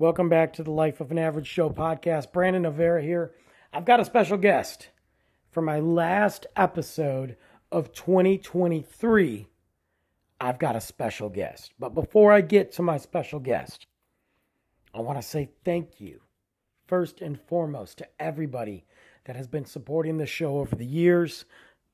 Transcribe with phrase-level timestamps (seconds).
[0.00, 2.30] Welcome back to the Life of an Average Joe podcast.
[2.30, 3.32] Brandon Avera here.
[3.72, 4.90] I've got a special guest
[5.50, 7.36] for my last episode
[7.72, 9.48] of 2023.
[10.40, 11.72] I've got a special guest.
[11.80, 13.88] But before I get to my special guest,
[14.94, 16.20] I want to say thank you,
[16.86, 18.84] first and foremost, to everybody
[19.24, 21.44] that has been supporting the show over the years,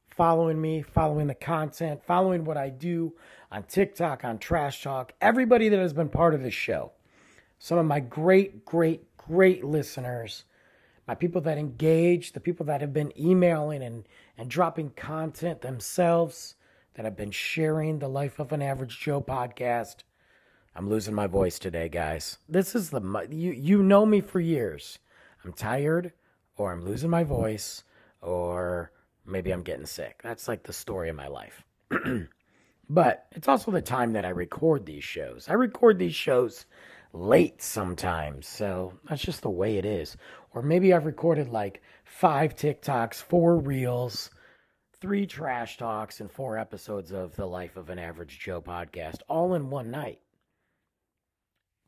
[0.08, 3.14] following me, following the content, following what I do
[3.50, 6.92] on TikTok, on Trash Talk, everybody that has been part of this show
[7.58, 10.44] some of my great, great, great listeners,
[11.06, 16.56] my people that engage, the people that have been emailing and, and dropping content themselves,
[16.94, 19.96] that have been sharing the Life of an Average Joe podcast.
[20.76, 22.38] I'm losing my voice today, guys.
[22.48, 24.98] This is the you you know me for years.
[25.44, 26.12] I'm tired
[26.56, 27.84] or I'm losing my voice
[28.20, 28.90] or
[29.26, 30.20] maybe I'm getting sick.
[30.22, 31.64] That's like the story of my life.
[32.88, 35.46] but it's also the time that I record these shows.
[35.48, 36.66] I record these shows
[37.14, 38.46] late sometimes.
[38.46, 40.16] So that's just the way it is.
[40.52, 44.30] Or maybe I've recorded like five TikToks, four reels,
[45.00, 49.54] three trash talks, and four episodes of the Life of an Average Joe podcast all
[49.54, 50.20] in one night.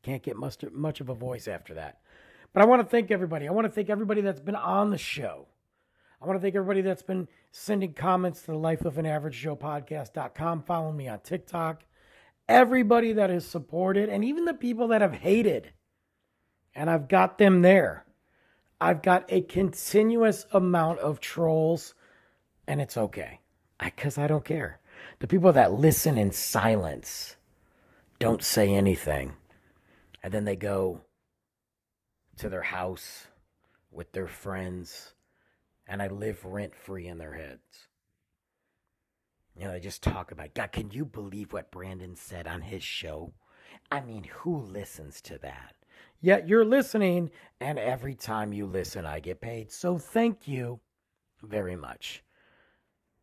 [0.01, 1.99] Can't get much, much of a voice after that.
[2.53, 3.47] But I want to thank everybody.
[3.47, 5.47] I want to thank everybody that's been on the show.
[6.21, 9.39] I want to thank everybody that's been sending comments to the Life of an Average
[9.39, 10.63] Joe podcast.com.
[10.63, 11.83] Follow me on TikTok
[12.47, 15.73] everybody that has supported and even the people that have hated.
[16.73, 18.05] And I've got them there.
[18.79, 21.95] I've got a continuous amount of trolls,
[22.67, 23.39] and it's okay
[23.83, 24.79] because I, I don't care.
[25.19, 27.37] The people that listen in silence
[28.19, 29.33] don't say anything,
[30.21, 31.01] and then they go
[32.37, 33.27] to their house
[33.91, 35.13] with their friends,
[35.87, 37.86] and I live rent free in their heads.
[39.57, 42.83] You know, they just talk about, God, can you believe what Brandon said on his
[42.83, 43.33] show?
[43.91, 45.73] I mean, who listens to that?
[46.21, 49.71] Yet you're listening, and every time you listen, I get paid.
[49.71, 50.79] So thank you
[51.41, 52.23] very much.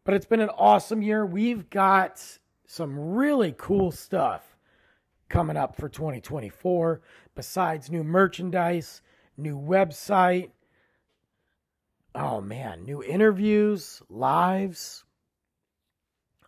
[0.05, 1.25] But it's been an awesome year.
[1.25, 2.23] We've got
[2.67, 4.57] some really cool stuff
[5.29, 7.01] coming up for 2024,
[7.35, 9.03] besides new merchandise,
[9.37, 10.51] new website.
[12.15, 15.04] Oh man, new interviews, lives,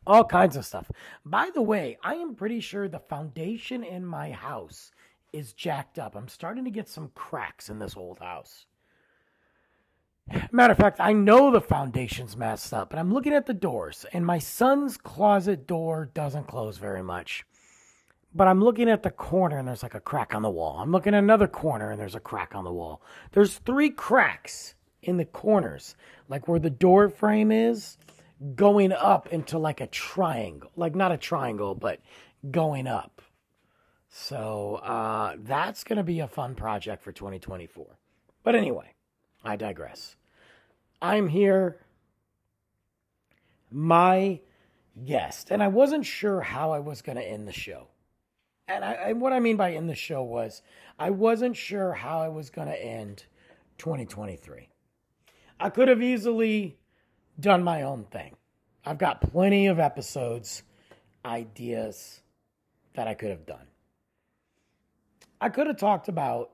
[0.06, 0.91] all kinds of stuff.
[1.25, 4.93] By the way, I am pretty sure the foundation in my house
[5.33, 6.15] is jacked up.
[6.15, 8.67] I'm starting to get some cracks in this old house.
[10.50, 14.05] Matter of fact, I know the foundation's messed up, but I'm looking at the doors,
[14.12, 17.44] and my son's closet door doesn't close very much.
[18.34, 20.78] But I'm looking at the corner, and there's like a crack on the wall.
[20.81, 23.03] I'm looking at another corner, and there's a crack on the wall.
[23.33, 25.94] There's three cracks in the corners,
[26.28, 27.97] like where the door frame is
[28.54, 32.00] going up into like a triangle, like not a triangle, but
[32.50, 33.22] going up.
[34.08, 37.98] So uh, that's going to be a fun project for 2024.
[38.42, 38.94] But anyway,
[39.44, 40.16] I digress.
[41.02, 41.84] I'm here,
[43.70, 44.41] my
[45.04, 47.88] guest, and I wasn't sure how I was going to end the show.
[48.69, 50.62] And I, what I mean by end the show was
[50.98, 53.25] I wasn't sure how I was going to end
[53.78, 54.69] 2023.
[55.60, 56.78] I could have easily
[57.38, 58.34] done my own thing.
[58.84, 60.62] I've got plenty of episodes,
[61.24, 62.20] ideas
[62.94, 63.66] that I could have done.
[65.41, 66.50] I could have talked about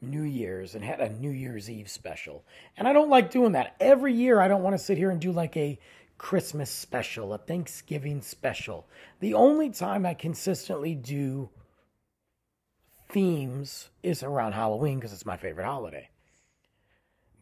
[0.00, 2.44] New Year's and had a New Year's Eve special.
[2.76, 3.76] And I don't like doing that.
[3.80, 5.78] Every year, I don't want to sit here and do like a
[6.18, 8.86] Christmas special, a Thanksgiving special.
[9.20, 11.50] The only time I consistently do
[13.08, 16.08] themes is around Halloween because it's my favorite holiday.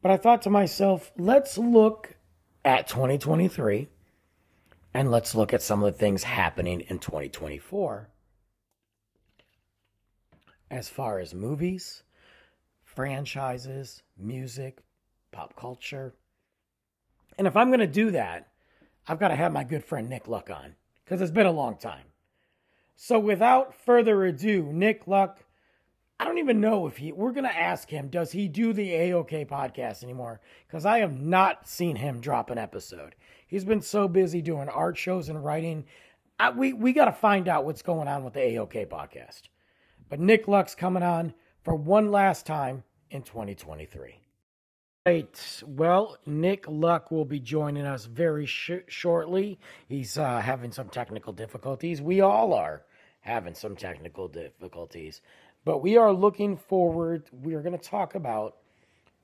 [0.03, 2.17] But I thought to myself, let's look
[2.65, 3.89] at 2023
[4.93, 8.09] and let's look at some of the things happening in 2024
[10.71, 12.03] as far as movies,
[12.85, 14.79] franchises, music,
[15.33, 16.15] pop culture.
[17.39, 18.49] And if I'm going to do that,
[19.09, 21.77] I've got to have my good friend Nick Luck on because it's been a long
[21.77, 22.05] time.
[22.95, 25.41] So without further ado, Nick Luck
[26.21, 29.49] I don't even know if he, we're to ask him, does he do the AOK
[29.49, 30.43] podcast anymore?
[30.67, 33.15] Because I have not seen him drop an episode.
[33.47, 35.87] He's been so busy doing art shows and writing.
[36.39, 39.45] I, we we got to find out what's going on with the AOK podcast.
[40.11, 41.33] But Nick Luck's coming on
[41.63, 44.21] for one last time in 2023.
[45.07, 45.63] Right.
[45.67, 49.59] Well, Nick Luck will be joining us very sh- shortly.
[49.89, 52.03] He's uh, having some technical difficulties.
[52.03, 52.83] We all are
[53.21, 55.23] having some technical difficulties.
[55.65, 57.25] But we are looking forward.
[57.33, 58.57] We are going to talk about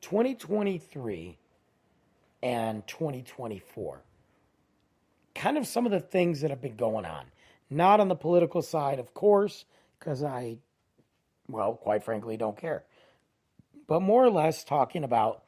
[0.02, 1.38] 2023
[2.42, 4.02] and 2024.
[5.34, 7.26] Kind of some of the things that have been going on.
[7.68, 9.64] Not on the political side, of course,
[9.98, 10.58] because I
[11.48, 12.84] well, quite frankly, don't care.
[13.86, 15.44] But more or less talking about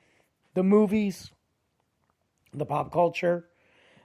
[0.54, 1.30] the movies,
[2.52, 3.48] the pop culture,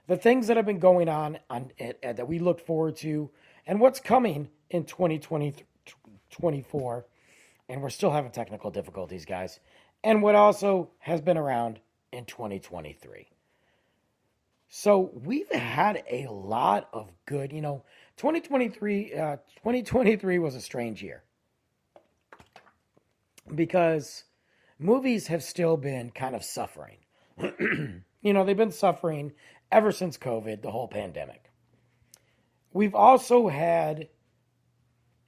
[0.06, 3.30] the things that have been going on, on eh, eh, that we look forward to,
[3.66, 4.84] and what's coming in
[6.34, 7.06] 2024.
[7.68, 9.58] And we're still having technical difficulties, guys.
[10.02, 11.80] And what also has been around
[12.12, 13.28] in 2023.
[14.68, 17.84] So we've had a lot of good, you know,
[18.16, 21.22] 2023 uh, 2023 was a strange year.
[23.54, 24.24] Because
[24.78, 26.96] movies have still been kind of suffering.
[27.38, 29.32] you know, they've been suffering
[29.70, 31.50] ever since COVID, the whole pandemic.
[32.72, 34.08] We've also had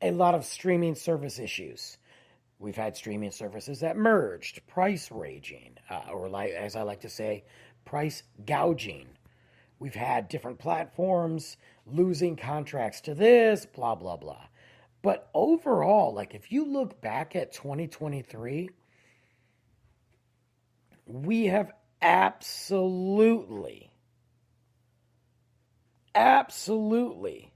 [0.02, 1.98] a lot of streaming service issues.
[2.58, 7.08] We've had streaming services that merged, price raging, uh, or like as I like to
[7.08, 7.44] say,
[7.84, 9.08] price gouging.
[9.78, 14.46] We've had different platforms losing contracts to this, blah, blah, blah.
[15.02, 18.70] But overall, like if you look back at 2023,
[21.06, 23.90] we have absolutely,
[26.14, 27.52] absolutely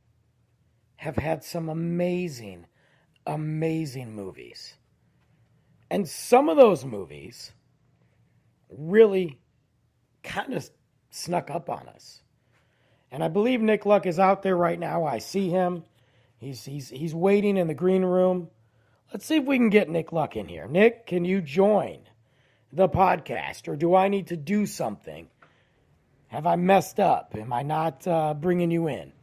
[1.00, 2.66] have had some amazing,
[3.26, 4.74] amazing movies.
[5.90, 7.52] And some of those movies
[8.68, 9.38] really
[10.22, 10.68] kind of
[11.08, 12.20] snuck up on us.
[13.10, 15.04] And I believe Nick Luck is out there right now.
[15.04, 15.84] I see him.
[16.36, 18.50] He's he's he's waiting in the green room.
[19.10, 20.68] Let's see if we can get Nick Luck in here.
[20.68, 22.00] Nick, can you join
[22.74, 25.30] the podcast, or do I need to do something?
[26.28, 27.34] Have I messed up?
[27.38, 29.14] Am I not uh, bringing you in?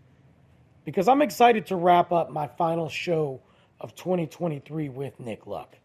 [0.87, 3.41] Because I'm excited to wrap up my final show
[3.81, 5.75] of 2023 with Nick Luck.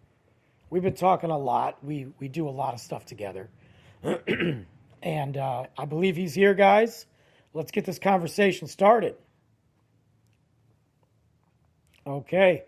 [0.70, 1.82] We've been talking a lot.
[1.82, 3.50] We we do a lot of stuff together.
[5.02, 7.06] And uh, I believe he's here, guys.
[7.54, 9.16] Let's get this conversation started.
[12.06, 12.62] Okay.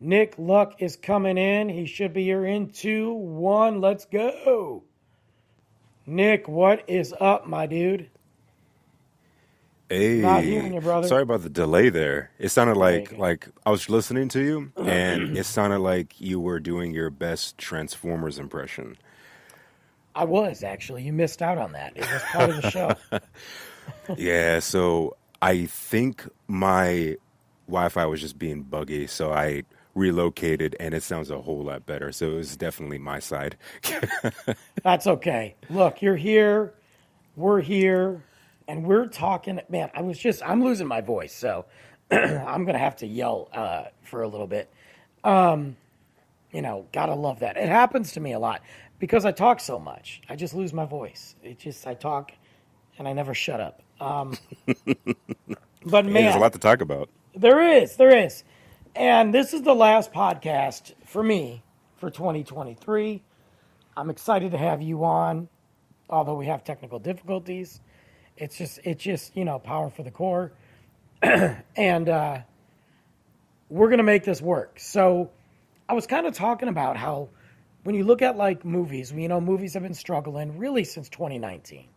[0.00, 1.68] Nick Luck is coming in.
[1.68, 3.80] He should be here in two, one.
[3.80, 4.82] Let's go.
[6.06, 8.10] Nick, what is up, my dude?
[9.88, 10.16] Hey,
[10.72, 11.06] you, brother.
[11.06, 12.30] sorry about the delay there.
[12.38, 16.58] It sounded like like I was listening to you, and it sounded like you were
[16.58, 18.96] doing your best Transformers impression.
[20.14, 21.02] I was actually.
[21.04, 21.92] You missed out on that.
[21.96, 22.94] It was part of the show.
[24.16, 27.16] Yeah, so I think my
[27.68, 29.62] Wi-Fi was just being buggy, so I
[29.94, 32.12] relocated, and it sounds a whole lot better.
[32.12, 33.56] So it was definitely my side.
[34.82, 35.54] That's okay.
[35.70, 36.74] Look, you're here.
[37.36, 38.22] We're here.
[38.68, 39.60] And we're talking.
[39.68, 41.34] Man, I was just, I'm losing my voice.
[41.34, 41.66] So
[42.10, 44.70] I'm going to have to yell uh, for a little bit.
[45.24, 45.76] Um,
[46.52, 47.56] you know, gotta love that.
[47.56, 48.62] It happens to me a lot
[48.98, 50.22] because I talk so much.
[50.28, 51.34] I just lose my voice.
[51.42, 52.32] It just, I talk
[52.98, 53.82] and I never shut up.
[54.00, 54.36] Um,
[55.84, 57.10] but man, there's a lot to talk about.
[57.34, 58.44] there is, there is.
[58.94, 61.62] And this is the last podcast for me
[61.96, 63.22] for 2023.
[63.96, 65.48] I'm excited to have you on,
[66.08, 67.80] although we have technical difficulties.
[68.36, 70.52] It's just, it's just, you know, power for the core.
[71.22, 72.38] and uh,
[73.68, 74.78] we're to make this work.
[74.78, 75.30] So
[75.88, 77.28] I was kind of talking about how
[77.84, 81.88] when you look at like movies, you know, movies have been struggling really since 2019.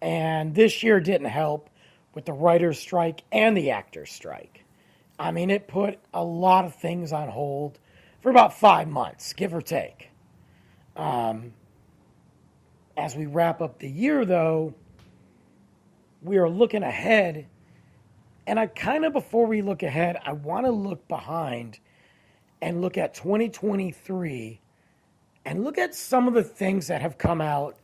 [0.00, 1.70] And this year didn't help
[2.14, 4.64] with the writer's strike and the actor's strike.
[5.18, 7.78] I mean, it put a lot of things on hold
[8.20, 10.10] for about five months, give or take.
[10.96, 11.52] Um,
[12.96, 14.74] as we wrap up the year, though,
[16.22, 17.46] we are looking ahead.
[18.46, 21.78] And I kind of, before we look ahead, I want to look behind
[22.62, 24.60] and look at 2023
[25.44, 27.76] and look at some of the things that have come out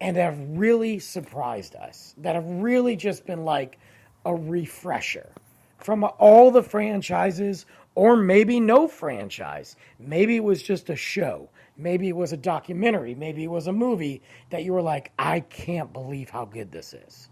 [0.00, 3.78] and have really surprised us, that have really just been like
[4.24, 5.30] a refresher
[5.78, 9.76] from all the franchises, or maybe no franchise.
[9.98, 11.48] Maybe it was just a show.
[11.76, 13.14] Maybe it was a documentary.
[13.14, 16.94] Maybe it was a movie that you were like, I can't believe how good this
[16.94, 17.28] is.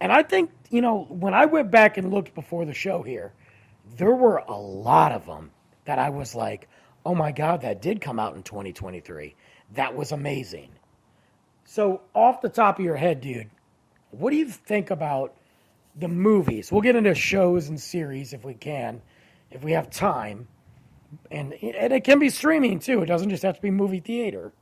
[0.00, 3.32] And I think, you know, when I went back and looked before the show here,
[3.96, 5.50] there were a lot of them
[5.84, 6.68] that I was like,
[7.04, 9.34] oh my God, that did come out in 2023.
[9.74, 10.70] That was amazing.
[11.64, 13.50] So, off the top of your head, dude,
[14.10, 15.34] what do you think about
[15.96, 16.72] the movies?
[16.72, 19.02] We'll get into shows and series if we can,
[19.50, 20.48] if we have time.
[21.30, 23.02] And, and it can be streaming too.
[23.02, 24.52] It doesn't just have to be movie theater.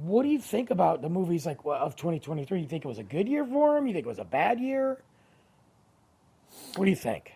[0.00, 2.60] What do you think about the movies like of 2023?
[2.60, 3.86] You think it was a good year for them?
[3.86, 5.02] You think it was a bad year?
[6.76, 7.34] What do you think?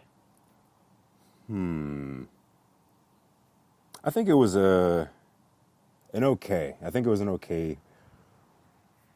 [1.48, 2.22] Hmm.
[4.04, 5.10] I think it was a
[6.12, 6.76] an okay.
[6.84, 7.78] I think it was an okay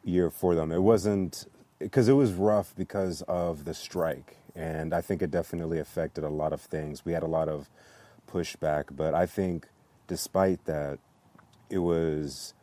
[0.03, 0.71] year for them.
[0.71, 1.45] It wasn't
[1.79, 6.29] because it was rough because of the strike, and I think it definitely affected a
[6.29, 7.05] lot of things.
[7.05, 7.69] We had a lot of
[8.29, 9.67] pushback, but I think
[10.07, 10.99] despite that,
[11.69, 12.53] it was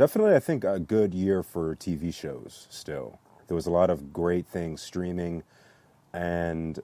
[0.00, 3.20] definitely, I think, a good year for TV shows still.
[3.48, 5.42] There was a lot of great things streaming.
[6.14, 6.80] And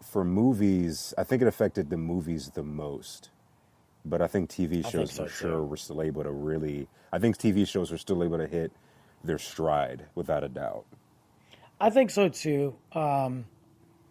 [0.00, 3.30] for movies, I think it affected the movies the most.
[4.04, 5.64] But I think TV shows think so, for sure too.
[5.64, 8.70] were still able to really, I think TV shows were still able to hit
[9.24, 10.84] their stride without a doubt.
[11.80, 12.76] I think so too.
[12.92, 13.46] Um,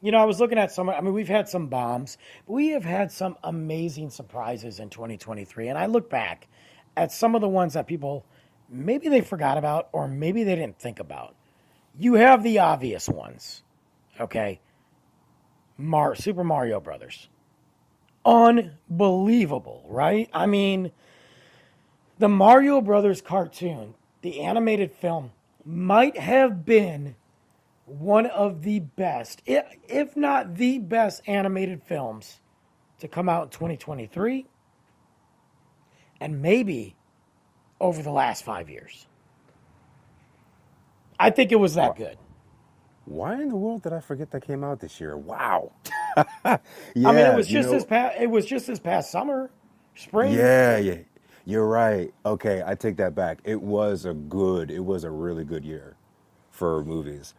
[0.02, 0.90] you know, I was looking at some.
[0.90, 5.70] I mean, we've had some bombs, but we have had some amazing surprises in 2023.
[5.70, 6.50] And I look back
[6.98, 8.26] at some of the ones that people
[8.70, 11.36] maybe they forgot about or maybe they didn't think about.
[11.98, 13.64] You have the obvious ones,
[14.20, 14.62] okay?
[15.78, 17.30] Mar Super Mario Brothers,
[18.26, 20.30] unbelievable, right?
[20.34, 20.92] I mean,
[22.18, 25.32] the Mario Brothers cartoon, the animated film,
[25.66, 27.16] might have been
[27.86, 32.40] one of the best, if not the best animated films
[33.00, 34.46] to come out in 2023
[36.20, 36.96] and maybe
[37.80, 39.08] over the last five years.
[41.20, 42.18] I think it was that good.
[43.06, 45.18] Why in the world did I forget that came out this year?
[45.18, 45.72] Wow.
[46.18, 46.60] yeah, I
[46.96, 48.18] mean, it was just know- this past.
[48.20, 49.52] It was just this past summer,
[49.96, 50.34] spring.
[50.34, 50.98] Yeah, yeah.
[51.46, 52.14] You're right.
[52.26, 53.40] Okay, I take that back.
[53.44, 55.96] It was a good, it was a really good year
[56.52, 57.34] for movies.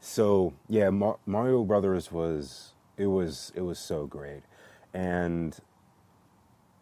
[0.00, 4.42] So, yeah, Mar- Mario Brothers was it was it was so great.
[4.94, 5.58] And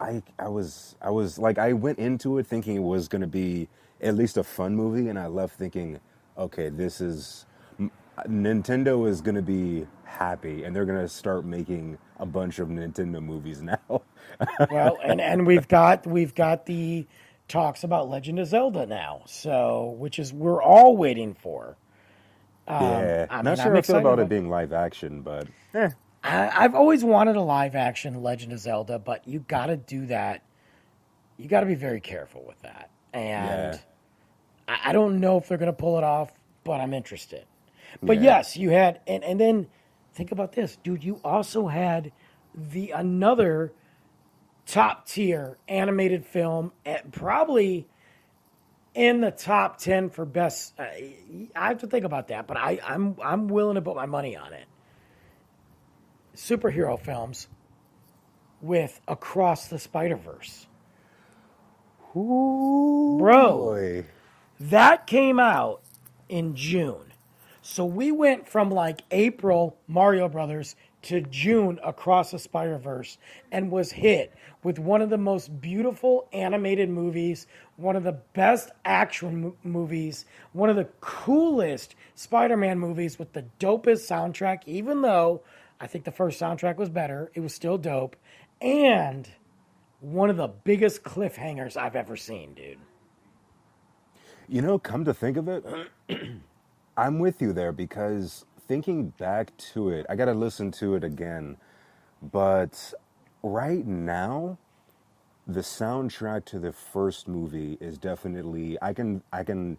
[0.01, 3.29] I I was I was like I went into it thinking it was going to
[3.29, 3.69] be
[4.01, 6.01] at least a fun movie and I left thinking,
[6.37, 7.47] okay, this is
[8.29, 12.69] Nintendo is going to be happy and they're going to start making a bunch of
[12.69, 14.03] Nintendo movies now.
[14.71, 17.07] well, and and we've got we've got the
[17.49, 21.77] talks about Legend of Zelda now, so which is we're all waiting for.
[22.69, 25.23] yeah, I not mean, sure I'm I feel excited about about- it being live action,
[25.23, 25.91] but eh.
[26.25, 30.07] I, I've always wanted a live action Legend of Zelda, but you got to do
[30.07, 30.43] that.
[31.37, 33.78] You got to be very careful with that, and Yeah.
[34.66, 36.33] I, I don't know if they're going to pull it off,
[36.64, 37.45] but I'm interested.
[38.02, 38.23] But Yeah.
[38.23, 39.69] yes, you had, and and then
[40.14, 41.04] think about this, dude.
[41.04, 42.12] You also had
[42.54, 43.73] the another
[44.66, 47.87] top tier animated film, at probably
[48.95, 50.73] in the top ten for best.
[50.78, 50.85] Uh,
[51.54, 54.37] I have to think about that, but I, I'm I'm willing to put my money
[54.37, 54.66] on it.
[56.35, 57.49] Superhero films
[58.61, 60.67] with Across the Spider Verse.
[62.14, 64.05] Bro.
[64.61, 65.83] That came out
[66.29, 67.12] in June.
[67.61, 73.19] So we went from like April Mario Brothers to June Across the Spider Verse
[73.53, 78.71] and was hit with one of the most beautiful animated movies, one of the best
[78.85, 85.03] action mo- movies, one of the coolest Spider Man movies with the dopest soundtrack, even
[85.03, 85.43] though
[85.81, 87.31] I think the first soundtrack was better.
[87.35, 88.16] It was still dope.
[88.61, 89.28] And
[90.00, 92.78] one of the biggest cliffhangers I've ever seen, dude.
[94.49, 95.64] You know, come to think of it,
[96.97, 101.04] I'm with you there because thinking back to it, I got to listen to it
[101.04, 101.57] again.
[102.23, 102.93] But
[103.43, 104.59] right now,
[105.47, 109.78] the soundtrack to the first movie is definitely I can I can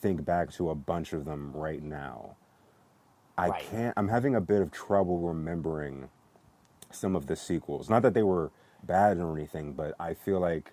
[0.00, 2.36] think back to a bunch of them right now.
[3.38, 3.62] I Right.
[3.62, 6.08] can't I'm having a bit of trouble remembering
[6.90, 7.90] some of the sequels.
[7.90, 8.50] Not that they were
[8.84, 10.72] bad or anything, but I feel like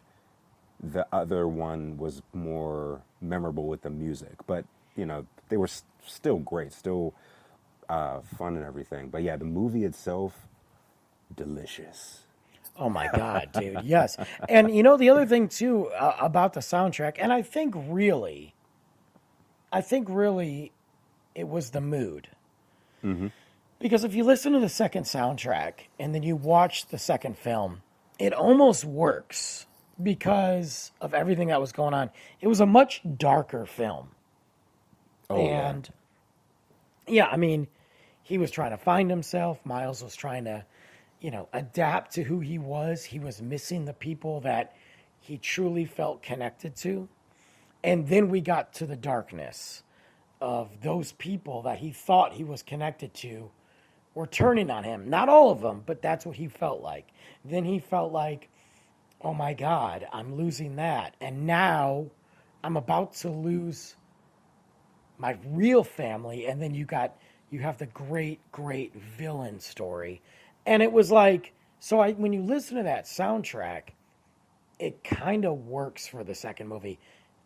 [0.82, 4.36] the other one was more memorable with the music.
[4.48, 4.66] But
[4.96, 7.14] you know, they were s- still great, still
[7.90, 9.10] uh, fun and everything.
[9.10, 10.48] But yeah, the movie itself,
[11.36, 12.22] delicious.
[12.78, 13.84] Oh my god, dude!
[13.84, 14.18] Yes,
[14.50, 18.56] and you know the other thing too uh, about the soundtrack, and I think really,
[19.72, 20.74] I think really,
[21.36, 22.30] it was the mood.
[23.04, 23.28] Mm-hmm.
[23.80, 27.82] Because if you listen to the second soundtrack and then you watch the second film,
[28.18, 29.66] it almost works
[30.02, 32.10] because of everything that was going on.
[32.40, 34.12] It was a much darker film.
[35.30, 35.90] Oh, and
[37.08, 37.68] yeah, I mean,
[38.22, 39.60] he was trying to find himself.
[39.66, 40.66] Miles was trying to,
[41.20, 43.04] you know, adapt to who he was.
[43.04, 44.76] He was missing the people that
[45.20, 47.10] he truly felt connected to.
[47.84, 49.84] And then we got to the darkness
[50.44, 53.50] of those people that he thought he was connected to
[54.14, 55.10] were turning on him.
[55.10, 57.08] Not all of them, but that's what he felt like.
[57.46, 58.50] Then he felt like,
[59.22, 61.16] oh my God, I'm losing that.
[61.22, 62.08] And now
[62.64, 63.96] I'm about to lose
[65.18, 67.16] my real family and then you got
[67.50, 70.22] you have the great great villain story
[70.66, 73.90] and it was like so i when you listen to that soundtrack
[74.80, 77.00] it kind of works for the second movie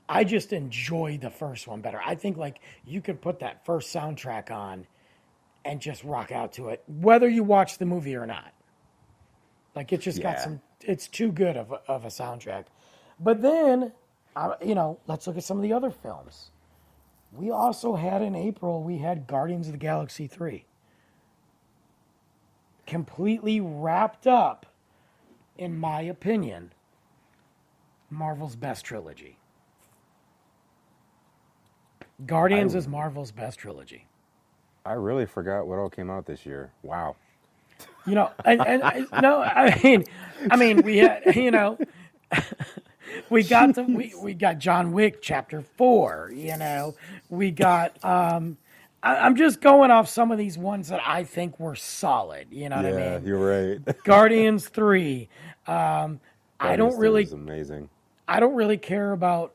[0.10, 3.94] i just enjoy the first one better i think like you could put that first
[3.96, 4.88] soundtrack on
[5.66, 8.54] and just rock out to it whether you watch the movie or not
[9.76, 10.62] Like it just got some.
[10.82, 12.66] It's too good of a, of a soundtrack.
[13.20, 13.94] But then,
[14.36, 16.52] uh, you know, let's look at some of the other films.
[17.34, 18.84] We also had in April.
[18.84, 20.66] We had Guardians of the Galaxy three.
[22.88, 24.68] Completely wrapped up,
[25.58, 26.74] in my opinion,
[28.10, 29.40] Marvel's best trilogy.
[32.25, 34.07] Guardians is Marvel's best trilogy.
[34.86, 36.71] I really forgot what all came out this year.
[36.81, 37.15] Wow.
[38.05, 40.05] You know, and, and I- no, I mean,
[40.50, 41.77] I mean, we had, you know,
[43.29, 46.31] we got the we, we got John Wick Chapter Four.
[46.33, 46.95] You know,
[47.29, 48.03] we got.
[48.03, 48.57] um
[49.03, 52.47] I, I'm just going off some of these ones that I think were solid.
[52.51, 53.27] You know what I yeah, mean?
[53.27, 54.03] you're right.
[54.03, 55.29] Guardians Three.
[55.67, 56.19] Um,
[56.59, 57.89] I don't really, amazing.
[58.27, 59.53] I don't really care about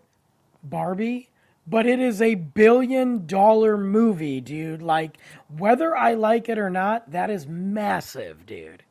[0.62, 1.28] Barbie,
[1.66, 4.82] but it is a billion dollar movie, dude.
[4.82, 5.18] Like
[5.56, 8.82] whether I like it or not, that is massive, dude.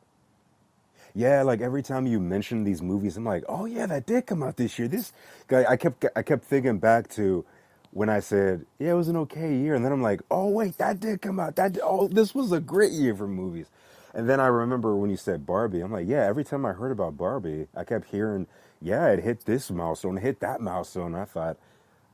[1.14, 4.42] Yeah, like every time you mention these movies, I'm like, oh yeah, that did come
[4.42, 4.88] out this year.
[4.88, 5.12] This
[5.48, 7.44] guy, I kept, I kept thinking back to
[7.92, 10.78] when I said, yeah, it was an okay year, and then I'm like, oh wait,
[10.78, 11.56] that did come out.
[11.56, 13.66] That, did, oh, this was a great year for movies.
[14.14, 16.24] And then I remember when you said Barbie, I'm like, yeah.
[16.26, 18.46] Every time I heard about Barbie, I kept hearing,
[18.80, 21.14] yeah, it hit this milestone, it hit that milestone.
[21.14, 21.58] I thought,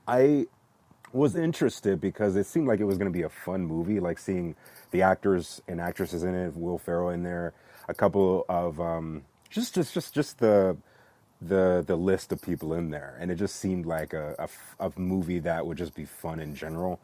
[0.09, 0.47] I
[1.13, 4.19] was interested because it seemed like it was going to be a fun movie, like
[4.19, 4.57] seeing
[4.93, 7.55] the actors and actresses in it, Will Ferrell in there,
[7.89, 10.77] a couple of um, just just just just the
[11.43, 14.35] the the list of people in there, and it just seemed like a
[14.81, 17.01] a movie that would just be fun in general.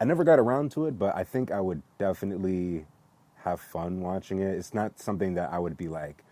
[0.00, 2.86] I never got around to it, but I think I would definitely
[3.44, 4.56] have fun watching it.
[4.56, 6.24] It's not something that I would be like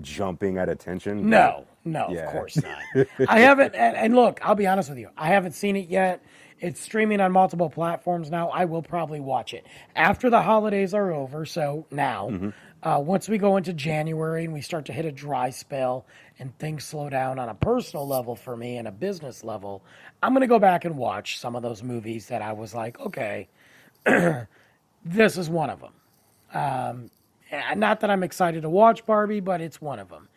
[0.00, 1.28] jumping at attention.
[1.28, 2.26] No, no, Yeah.
[2.26, 3.06] of course not.
[3.28, 5.10] I haven't, and, and look, I'll be honest with you.
[5.16, 6.24] I haven't seen it yet.
[6.60, 8.48] It's streaming on multiple platforms now.
[8.48, 11.44] I will probably watch it after the holidays are over.
[11.44, 12.52] So now,
[12.84, 16.06] uh, once we go into January and we start to hit a dry spell
[16.38, 19.82] and things slow down on a personal level for me and a business level,
[20.22, 23.00] I'm going to go back and watch some of those movies that I was like,
[23.00, 23.48] okay,
[25.04, 25.92] this is one of them.
[26.54, 27.10] Um,
[27.76, 30.28] not that I'm excited to watch Barbie, but it's one of them.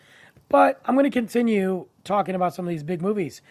[0.49, 3.41] But I'm going to continue talking about some of these big movies.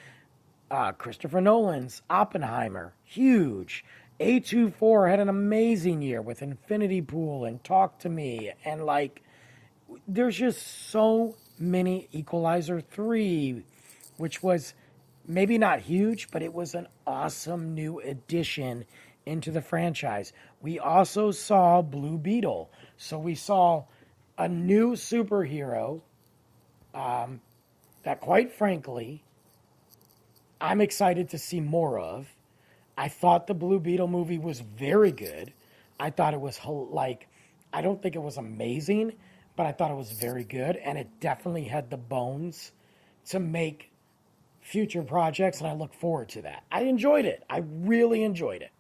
[0.70, 3.85] Uh, Christopher Nolan's Oppenheimer, huge.
[4.20, 8.53] A24 had an amazing year with Infinity Pool and Talk to Me.
[8.64, 9.22] And like,
[10.07, 12.09] there's just so many.
[12.12, 13.62] Equalizer 3,
[14.16, 14.74] which was
[15.27, 18.85] maybe not huge, but it was an awesome new addition
[19.27, 20.33] into the franchise.
[20.61, 22.70] We also saw Blue Beetle.
[22.96, 23.85] So we saw
[24.38, 26.00] a new superhero
[26.94, 27.40] um,
[28.04, 29.22] that, quite frankly,
[30.61, 32.26] I'm excited to see more of.
[32.96, 35.52] I thought the Blue Beetle movie was very good.
[35.98, 37.28] I thought it was like,
[37.72, 39.14] I don't think it was amazing,
[39.57, 40.76] but I thought it was very good.
[40.76, 42.72] And it definitely had the bones
[43.26, 43.90] to make
[44.61, 45.59] future projects.
[45.59, 46.64] And I look forward to that.
[46.70, 47.44] I enjoyed it.
[47.50, 48.70] I really enjoyed it.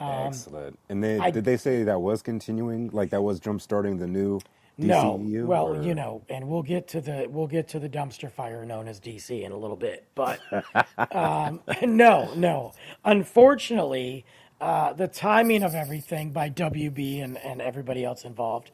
[0.00, 0.78] Excellent.
[0.88, 2.90] And they, Um, I- did they say that was continuing?
[2.92, 4.40] Like that was jump starting the new
[4.78, 4.88] DCEU?
[4.88, 8.30] No, well, or- you know, and we'll get to the we'll get to the dumpster
[8.30, 10.38] fire known as DC in a little bit, but
[11.14, 12.72] um, no, no.
[13.04, 14.24] Unfortunately,
[14.60, 18.70] uh, the timing of everything by WB and and everybody else involved,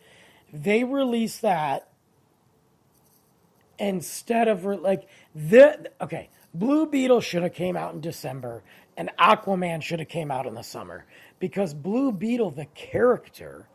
[0.52, 1.88] they released that
[3.78, 8.62] instead of like the okay blue beetle should have came out in december
[8.96, 11.05] and aquaman should have came out in the summer
[11.40, 13.68] because blue beetle the character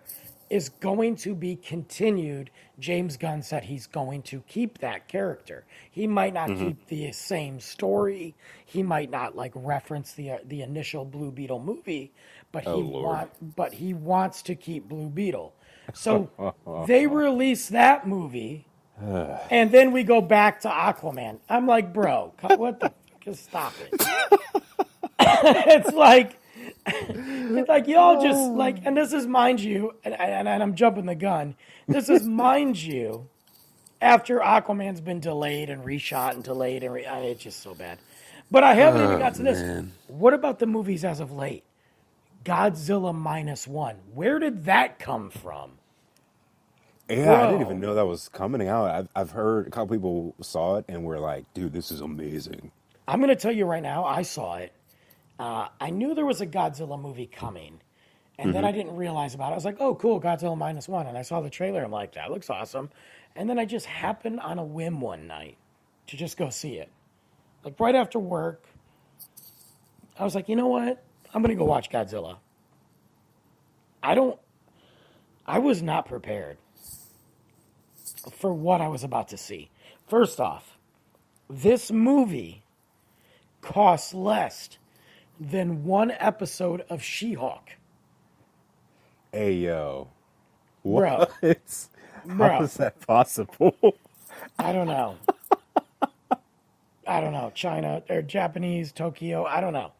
[0.49, 2.49] is going to be continued
[2.79, 7.59] james gunn said he's going to keep that character he might not keep the same
[7.59, 12.11] story he might not like reference the uh, the initial blue beetle movie
[12.51, 15.53] but he want, but he wants to keep blue beetle
[15.93, 16.29] so
[16.87, 18.65] they release that movie
[19.49, 21.39] and then we go back to Aquaman.
[21.49, 22.95] I'm like, bro, what the fuck?
[23.21, 23.95] Just stop it.
[25.67, 26.37] it's like,
[26.85, 28.53] it's like y'all just oh.
[28.53, 31.55] like, and this is mind you, and, and, and I'm jumping the gun.
[31.87, 33.27] This is mind you,
[34.01, 37.73] after Aquaman's been delayed and reshot and delayed, and re- I mean, it's just so
[37.73, 37.99] bad.
[38.49, 39.85] But I haven't even oh, got to this.
[40.07, 41.63] What about the movies as of late?
[42.45, 43.97] Godzilla minus one.
[44.13, 45.71] Where did that come from?
[47.09, 48.89] Yeah, I didn't even know that was coming out.
[48.89, 52.71] I've, I've heard a couple people saw it and were like, dude, this is amazing.
[53.07, 54.73] I'm going to tell you right now, I saw it.
[55.39, 57.81] Uh, I knew there was a Godzilla movie coming,
[58.39, 59.53] and then I didn't realize about it.
[59.53, 61.07] I was like, oh, cool, Godzilla minus one.
[61.07, 61.83] And I saw the trailer.
[61.83, 62.89] I'm like, that looks awesome.
[63.35, 65.57] And then I just happened on a whim one night
[66.07, 66.89] to just go see it.
[67.63, 68.63] Like right after work,
[70.19, 71.03] I was like, you know what?
[71.33, 72.37] I'm going to go watch Godzilla.
[74.03, 74.39] I don't,
[75.45, 76.57] I was not prepared.
[78.31, 79.69] for what I was about to see.
[80.07, 80.77] First off,
[81.49, 82.63] this movie
[83.61, 84.69] costs less
[85.39, 87.69] than one episode of She Hulk.
[89.31, 90.07] Hey yo,
[90.83, 91.27] Bro.
[91.41, 91.69] what?
[92.25, 92.47] Bro.
[92.49, 93.75] How is that possible?
[94.59, 95.15] I don't know.
[97.05, 97.51] I don't know.
[97.55, 99.91] China or Japanese, Tokyo, I don't know.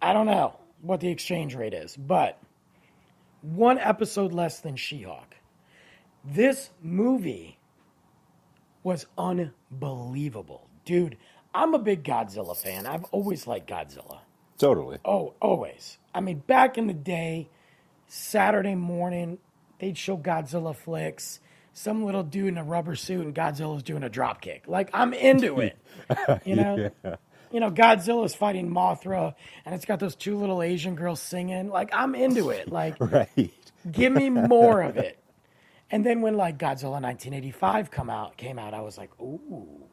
[0.00, 2.38] I don't know what the exchange rate is, but
[3.42, 5.36] one episode less than She Hulk.
[6.24, 7.58] This movie
[8.82, 10.68] was unbelievable.
[10.84, 11.16] Dude,
[11.54, 12.86] I'm a big Godzilla fan.
[12.86, 14.18] I've always liked Godzilla.
[14.58, 14.98] Totally.
[15.04, 15.98] Oh, always.
[16.14, 17.48] I mean, back in the day,
[18.08, 19.38] Saturday morning,
[19.78, 21.40] they'd show Godzilla flicks.
[21.72, 24.64] Some little dude in a rubber suit and Godzilla's doing a drop kick.
[24.66, 25.76] Like I'm into it.
[26.46, 26.90] You know?
[27.52, 29.34] You know, Godzilla's fighting Mothra
[29.66, 31.68] and it's got those two little Asian girls singing.
[31.68, 32.68] Like I'm into it.
[32.72, 33.52] Like Right.
[33.90, 35.18] give me more of it.
[35.90, 39.84] And then when like Godzilla 1985 come out came out, I was like, ooh.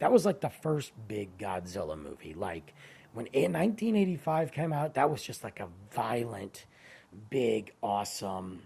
[0.00, 2.34] That was like the first big Godzilla movie.
[2.34, 2.74] Like
[3.12, 6.64] when in 1985 came out, that was just like a violent,
[7.30, 8.62] big, awesome.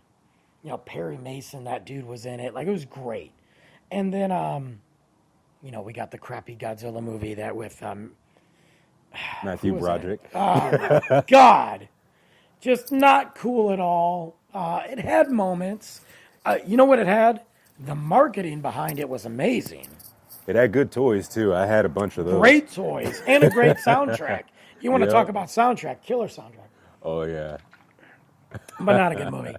[0.63, 2.55] You know, Perry Mason, that dude was in it.
[2.55, 3.33] Like it was great.
[3.91, 4.81] And then, um,
[5.63, 8.13] you know, we got the crappy Godzilla movie that with um,
[9.45, 9.79] Matthew?
[9.79, 10.21] Broderick.
[11.29, 11.89] God,
[12.61, 14.37] just not cool at all.
[14.55, 16.01] Uh, it had moments.
[16.45, 17.43] Uh, you know what it had?
[17.79, 19.89] The marketing behind it was amazing.
[20.47, 21.55] It had good toys too.
[21.55, 22.39] I had a bunch of those.
[22.39, 24.45] Great toys and a great soundtrack.
[24.79, 26.03] You want to talk about soundtrack?
[26.03, 26.69] Killer soundtrack,
[27.03, 27.57] Oh yeah.
[28.79, 29.57] but not a good movie.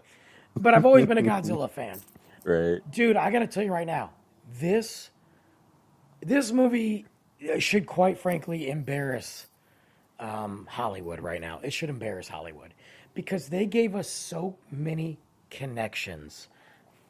[0.55, 1.99] But I've always been a Godzilla fan,
[2.45, 2.79] Right.
[2.91, 3.17] dude.
[3.17, 4.11] I got to tell you right now,
[4.59, 5.09] this
[6.21, 7.05] this movie
[7.57, 9.47] should quite frankly embarrass
[10.19, 11.59] um, Hollywood right now.
[11.63, 12.73] It should embarrass Hollywood
[13.15, 15.17] because they gave us so many
[15.49, 16.47] connections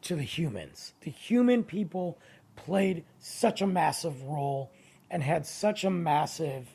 [0.04, 0.94] to the humans.
[1.02, 2.18] The human people
[2.58, 4.72] played such a massive role
[5.10, 6.68] and had such a massive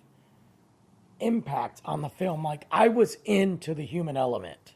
[1.21, 2.45] impact on the film.
[2.45, 4.75] Like I was into the human element.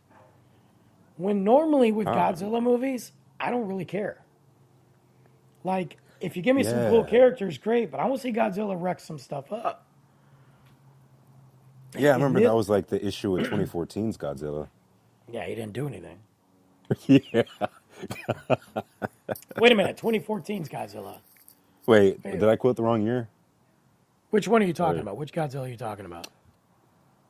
[1.16, 4.23] When normally with Godzilla movies, I don't really care.
[5.64, 8.81] Like if you give me some cool characters, great, but I want to see Godzilla
[8.81, 9.87] wreck some stuff up.
[11.97, 12.49] Yeah, I remember Yeah.
[12.49, 14.69] that was like the issue with 2014's Godzilla.
[15.31, 16.19] Yeah, he didn't do anything.
[17.07, 17.42] yeah.
[19.59, 21.19] Wait a minute, 2014's Godzilla.
[21.87, 23.29] Wait, did I quote the wrong year?
[24.31, 25.03] Which one are you talking Right.
[25.03, 25.17] about?
[25.17, 26.29] Which Godzilla are you talking about?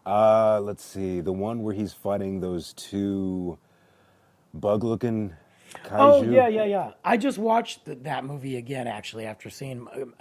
[0.04, 1.20] Uh, let's see.
[1.20, 3.58] The one where he's fighting those two
[4.54, 5.34] bug-looking
[5.84, 5.90] kaiju.
[5.98, 6.92] Oh yeah, yeah, yeah.
[7.04, 9.86] I just watched th- that movie again actually after seeing.
[9.94, 10.14] um,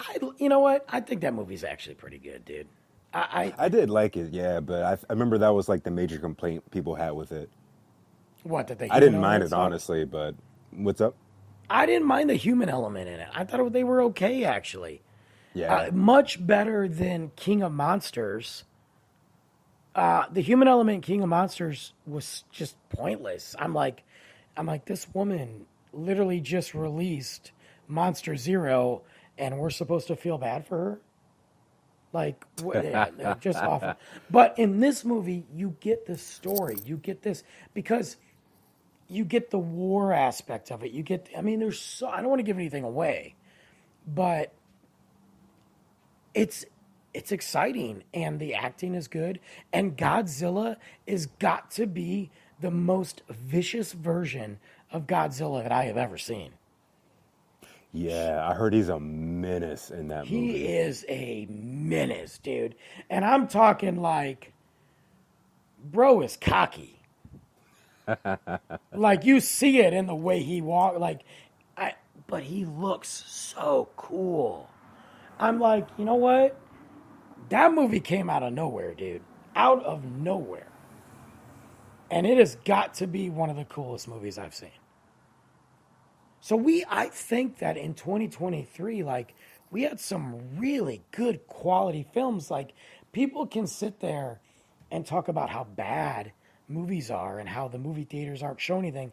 [0.00, 0.84] I, you know what?
[0.88, 2.68] I think that movie's actually pretty good, dude.
[3.14, 5.90] I, I I did like it, yeah, but I, I remember that was like the
[5.90, 7.48] major complaint people had with it.
[8.42, 8.88] what did they?
[8.90, 10.34] I didn't mind it honestly, but
[10.76, 11.14] what's up?
[11.68, 13.28] I didn't mind the human element in it.
[13.34, 15.02] I thought they were okay actually.
[15.54, 18.64] Yeah, Uh, much better than King of Monsters.
[19.94, 23.56] Uh, the human element in King of Monsters was just pointless.
[23.58, 24.04] I'm like,
[24.56, 27.52] I'm like, this woman literally just released
[27.88, 29.02] Monster Zero,
[29.38, 31.00] and we're supposed to feel bad for her.
[32.12, 32.44] Like,
[33.16, 33.94] no, just awful.
[34.30, 36.76] But in this movie, you get this story.
[36.84, 38.16] You get this because
[39.08, 40.92] you get the war aspect of it.
[40.92, 43.34] You get, I mean, there's so, I don't want to give anything away,
[44.06, 44.52] but
[46.34, 46.64] it's
[47.14, 49.40] it's exciting and the acting is good
[49.72, 54.58] and Godzilla is got to be the most vicious version
[54.92, 56.52] of Godzilla that I have ever seen.
[57.92, 58.46] yeah.
[58.48, 60.58] I heard he's a menace in that He movie.
[60.60, 62.74] He is a menace, dude.
[63.10, 64.52] And I'm talking like
[65.84, 66.95] bro is cocky.
[68.94, 71.22] Like you see it in the way he walk like
[71.76, 71.94] I
[72.26, 74.68] but he looks so cool.
[75.38, 76.58] I'm like, you know what?
[77.50, 79.22] That movie came out of nowhere, dude.
[79.54, 80.68] Out of nowhere.
[82.10, 84.70] And it has got to be one of the coolest movies I've seen.
[86.40, 89.34] So we I think that in 2023 like
[89.70, 92.72] we had some really good quality films like
[93.12, 94.40] people can sit there
[94.90, 96.32] and talk about how bad
[96.68, 99.12] movies are and how the movie theaters aren't showing anything.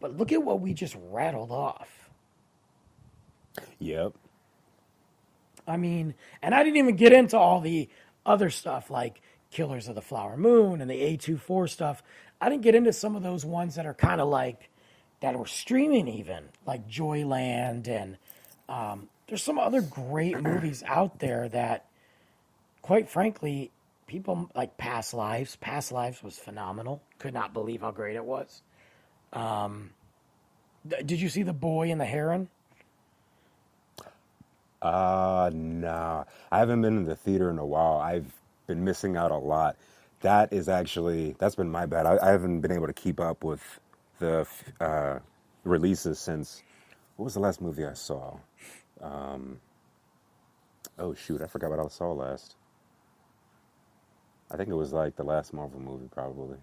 [0.00, 2.10] But look at what we just rattled off.
[3.78, 4.12] Yep.
[5.66, 7.88] I mean, and I didn't even get into all the
[8.24, 12.02] other stuff like Killers of the Flower Moon and the A24 stuff.
[12.40, 14.70] I didn't get into some of those ones that are kind of like
[15.20, 18.16] that were streaming even, like Joyland and
[18.68, 21.84] um, there's some other great movies out there that
[22.82, 23.70] quite frankly,
[24.10, 25.54] people like Past Lives.
[25.54, 27.00] Past Lives was phenomenal.
[27.20, 28.60] Could not believe how great it was.
[29.32, 29.90] Um,
[30.86, 32.48] D- Did you see the boy and the heron?
[34.82, 36.24] Uh, nah.
[36.50, 37.98] I haven't been in the theater in a while.
[37.98, 38.32] I've
[38.66, 39.76] been missing out a lot.
[40.22, 42.04] That is actually, that's been my bad.
[42.04, 43.62] I, I haven't been able to keep up with
[44.18, 44.44] the
[44.80, 45.20] uh,
[45.62, 46.64] releases since,
[47.16, 48.38] what was the last movie I saw?
[49.00, 49.60] Um,
[50.98, 51.40] oh, shoot.
[51.42, 52.56] I forgot what I saw last.
[54.50, 56.56] I think it was like the last Marvel movie, probably.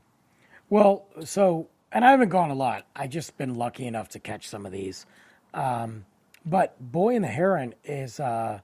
[0.69, 2.86] Well, so and I haven't gone a lot.
[2.95, 5.06] I just been lucky enough to catch some of these.
[5.54, 6.06] Um,
[6.45, 8.60] but Boy and the Heron is uh,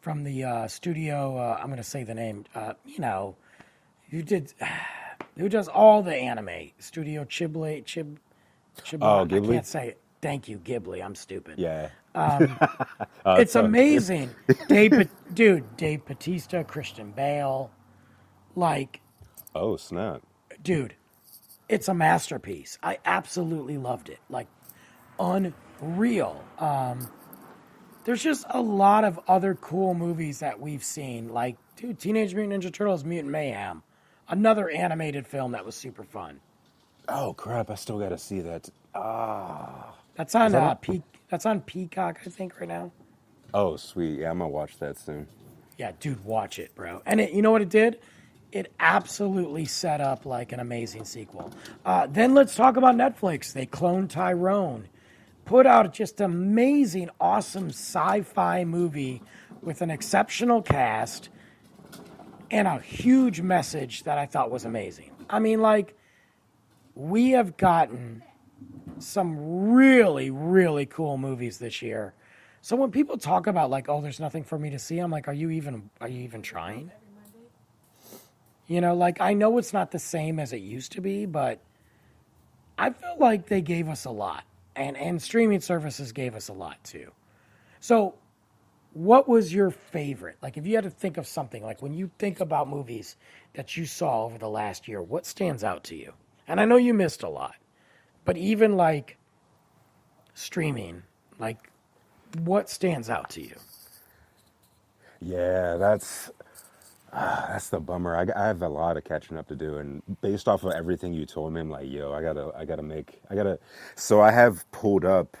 [0.00, 1.36] from the uh, studio.
[1.36, 2.44] Uh, I'm going to say the name.
[2.54, 3.36] Uh, you know,
[4.10, 4.52] who did
[5.38, 6.70] who does all the anime?
[6.78, 7.84] Studio Ghibli.
[7.84, 8.16] Chib,
[8.82, 9.52] Chib, Oh, I Ghibli?
[9.52, 10.00] can't say it.
[10.22, 11.04] Thank you, Ghibli.
[11.04, 11.58] I'm stupid.
[11.58, 11.90] Yeah.
[13.26, 14.30] it's amazing.
[14.68, 17.70] Dave, dude, Dave Batista, Christian Bale,
[18.54, 19.00] like
[19.54, 20.22] Oh, snap.
[20.62, 20.94] dude,
[21.68, 22.78] it's a masterpiece.
[22.82, 24.18] I absolutely loved it.
[24.28, 24.48] Like
[25.18, 26.44] unreal.
[26.58, 27.08] Um
[28.04, 31.30] there's just a lot of other cool movies that we've seen.
[31.30, 33.82] Like, dude, Teenage Mutant Ninja Turtles Mutant Mayhem.
[34.28, 36.38] Another animated film that was super fun.
[37.08, 37.70] Oh, crap.
[37.70, 38.68] I still got to see that.
[40.16, 42.92] That's on that uh, Pe- that's on Peacock, I think, right now.
[43.54, 44.18] Oh, sweet.
[44.18, 45.26] Yeah, I'm to watch that soon.
[45.78, 47.00] Yeah, dude, watch it, bro.
[47.06, 48.00] And it, you know what it did?
[48.54, 51.50] It absolutely set up like an amazing sequel.
[51.84, 53.52] Uh, then let's talk about Netflix.
[53.52, 54.86] They cloned Tyrone,
[55.44, 59.22] put out just an amazing, awesome sci-fi movie
[59.60, 61.30] with an exceptional cast
[62.48, 65.10] and a huge message that I thought was amazing.
[65.28, 65.98] I mean, like
[66.94, 68.22] we have gotten
[69.00, 72.14] some really, really cool movies this year.
[72.60, 75.26] So when people talk about like, oh, there's nothing for me to see, I'm like,
[75.26, 76.92] are you even are you even trying?
[78.66, 81.60] You know, like I know it's not the same as it used to be, but
[82.78, 84.44] I feel like they gave us a lot.
[84.76, 87.12] And and streaming services gave us a lot too.
[87.80, 88.14] So
[88.94, 90.36] what was your favorite?
[90.40, 93.16] Like if you had to think of something, like when you think about movies
[93.54, 96.12] that you saw over the last year, what stands out to you?
[96.48, 97.56] And I know you missed a lot.
[98.24, 99.18] But even like
[100.34, 101.02] streaming,
[101.38, 101.70] like
[102.40, 103.56] what stands out to you?
[105.20, 106.30] Yeah, that's
[107.14, 108.16] ah, that's the bummer.
[108.16, 111.14] I, I have a lot of catching up to do, and based off of everything
[111.14, 113.58] you told me, I'm like, yo, I gotta, I gotta make, I gotta.
[113.96, 115.36] So I have pulled up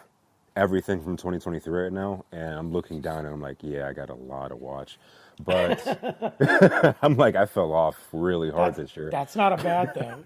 [0.56, 4.10] everything from 2023 right now, and I'm looking down, and I'm like, yeah, I got
[4.10, 4.98] a lot to watch,
[5.44, 6.36] but
[7.02, 9.10] I'm like, I fell off really hard this year.
[9.10, 10.24] That's not a bad thing.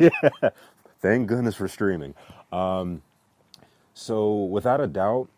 [0.00, 0.50] yeah,
[1.00, 2.14] Thank goodness for streaming.
[2.52, 3.02] Um,
[3.94, 5.28] so without a doubt,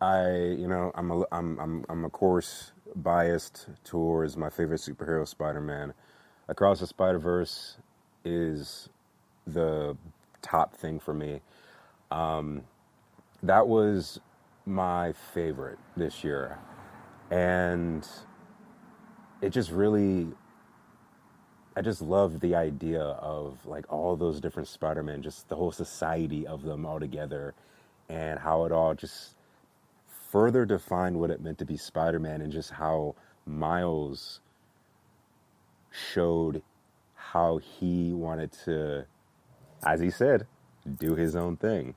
[0.00, 5.26] I you know I'm a I'm I'm I'm of course biased towards my favorite superhero,
[5.26, 5.94] Spider-Man.
[6.48, 7.78] Across the Spider-Verse
[8.24, 8.88] is
[9.46, 9.96] the
[10.42, 11.40] top thing for me.
[12.10, 12.62] Um,
[13.42, 14.20] that was
[14.66, 16.58] my favorite this year,
[17.30, 18.06] and
[19.40, 20.28] it just really
[21.74, 26.46] I just love the idea of like all those different Spider-Man, just the whole society
[26.46, 27.54] of them all together,
[28.08, 29.36] and how it all just
[30.32, 33.14] further defined what it meant to be Spider-Man, and just how
[33.44, 34.40] Miles
[35.90, 36.62] showed
[37.14, 39.04] how he wanted to,
[39.84, 40.46] as he said,
[40.98, 41.94] do his own thing.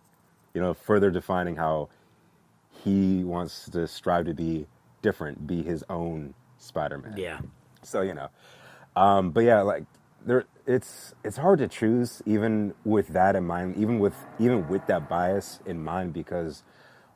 [0.54, 1.90] You know, further defining how
[2.84, 4.68] he wants to strive to be
[5.02, 7.16] different, be his own Spider-Man.
[7.18, 7.40] yeah.
[7.84, 8.30] So you know,
[8.96, 9.86] um, but yeah, like
[10.26, 14.88] there, it's it's hard to choose even with that in mind, even with even with
[14.88, 16.64] that bias in mind, because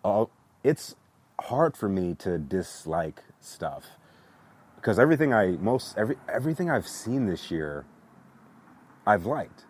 [0.06, 0.26] uh,
[0.64, 0.96] it's
[1.44, 3.86] hard for me to dislike stuff
[4.76, 7.86] because everything I most every everything I've seen this year,
[9.06, 9.66] I've liked,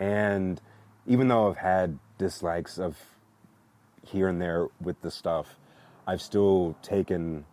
[0.00, 0.60] and
[1.06, 2.96] even though I've had dislikes of
[4.02, 5.58] here and there with the stuff,
[6.06, 7.44] I've still taken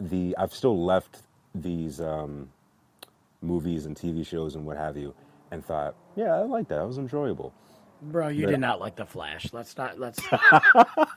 [0.00, 1.22] the I've still left
[1.54, 2.50] these um,
[3.42, 5.14] movies and TV shows and what have you,
[5.50, 6.80] and thought, yeah, I like that.
[6.80, 7.52] It was enjoyable.
[8.02, 9.52] Bro, you But- did not like the Flash.
[9.52, 10.62] Let's not let's stop.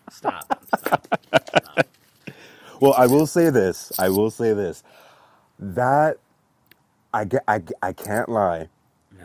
[0.11, 0.65] stop.
[0.77, 1.07] Stop.
[2.81, 3.91] Well, I will say this.
[3.99, 4.83] I will say this.
[5.59, 6.17] That
[7.13, 7.43] I get.
[7.47, 8.69] I, I can't lie.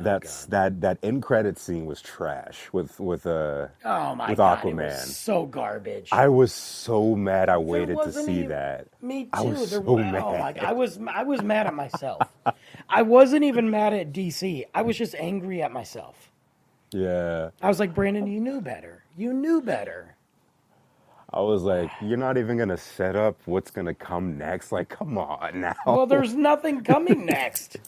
[0.00, 4.64] That's that that end credit scene was trash with with uh Oh my with god.
[4.64, 4.76] It Aquaman.
[5.04, 6.10] was so garbage.
[6.12, 7.48] I was so mad.
[7.48, 8.86] I waited to see even- that.
[9.02, 9.30] Me too.
[9.32, 10.14] I was There so mad.
[10.22, 10.64] Oh my god.
[10.64, 12.22] I was I was mad at myself.
[12.88, 14.66] I wasn't even mad at DC.
[14.72, 16.27] I was just angry at myself.
[16.92, 19.04] Yeah, I was like, Brandon, you knew better.
[19.16, 20.16] You knew better.
[21.32, 24.72] I was like, you're not even gonna set up what's gonna come next.
[24.72, 25.74] Like, come on now.
[25.86, 27.78] Well, there's nothing coming next.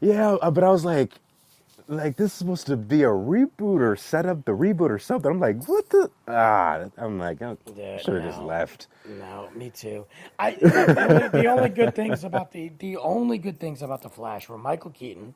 [0.00, 1.14] Yeah, uh, but I was like,
[1.88, 5.30] like this is supposed to be a reboot or set up the reboot or something.
[5.30, 6.86] I'm like, what the ah?
[6.98, 8.88] I'm like, I Yeah, should have just left.
[9.04, 10.06] No, me too.
[10.38, 10.52] I
[11.10, 14.58] the, the only good things about the the only good things about the Flash were
[14.58, 15.34] Michael Keaton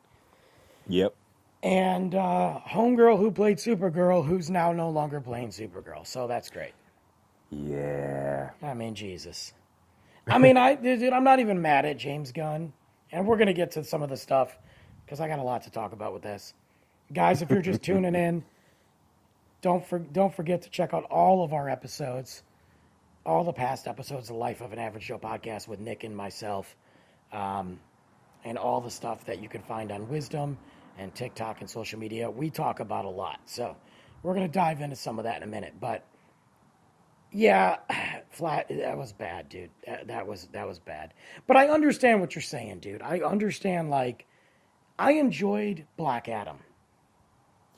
[0.88, 1.14] Yep.
[1.62, 6.06] And uh, homegirl who played Supergirl, who's now no longer playing Supergirl.
[6.06, 6.72] So that's great.
[7.50, 8.50] Yeah.
[8.62, 9.52] I mean, Jesus.
[10.26, 12.72] I mean, I dude, I'm not even mad at James Gunn,
[13.10, 14.56] and we're gonna get to some of the stuff
[15.04, 16.54] because I got a lot to talk about with this,
[17.12, 17.42] guys.
[17.42, 18.44] If you're just tuning in,
[19.62, 22.42] don't for, don't forget to check out all of our episodes,
[23.26, 26.76] all the past episodes of Life of an Average Joe podcast with Nick and myself,
[27.32, 27.80] um,
[28.44, 30.56] and all the stuff that you can find on Wisdom
[30.98, 32.30] and TikTok and social media.
[32.30, 33.76] We talk about a lot, so
[34.22, 36.04] we're gonna dive into some of that in a minute, but.
[37.34, 37.78] Yeah,
[38.30, 38.66] flat.
[38.68, 39.70] That was bad, dude.
[39.86, 41.14] That, that was that was bad.
[41.46, 43.00] But I understand what you're saying, dude.
[43.00, 43.88] I understand.
[43.88, 44.26] Like,
[44.98, 46.58] I enjoyed Black Adam.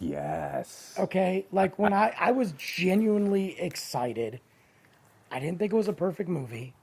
[0.01, 0.95] Yes.
[0.99, 4.41] Okay, like when I I was genuinely excited.
[5.31, 6.75] I didn't think it was a perfect movie.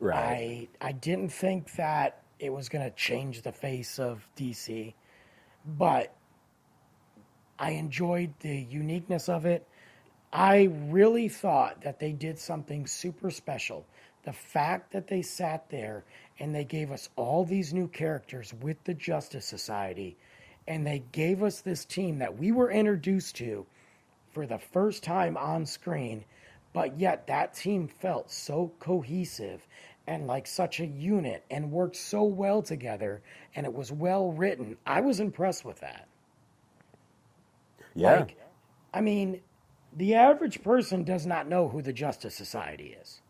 [0.00, 0.68] Right.
[0.82, 4.94] I I didn't think that it was going to change the face of DC,
[5.76, 6.14] but
[7.58, 9.66] I enjoyed the uniqueness of it.
[10.32, 13.86] I really thought that they did something super special.
[14.24, 16.04] The fact that they sat there
[16.38, 20.16] and they gave us all these new characters with the Justice Society
[20.68, 23.66] and they gave us this team that we were introduced to
[24.32, 26.24] for the first time on screen,
[26.74, 29.66] but yet that team felt so cohesive
[30.08, 33.20] and like such a unit and worked so well together
[33.54, 34.76] and it was well written.
[34.86, 36.08] I was impressed with that.
[37.94, 38.20] yeah.
[38.20, 38.36] Like,
[38.94, 39.42] I mean,
[39.98, 43.20] the average person does not know who the Justice Society is.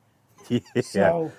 [0.48, 0.82] yeah.
[0.82, 1.32] So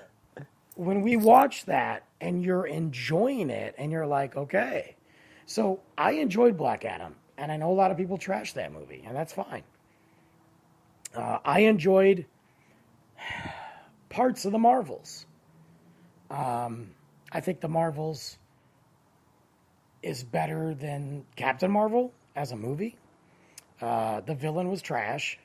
[0.76, 4.98] when we watch that and you're enjoying it and you're like, okay.
[5.46, 9.04] So I enjoyed Black Adam, and I know a lot of people trash that movie,
[9.08, 9.64] and that's fine.
[11.16, 12.26] Uh, I enjoyed
[14.10, 15.26] parts of the Marvels.
[16.30, 16.92] Um,
[17.32, 18.38] I think the Marvels
[20.02, 22.96] is better than Captain Marvel as a movie.
[23.82, 25.38] Uh, the villain was trash.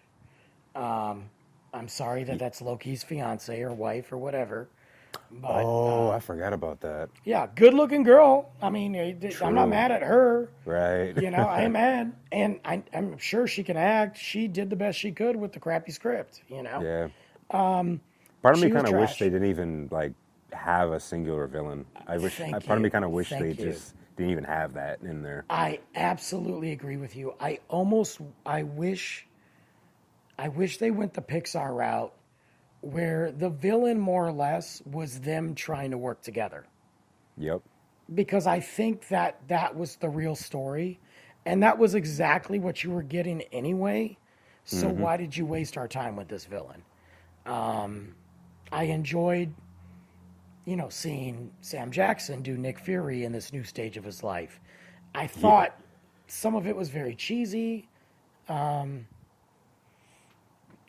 [0.74, 1.30] Um,
[1.72, 4.68] I'm sorry that that's Loki's fiance or wife or whatever.
[5.30, 7.08] But oh, I forgot about that.
[7.24, 8.50] yeah, good looking girl.
[8.60, 10.48] I mean, eh, I'm not mad at her.
[10.64, 11.16] Right.
[11.20, 14.16] You know, I'm mad, and I, I'm sure she can act.
[14.18, 16.42] She did the best she could with the crappy script.
[16.48, 17.08] You know, Yeah.
[17.50, 18.00] Um,
[18.42, 20.12] part of me kind of wish they didn't even like
[20.54, 21.86] have a singular villain.
[22.06, 22.40] I wish.
[22.40, 23.72] I, part of me kind of wish Thank they you.
[23.72, 25.44] just didn't even have that in there.
[25.50, 27.34] I absolutely agree with you.
[27.40, 29.26] I almost, I wish,
[30.38, 32.14] I wish they went the Pixar route,
[32.82, 36.66] where the villain more or less was them trying to work together.
[37.38, 37.62] Yep.
[38.14, 41.00] because I think that that was the real story,
[41.46, 44.18] and that was exactly what you were getting anyway.
[44.64, 46.82] So why did you waste our time with this villain?
[47.46, 48.14] Um,
[48.72, 49.54] I enjoyed,
[50.64, 54.60] you know, seeing Sam Jackson do Nick Fury in this new stage of his life.
[55.14, 55.78] I thought
[56.26, 57.88] some of it was very cheesy.
[58.48, 59.06] Um,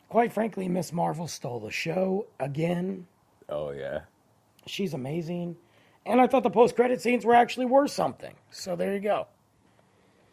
[0.08, 3.06] quite frankly, Miss Marvel stole the show again.
[3.48, 4.00] Oh yeah.
[4.66, 5.56] She's amazing.
[6.06, 8.34] And I thought the post credit scenes were actually worth something.
[8.50, 9.26] So there you go.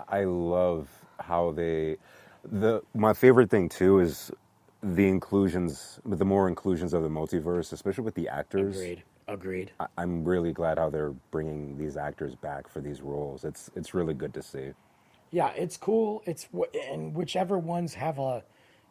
[0.07, 0.87] I love
[1.19, 1.97] how they.
[2.43, 4.31] The my favorite thing too is
[4.81, 8.75] the inclusions, the more inclusions of the multiverse, especially with the actors.
[8.75, 9.03] Agreed.
[9.27, 9.71] Agreed.
[9.79, 13.45] I, I'm really glad how they're bringing these actors back for these roles.
[13.45, 14.71] It's it's really good to see.
[15.31, 16.21] Yeah, it's cool.
[16.25, 16.47] It's
[16.89, 18.43] and whichever ones have a,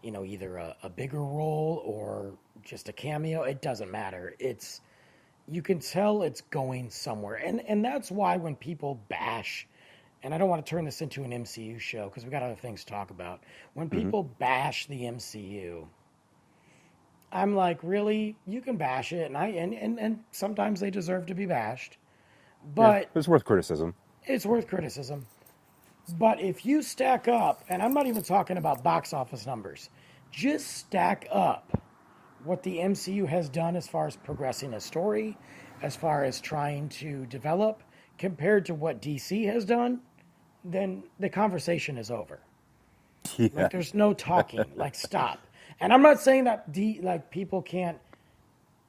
[0.02, 3.42] you know, either a, a bigger role or just a cameo.
[3.42, 4.34] It doesn't matter.
[4.38, 4.80] It's
[5.48, 9.68] you can tell it's going somewhere, and and that's why when people bash,
[10.22, 12.54] and I don't want to turn this into an MCU show because we got other
[12.54, 13.42] things to talk about.
[13.74, 14.04] When mm-hmm.
[14.04, 15.86] people bash the MCU,
[17.32, 18.36] I'm like, really?
[18.46, 21.96] You can bash it, and I and and, and sometimes they deserve to be bashed,
[22.74, 23.94] but it's worth criticism.
[24.24, 25.26] it's worth criticism.
[26.18, 29.88] But if you stack up, and I'm not even talking about box office numbers,
[30.30, 31.80] just stack up
[32.44, 35.38] what the MCU has done as far as progressing a story,
[35.80, 37.82] as far as trying to develop,
[38.18, 40.00] compared to what DC has done,
[40.64, 42.40] then the conversation is over.
[43.36, 43.48] Yeah.
[43.54, 44.64] Like there's no talking.
[44.74, 45.38] like stop.
[45.80, 47.98] And I'm not saying that D like people can't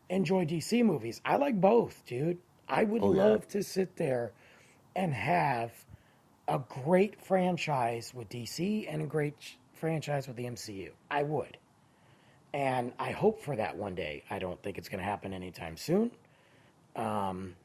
[0.09, 1.21] enjoy DC movies.
[1.25, 2.38] I like both, dude.
[2.67, 3.23] I would Oh, yeah.
[3.23, 4.31] love to sit there
[4.95, 5.71] and have
[6.47, 10.91] a great franchise with DC and a great ch- franchise with the MCU.
[11.09, 11.57] I would.
[12.53, 14.23] And I hope for that one day.
[14.29, 16.11] I don't think it's going to happen anytime soon.
[16.95, 17.55] Um,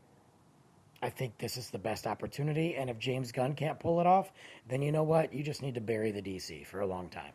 [1.02, 2.74] I think this is the best opportunity.
[2.76, 4.32] And if James Gunn can't pull it off,
[4.68, 5.32] then you know what?
[5.34, 7.32] You just need to bury the DC for a long time.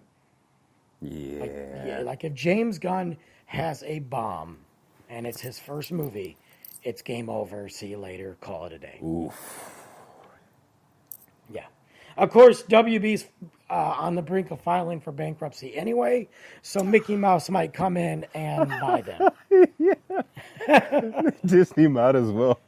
[1.03, 1.39] Yeah.
[1.41, 1.51] Like,
[1.85, 4.59] yeah, like if James Gunn has a bomb
[5.09, 6.37] and it's his first movie,
[6.83, 7.69] it's game over.
[7.69, 8.37] See you later.
[8.41, 8.99] Call it a day.
[9.03, 9.33] Oof.
[11.49, 11.65] Yeah.
[12.17, 13.25] Of course, WB's
[13.69, 16.29] uh, on the brink of filing for bankruptcy anyway,
[16.61, 19.29] so Mickey Mouse might come in and buy them.
[21.45, 22.59] Disney might as well.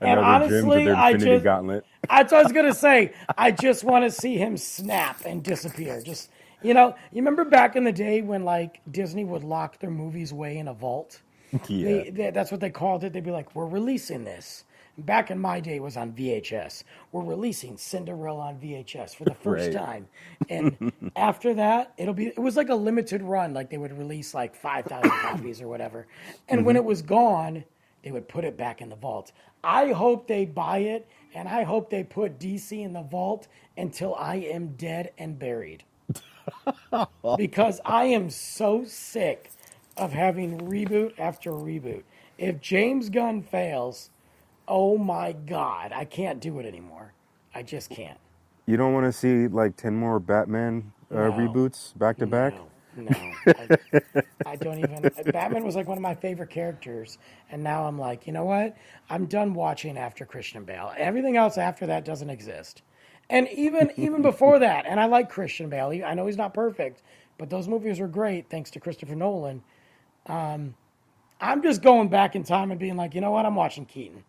[0.00, 1.84] Another honestly, Gems of their I just- Gauntlet.
[2.08, 3.12] That's what I was gonna say.
[3.36, 6.00] I just want to see him snap and disappear.
[6.02, 6.30] Just
[6.62, 10.32] you know, you remember back in the day when like Disney would lock their movies
[10.32, 11.20] away in a vault.
[11.68, 11.88] Yeah.
[11.88, 13.12] They, they, that's what they called it.
[13.12, 14.64] They'd be like, "We're releasing this."
[14.98, 16.82] Back in my day, it was on VHS.
[17.12, 19.72] We're releasing Cinderella on VHS for the first Right.
[19.72, 20.08] time,
[20.50, 22.26] and after that, it'll be.
[22.26, 23.54] It was like a limited run.
[23.54, 26.08] Like they would release like five thousand copies or whatever,
[26.48, 26.84] and when mm-hmm.
[26.84, 27.64] it was gone,
[28.02, 29.30] they would put it back in the vault.
[29.62, 33.46] I hope they buy it, and I hope they put DC in the vault
[33.76, 35.84] until I am dead and buried
[37.36, 39.50] because I am so sick
[39.96, 42.04] of having reboot after reboot.
[42.38, 44.10] If James Gunn fails,
[44.68, 47.12] oh my God, I can't do it anymore.
[47.54, 48.18] I just can't.
[48.66, 51.30] You don't want to see like 10 more Batman uh, No.
[51.30, 52.54] reboots back to back?
[52.54, 53.38] No, no.
[53.56, 53.70] I,
[54.44, 55.10] I don't even.
[55.32, 57.18] Batman was like one of my favorite characters,
[57.50, 58.76] and now I'm like, you know what?
[59.10, 60.92] I'm done watching after Christian Bale.
[60.96, 62.82] Everything else after that doesn't exist.
[63.30, 66.02] And even even before that, and I like Christian Bale.
[66.04, 67.02] I know he's not perfect,
[67.38, 69.62] but those movies were great thanks to Christopher Nolan.
[70.26, 70.74] Um,
[71.40, 73.46] I'm just going back in time and being like, you know what?
[73.46, 74.24] I'm watching Keaton.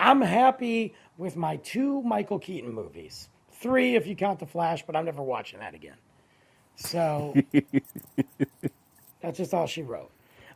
[0.00, 3.28] I'm happy with my two Michael Keaton movies.
[3.52, 5.96] Three if you count The Flash, but I'm never watching that again.
[6.76, 7.34] So
[9.20, 10.10] that's just all she wrote.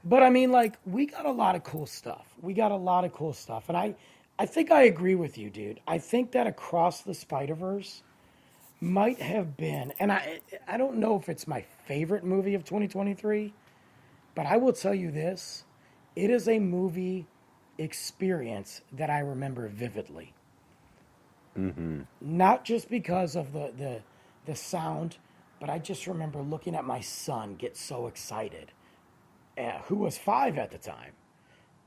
[0.05, 2.27] But I mean, like, we got a lot of cool stuff.
[2.41, 3.65] We got a lot of cool stuff.
[3.69, 3.95] And I,
[4.43, 5.79] I think I agree with you, dude.
[5.87, 8.03] I think that Across the Spider Verse
[8.81, 13.55] might have been, and I, I don't know if it's my favorite movie of 2023,
[14.35, 15.63] but I will tell you this
[16.17, 17.29] it is a movie
[17.79, 20.35] experience that I remember vividly.
[22.21, 24.01] Not just because of the, the,
[24.47, 25.19] the sound,
[25.61, 28.73] but I just remember looking at my son get so excited,
[29.57, 31.13] uh, who was five at the time.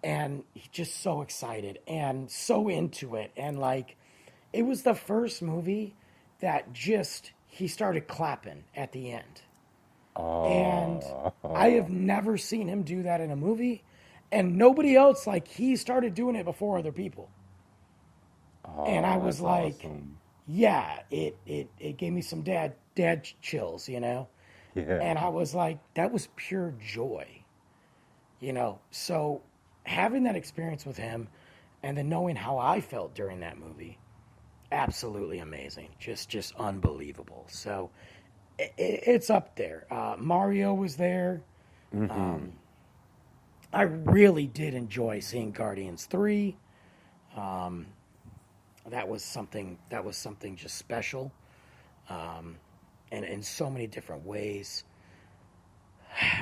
[0.06, 3.32] And he just so excited and so into it.
[3.36, 3.97] And like,
[4.53, 5.95] it was the first movie
[6.41, 9.41] that just, he started clapping at the end.
[10.16, 11.03] And
[11.43, 13.84] I have never seen him do that in a movie.
[14.32, 17.30] And nobody else, like, he started doing it before other people.
[18.86, 20.18] and I was like, awesome.
[20.47, 24.28] yeah, it, it, it gave me some dad, dad chills, you know?
[24.76, 24.99] Yeah.
[25.01, 27.28] And I was like, that was pure joy,
[28.39, 28.80] you know?
[28.91, 29.41] So
[29.86, 31.28] having that experience with him
[31.84, 33.98] and then knowing how I felt during that movie,
[34.72, 35.90] absolutely amazing.
[36.00, 37.46] Just, just unbelievable.
[37.50, 37.92] So
[38.60, 39.86] i i- it's up there.
[39.92, 41.42] Uh, Mario was there.
[42.12, 42.54] Um,
[43.74, 46.58] I really did enjoy seeing Guardians 3.
[47.36, 47.88] Um,
[48.90, 51.32] that was something, that was something just special
[52.10, 52.58] um,
[53.12, 54.84] and in so many different ways.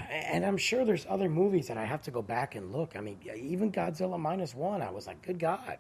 [0.10, 2.96] And I'm sure there's other movies that I have to go back and look.
[2.96, 5.80] I mean, even Godzilla minus one, I was like, good God.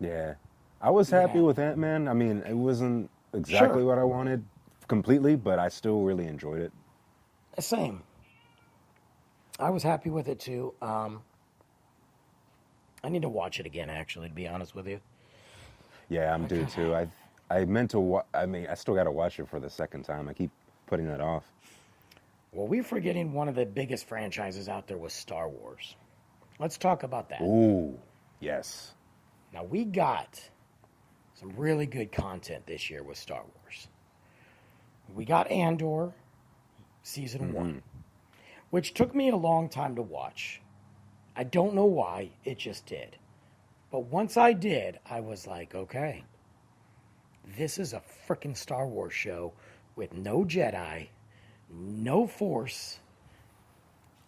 [0.00, 0.34] Yeah.
[0.80, 1.44] I was happy Yeah.
[1.44, 2.06] with Ant Man.
[2.06, 3.84] I mean, it wasn't exactly Sure.
[3.86, 4.44] what I wanted
[4.86, 6.72] completely, but I still really enjoyed it.
[7.58, 8.02] Same.
[9.58, 10.72] I was happy with it too.
[10.80, 11.22] Um,
[13.02, 15.00] I need to watch it again, actually, to be honest with you.
[16.08, 16.94] Yeah, I'm due too.
[16.94, 17.08] I
[17.50, 17.98] I meant to.
[18.00, 20.28] Wa- I mean, I still got to watch it for the second time.
[20.28, 20.50] I keep
[20.86, 21.50] putting it off.
[22.52, 25.96] Well, we're forgetting one of the biggest franchises out there was Star Wars.
[26.58, 27.42] Let's talk about that.
[27.42, 27.98] Ooh,
[28.40, 28.94] yes.
[29.52, 30.40] Now we got
[31.34, 33.88] some really good content this year with Star Wars.
[35.14, 36.12] We got Andor
[37.02, 37.52] season mm-hmm.
[37.52, 37.82] one,
[38.70, 40.60] which took me a long time to watch.
[41.36, 43.16] I don't know why, it just did.
[43.90, 46.24] But once I did, I was like, okay,
[47.56, 49.52] this is a freaking Star Wars show
[49.96, 51.08] with no Jedi,
[51.70, 53.00] no Force,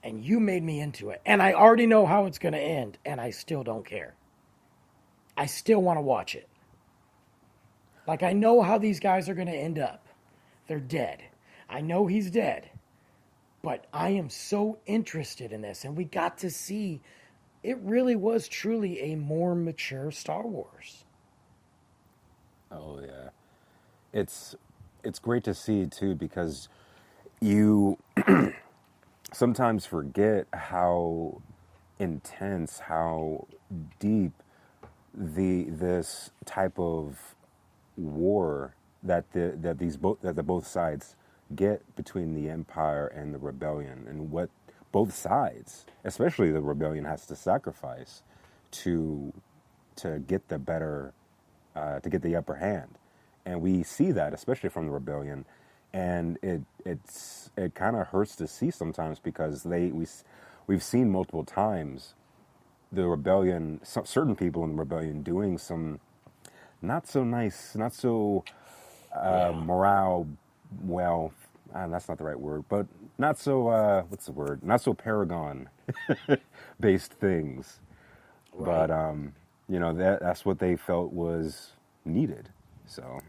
[0.02, 1.20] and you made me into it.
[1.26, 4.14] And I already know how it's going to end, and I still don't care.
[5.36, 6.48] I still want to watch it.
[8.06, 10.06] Like I know how these guys are going to end up.
[10.66, 11.22] They're dead.
[11.68, 12.70] I know he's dead.
[13.62, 17.00] But I am so interested in this and we got to see
[17.62, 21.04] it really was truly a more mature Star Wars.
[22.70, 23.30] Oh yeah,
[24.12, 24.54] it's
[25.04, 26.68] it's great to see too because
[27.40, 27.98] you
[29.32, 31.42] sometimes forget how
[31.98, 33.46] intense, how
[33.98, 34.32] deep
[35.14, 37.34] the this type of
[37.96, 41.16] war that the that these both that the both sides
[41.54, 44.50] get between the empire and the rebellion and what
[44.92, 48.22] both sides especially the rebellion has to sacrifice
[48.70, 49.32] to
[49.96, 51.12] to get the better
[51.76, 52.96] uh, to get the upper hand.
[53.46, 55.44] And we see that especially from the rebellion
[55.92, 60.06] and it it's it kind of hurts to see sometimes because they we
[60.66, 62.14] we've seen multiple times
[62.92, 66.00] the rebellion certain people in the rebellion doing some
[66.82, 68.44] not so nice not so
[69.14, 69.60] uh, yeah.
[69.60, 70.26] morale
[70.82, 71.32] well
[71.74, 72.86] uh, that's not the right word but
[73.18, 75.68] not so uh, what's the word not so paragon
[76.80, 77.80] based things
[78.52, 78.88] right.
[78.88, 79.32] but um,
[79.68, 81.72] you know that that's what they felt was
[82.04, 82.48] needed
[82.86, 83.20] so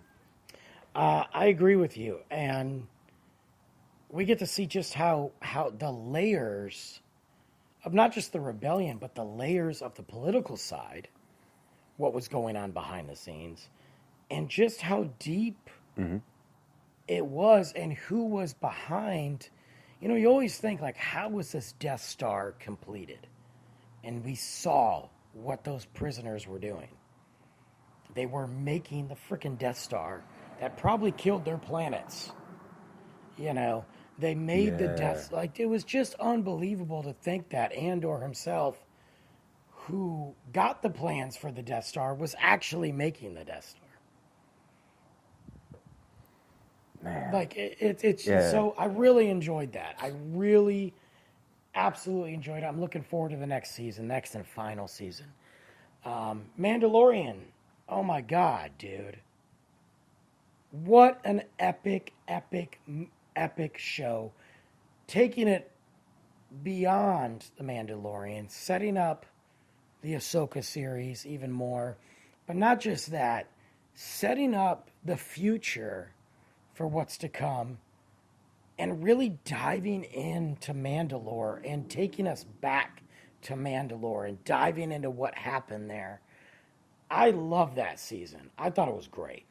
[0.93, 2.87] uh, I agree with you, and
[4.09, 6.99] we get to see just how how the layers
[7.83, 11.07] of not just the rebellion, but the layers of the political side,
[11.97, 13.69] what was going on behind the scenes,
[14.29, 16.17] and just how deep mm-hmm.
[17.07, 19.49] it was, and who was behind.
[20.01, 23.27] You know, you always think like, how was this Death Star completed?
[24.03, 26.89] And we saw what those prisoners were doing.
[28.15, 30.23] They were making the freaking Death Star
[30.61, 32.31] that probably killed their planets.
[33.35, 33.83] You know,
[34.19, 34.77] they made yeah.
[34.77, 38.77] the death like it was just unbelievable to think that Andor himself,
[39.71, 43.81] who got the plans for the Death Star, was actually making the Death Star.
[47.03, 47.33] Man.
[47.33, 48.51] Like it, it it's yeah.
[48.51, 49.95] so I really enjoyed that.
[49.99, 50.93] I really
[51.73, 52.67] absolutely enjoyed it.
[52.67, 55.25] I'm looking forward to the next season, next and final season.
[56.05, 57.37] Um, Mandalorian.
[57.89, 59.17] Oh my god, dude.
[60.71, 62.79] What an epic, epic,
[63.35, 64.31] epic show.
[65.05, 65.69] Taking it
[66.63, 69.25] beyond The Mandalorian, setting up
[70.01, 71.97] the Ahsoka series even more.
[72.47, 73.47] But not just that,
[73.93, 76.11] setting up the future
[76.73, 77.77] for what's to come
[78.79, 83.03] and really diving into Mandalore and taking us back
[83.43, 86.21] to Mandalore and diving into what happened there.
[87.09, 88.49] I love that season.
[88.57, 89.45] I thought it was great.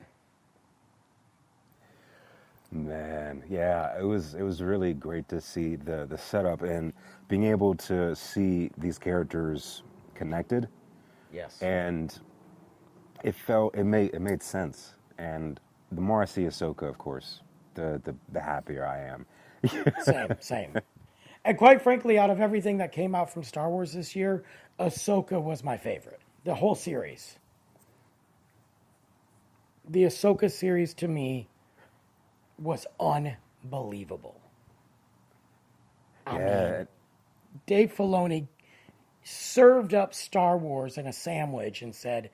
[2.72, 6.92] Man, yeah, it was it was really great to see the the setup and
[7.26, 9.82] being able to see these characters
[10.14, 10.68] connected.
[11.32, 11.60] Yes.
[11.60, 12.16] And
[13.24, 14.94] it felt it made it made sense.
[15.18, 15.58] And
[15.90, 17.40] the more I see Ahsoka, of course,
[17.74, 19.26] the the, the happier I am.
[20.04, 20.76] same, same.
[21.44, 24.44] And quite frankly, out of everything that came out from Star Wars this year,
[24.78, 26.20] Ahsoka was my favorite.
[26.44, 27.36] The whole series.
[29.88, 31.49] The Ahsoka series to me
[32.60, 34.40] was unbelievable.
[36.26, 36.70] I yeah.
[36.70, 36.88] mean,
[37.66, 38.46] Dave Filoni
[39.24, 42.30] served up Star Wars in a sandwich and said,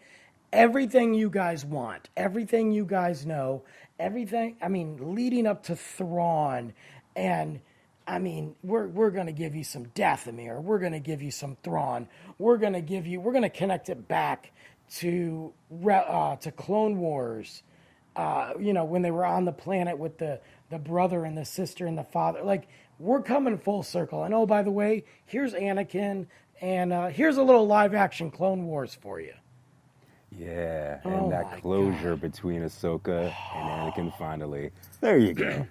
[0.53, 3.63] everything you guys want, everything you guys know,
[3.99, 6.75] everything, I mean, leading up to Thrawn
[7.15, 7.61] and
[8.07, 10.63] I mean, we're we're going to give you some Dathomir.
[10.63, 12.09] We're going to give you some Thrawn.
[12.39, 13.21] We're going to give you.
[13.21, 14.53] We're going to connect it back
[14.99, 15.53] to
[15.91, 17.65] uh, to Clone Wars
[18.17, 20.41] uh, you know, when they were on the planet with the,
[20.71, 22.43] the brother and the sister and the father.
[22.43, 24.25] Like, we're coming full circle.
[24.25, 26.27] And oh, by the way, here's Anakin,
[26.61, 29.35] and uh, here's a little live action Clone Wars for you.
[30.39, 32.21] Yeah, and oh that closure God.
[32.21, 34.71] between Ahsoka and Anakin finally.
[35.01, 35.67] There you go.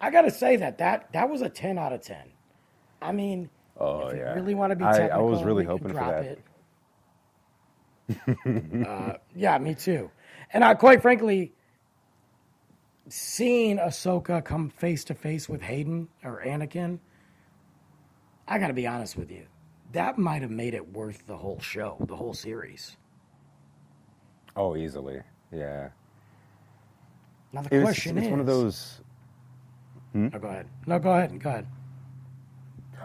[0.00, 2.24] I gotta say that that that was a ten out of ten.
[3.00, 6.38] I mean, oh yeah, really want to be I, I was really hoping for
[8.46, 8.86] that.
[8.88, 10.10] uh, yeah, me too.
[10.52, 11.52] And I, quite frankly,
[13.08, 16.98] seeing Ahsoka come face to face with Hayden or Anakin,
[18.46, 19.46] I got to be honest with you,
[19.92, 22.96] that might have made it worth the whole show, the whole series.
[24.56, 25.88] Oh, easily, yeah.
[27.52, 29.00] Now the question it's, is, one of those.
[30.12, 30.28] Hmm?
[30.34, 30.66] Oh, go ahead.
[30.86, 31.38] No, go ahead.
[31.40, 31.66] Go ahead.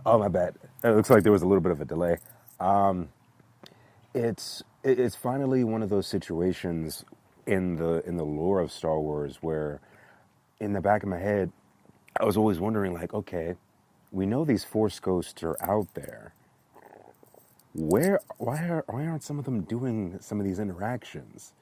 [0.06, 0.56] Oh, my bad.
[0.84, 2.18] It looks like there was a little bit of a delay.
[2.60, 3.10] Um,
[4.14, 7.04] it's it's finally one of those situations
[7.48, 9.82] in the in the lore of Star Wars where
[10.60, 11.52] in the back of my head
[12.20, 13.56] I was always wondering like okay
[14.12, 16.34] we know these force ghosts are out there.
[17.74, 21.54] Where why are why aren't some of them doing some of these interactions?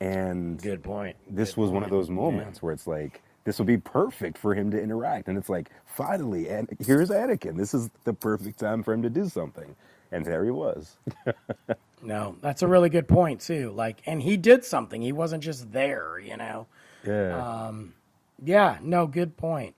[0.00, 1.16] And good point.
[1.28, 1.74] this good was point.
[1.74, 2.60] one of those moments yeah.
[2.62, 5.28] where it's like this will be perfect for him to interact.
[5.28, 7.56] And it's like finally and here's Anakin.
[7.56, 9.76] This is the perfect time for him to do something
[10.12, 10.98] and there he was
[12.02, 13.70] No, that's a really good point too.
[13.70, 15.00] Like, and he did something.
[15.00, 16.66] He wasn't just there, you know.
[17.06, 17.66] Yeah.
[17.66, 17.94] Um,
[18.44, 18.78] yeah.
[18.82, 19.76] No, good point.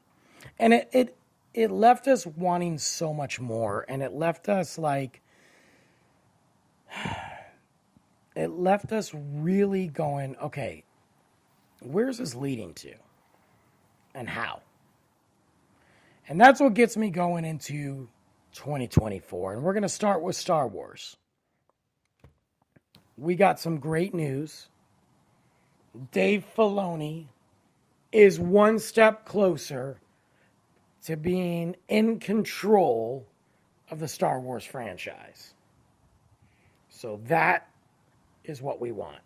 [0.58, 1.16] And it it
[1.52, 5.20] it left us wanting so much more, and it left us like
[8.34, 10.84] it left us really going, okay,
[11.80, 12.94] where's this leading to?
[14.14, 14.62] And how?
[16.26, 18.08] And that's what gets me going into
[18.54, 19.54] 2024.
[19.54, 21.16] And we're going to start with Star Wars.
[23.16, 24.68] We got some great news.
[26.12, 27.26] Dave Filoni
[28.10, 29.98] is one step closer
[31.04, 33.26] to being in control
[33.90, 35.54] of the Star Wars franchise.
[36.88, 37.68] So that
[38.44, 39.18] is what we want.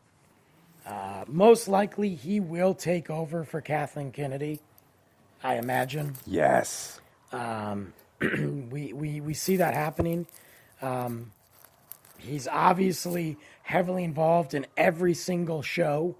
[0.86, 4.60] Uh, most likely, he will take over for Kathleen Kennedy,
[5.42, 6.14] I imagine.
[6.26, 7.00] Yes.
[7.30, 7.92] Um,
[8.70, 10.26] we, we, we see that happening.
[10.82, 11.32] Um,
[12.18, 16.16] he's obviously heavily involved in every single show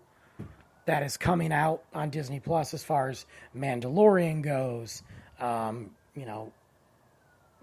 [0.86, 3.26] that is coming out on Disney Plus as far as
[3.56, 5.02] Mandalorian goes.
[5.38, 6.52] Um, you know,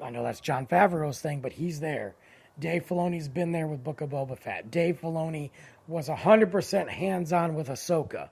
[0.02, 2.16] I know that's Jon Favreau's thing, but he's there.
[2.60, 4.72] Dave Filoni's been there with Book of Boba Fett.
[4.72, 5.50] Dave Filoni
[5.88, 8.30] was 100% hands on with Ahsoka.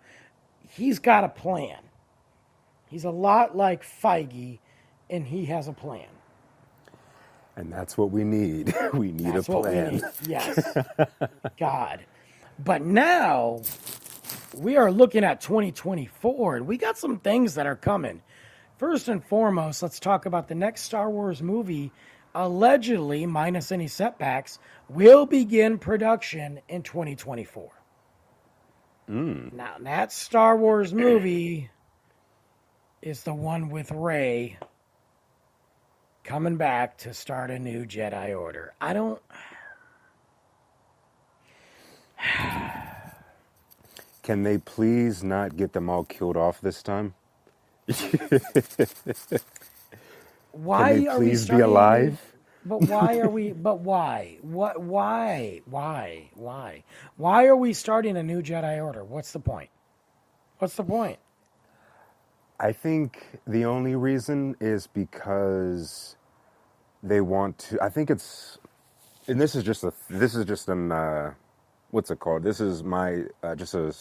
[0.70, 1.80] He's got a plan.
[2.88, 4.60] He's a lot like Feige,
[5.14, 6.08] and he has a plan.
[7.56, 8.74] And that's what we need.
[8.94, 9.94] we need That's a plan.
[9.94, 10.04] need.
[10.28, 10.76] Yes.
[11.58, 12.04] God.
[12.58, 13.62] But now
[14.58, 18.24] we are looking at 2024, and we got some things that are coming.
[18.78, 21.92] First and foremost, let's talk about the next Star Wars movie,
[22.34, 24.58] allegedly, minus any setbacks,
[24.90, 27.70] will begin production in 2024.
[29.08, 29.50] Hmm.
[29.54, 31.70] Now, that Star Wars movie
[33.04, 34.58] is the one with Rey
[36.24, 38.74] coming back to start a new Jedi Order.
[38.82, 39.22] I don't.
[44.24, 47.16] Can they please not get them all killed off this time?
[50.52, 52.22] Why Can they are we please be starting a new- alive?
[52.66, 53.54] But why are we?
[53.54, 54.40] But why?
[54.42, 54.82] What?
[54.82, 55.62] Why?
[55.66, 56.32] Why?
[56.36, 56.84] Why?
[57.18, 59.04] Why are we starting a new Jedi Order?
[59.06, 59.70] What's the point?
[60.60, 61.20] What's the point?
[62.64, 66.18] I think the only reason is because
[67.04, 67.84] they want to.
[67.84, 68.60] I think it's,
[69.28, 69.94] and this is just a.
[70.10, 70.92] This is just an.
[70.92, 71.34] Uh,
[71.92, 72.44] what's it called?
[72.44, 73.94] This is my uh, just a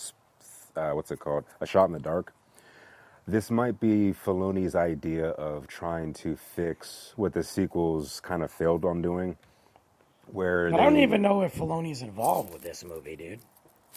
[0.77, 1.45] Uh, what's it called?
[1.61, 2.35] A shot in the dark.
[3.29, 8.85] This might be Filoni's idea of trying to fix what the sequels kind of failed
[8.85, 9.37] on doing.
[10.29, 13.41] Where I don't they- even know if Filoni's involved with this movie, dude.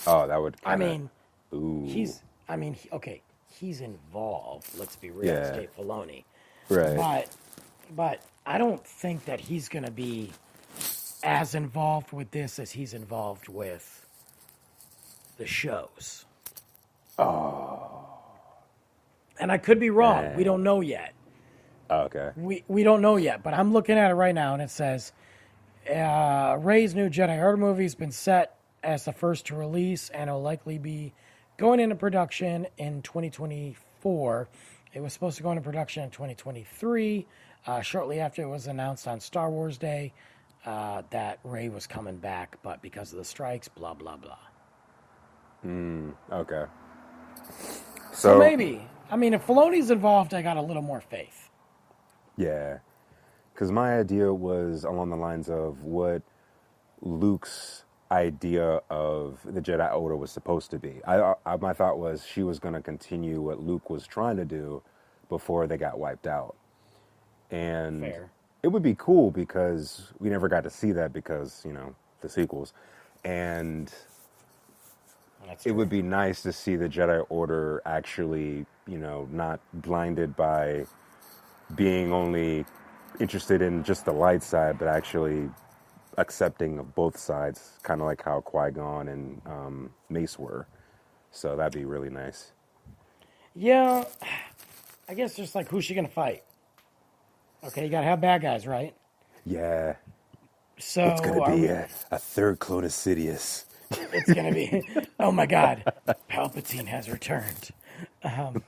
[0.07, 0.57] Oh, that would.
[0.65, 1.09] I kinda- mean,
[1.53, 2.23] ooh, he's.
[2.49, 3.21] I mean, he, okay,
[3.59, 4.67] he's involved.
[4.77, 5.51] Let's be real, Yeah.
[5.51, 6.23] Dave Filoni.
[6.69, 6.95] right.
[6.95, 7.29] But,
[7.95, 10.31] but I don't think that he's going to be
[11.23, 14.07] as involved with this as he's involved with
[15.37, 16.25] the shows.
[17.17, 18.05] Oh.
[19.39, 20.35] And I could be wrong.
[20.35, 21.13] We don't know yet.
[21.89, 22.31] Oh, okay.
[22.35, 25.11] We we don't know yet, but I'm looking at it right now, and it says
[25.93, 30.29] uh, Rey's new Jedi Order movie has been set as the first to release, and
[30.29, 31.13] it'll likely be
[31.57, 34.49] going into production in 2024.
[34.93, 37.27] It was supposed to go into production in 2023.
[37.67, 40.13] Uh, shortly after it was announced on Star Wars Day
[40.65, 44.37] uh, that Rey was coming back, but because of the strikes, blah blah blah.
[45.61, 46.65] Hmm, okay.
[48.13, 51.49] So, So, maybe, I mean, if Filoni's involved, I got a little more faith.
[52.37, 52.79] Yeah.
[53.53, 56.23] Because my idea was along the lines of what
[57.01, 61.01] Luke's idea of the Jedi Order was supposed to be.
[61.07, 64.45] I, I my thought was she was going to continue what Luke was trying to
[64.45, 64.81] do
[65.29, 66.55] before they got wiped out.
[67.51, 68.29] And Fair.
[68.63, 72.29] it would be cool because we never got to see that because, you know, the
[72.29, 72.73] sequels.
[73.23, 73.91] And
[75.63, 80.85] it would be nice to see the Jedi Order actually, you know, not blinded by
[81.75, 82.65] being only
[83.19, 85.49] interested in just the light side, but actually
[86.17, 90.67] accepting of both sides, kind of like how Qui Gon and um, Mace were.
[91.31, 92.51] So that'd be really nice.
[93.55, 94.03] Yeah,
[95.09, 96.43] I guess just like who's she gonna fight?
[97.63, 98.93] Okay, you gotta have bad guys, right?
[99.45, 99.95] Yeah,
[100.77, 103.65] So it's gonna be we- a, a third Clone of Sidious.
[103.91, 104.81] it's gonna be.
[105.19, 105.83] Oh my God,
[106.29, 107.69] Palpatine has returned.
[108.23, 108.63] Um,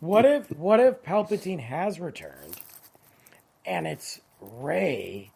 [0.00, 2.60] what if what if Palpatine has returned,
[3.64, 5.30] and it's Rey,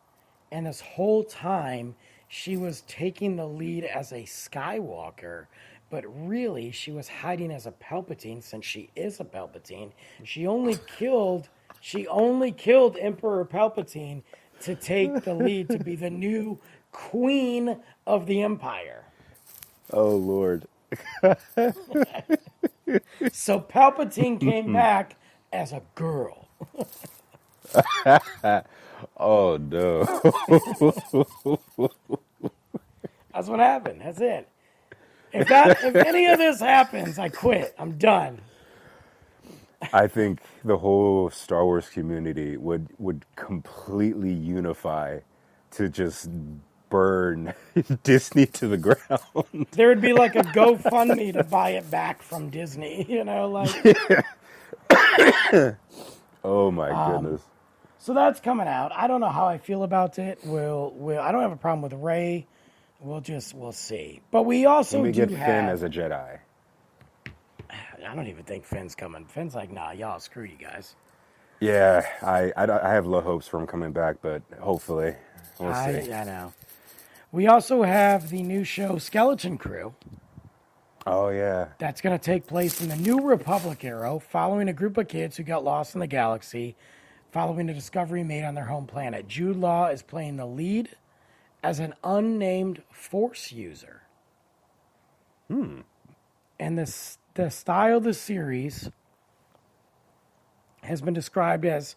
[0.52, 1.96] and this whole time
[2.28, 5.46] she was taking the lead as a Skywalker,
[5.90, 9.92] but really she was hiding as a Palpatine since she is a Palpatine.
[10.22, 11.48] She only killed
[11.80, 14.22] she only killed Emperor Palpatine
[14.62, 16.58] to take the lead to be the new
[16.92, 19.04] queen of the Empire.
[19.92, 20.66] Oh Lord.
[23.32, 25.16] So Palpatine came back
[25.52, 26.48] as a girl.
[29.18, 30.04] Oh no.
[33.34, 34.02] That's what happened.
[34.02, 34.48] That's it.
[35.32, 37.74] If that if any of this happens, I quit.
[37.78, 38.42] I'm done.
[39.92, 45.20] I think the whole Star Wars community would would completely unify
[45.72, 46.30] to just
[46.90, 47.54] burn
[48.04, 49.66] Disney to the ground.
[49.72, 53.06] There would be like a GoFundMe to buy it back from Disney.
[53.10, 53.76] You know, like
[56.44, 57.42] Oh my Um, goodness.
[58.06, 58.92] So that's coming out.
[58.94, 60.38] I don't know how I feel about it.
[60.44, 62.46] We'll, we'll I don't have a problem with Rey.
[63.00, 64.20] We'll just we'll see.
[64.30, 66.38] But we also me do get Finn as a Jedi.
[67.68, 69.24] I don't even think Finn's coming.
[69.24, 70.94] Finn's like, nah, y'all screw you guys.
[71.58, 75.16] Yeah, I, I, I have low hopes for him coming back, but hopefully
[75.58, 76.12] we'll I, see.
[76.12, 76.54] I know.
[77.32, 79.94] We also have the new show Skeleton Crew.
[81.08, 84.96] Oh yeah, That's going to take place in the New Republic era, following a group
[84.96, 86.76] of kids who got lost in the galaxy,
[87.36, 89.28] following a discovery made on their home planet.
[89.28, 90.88] Jude Law is playing the lead
[91.62, 94.00] as an unnamed Force user.
[95.48, 95.80] Hmm.
[96.58, 98.90] And this the style of the series
[100.82, 101.94] has been described as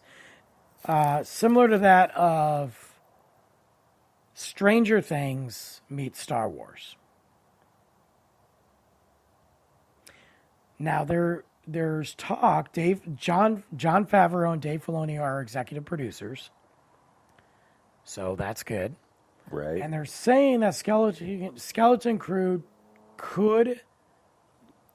[0.84, 2.92] uh, similar to that of
[4.34, 6.96] Stranger Things meets Star Wars.
[10.78, 12.72] Now there there's talk.
[12.72, 16.50] Dave Jon Jon Favreau and Dave Filoni are executive producers,
[18.04, 18.94] so that's good.
[19.50, 19.80] right.
[19.82, 22.62] And they're saying that Skeleton Skeleton Crew
[23.16, 23.80] could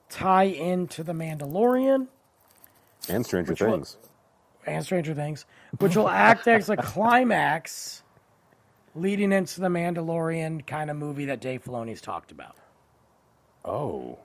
[0.09, 2.07] tie into the Mandalorian
[3.09, 3.55] And Stranger?
[3.55, 3.97] Things.
[4.65, 5.45] and Stranger Things,
[5.79, 8.01] which will act as a climax
[8.95, 12.55] leading into the Mandalorian kind of movie that Dave Filoni's talked about.
[13.65, 14.19] Oh,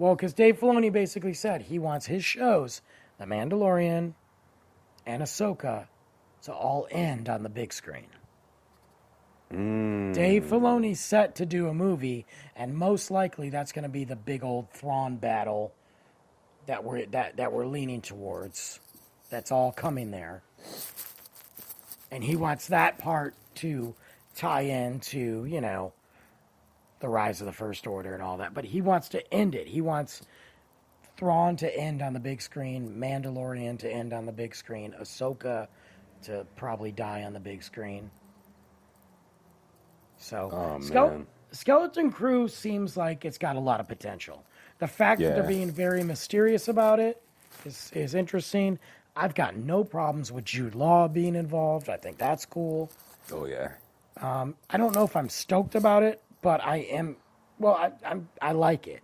[0.00, 2.80] Well, because Dave Filoni basically said he wants his shows,
[3.18, 4.14] The Mandalorian
[5.04, 5.88] and Ahsoka,
[6.44, 8.06] to all end on the big screen.
[9.52, 10.14] Mm.
[10.14, 12.24] Dave Filoni's set to do a movie,
[12.56, 15.74] and most likely that's going to be the big old Thrawn battle
[16.64, 18.80] that we're that that we're leaning towards.
[19.28, 20.42] That's all coming there,
[22.10, 23.94] and he wants that part to
[24.34, 25.92] tie into you know
[27.00, 28.54] the rise of the First Order and all that.
[28.54, 29.66] But he wants to end it.
[29.66, 30.22] He wants
[31.16, 35.68] Thrawn to end on the big screen, Mandalorian to end on the big screen, Ahsoka
[36.22, 38.10] to probably die on the big screen.
[40.18, 44.44] So, Oh, Skele- Skeleton Crew seems like it's got a lot of potential.
[44.78, 47.22] The fact that they're being very mysterious about it
[47.64, 48.78] is, is interesting.
[49.16, 51.88] I've got no problems with Jude Law being involved.
[51.88, 52.90] I think that's cool.
[53.32, 53.72] oh yeah.
[54.20, 57.16] Um, I don't know if I'm stoked about it, but I am.
[57.58, 58.28] Well, I, I'm.
[58.40, 59.02] I like it.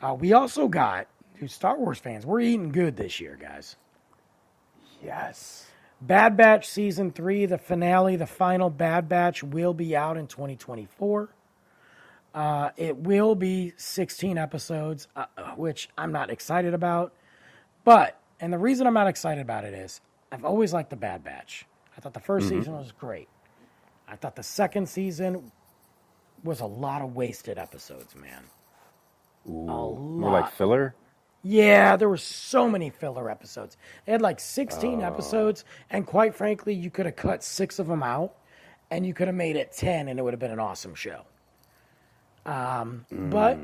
[0.00, 1.08] Uh, we also got
[1.38, 2.24] to Star Wars fans.
[2.24, 3.76] We're eating good this year, guys.
[5.02, 5.66] Yes.
[6.00, 11.28] Bad Batch season three, the finale, the final Bad Batch will be out in 2024.
[12.34, 15.26] Uh, it will be 16 episodes, uh,
[15.56, 17.12] which I'm not excited about.
[17.84, 21.24] But, and the reason I'm not excited about it is I've always liked the Bad
[21.24, 21.66] Batch.
[21.96, 23.28] I thought the 1st season was great.
[24.06, 25.50] I thought the second season
[26.44, 28.44] was a lot of wasted episodes, man.
[29.48, 29.98] Ooh, lot.
[30.20, 30.94] more like filler.
[31.42, 33.76] Yeah, there were so many filler episodes.
[34.04, 38.02] They had like 16 episodes, and quite frankly, you could have cut six of them
[38.02, 38.34] out,
[38.90, 41.22] and you could have made it 10, and it would have been an awesome show.
[42.44, 43.58] Um, but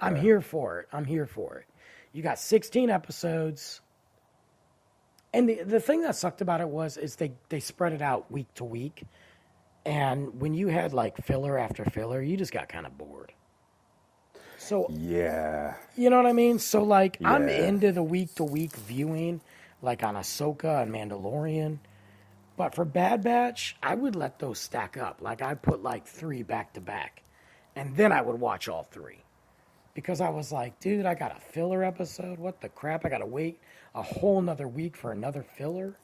[0.00, 0.88] I'm here for it.
[0.92, 1.66] I'm here for it.
[2.12, 3.80] You got 16 episodes,
[5.32, 8.30] and the the thing that sucked about it was is they they spread it out
[8.30, 9.04] week to week,
[9.88, 13.32] and when you had like filler after filler, you just got kind of bored.
[14.58, 15.76] So Yeah.
[15.96, 16.58] you know what I mean?
[16.58, 19.40] So like I'm into the week to week viewing,
[19.80, 21.78] like on Ahsoka and Mandalorian.
[22.58, 25.22] But for Bad Batch, I would let those stack up.
[25.22, 27.22] Like I'd put like three back to back.
[27.74, 29.24] And then I would watch all three.
[29.94, 32.38] Because I was like, dude, I got a filler episode.
[32.38, 33.06] What the crap?
[33.06, 33.58] I gotta wait
[33.94, 35.96] a whole nother week for another filler.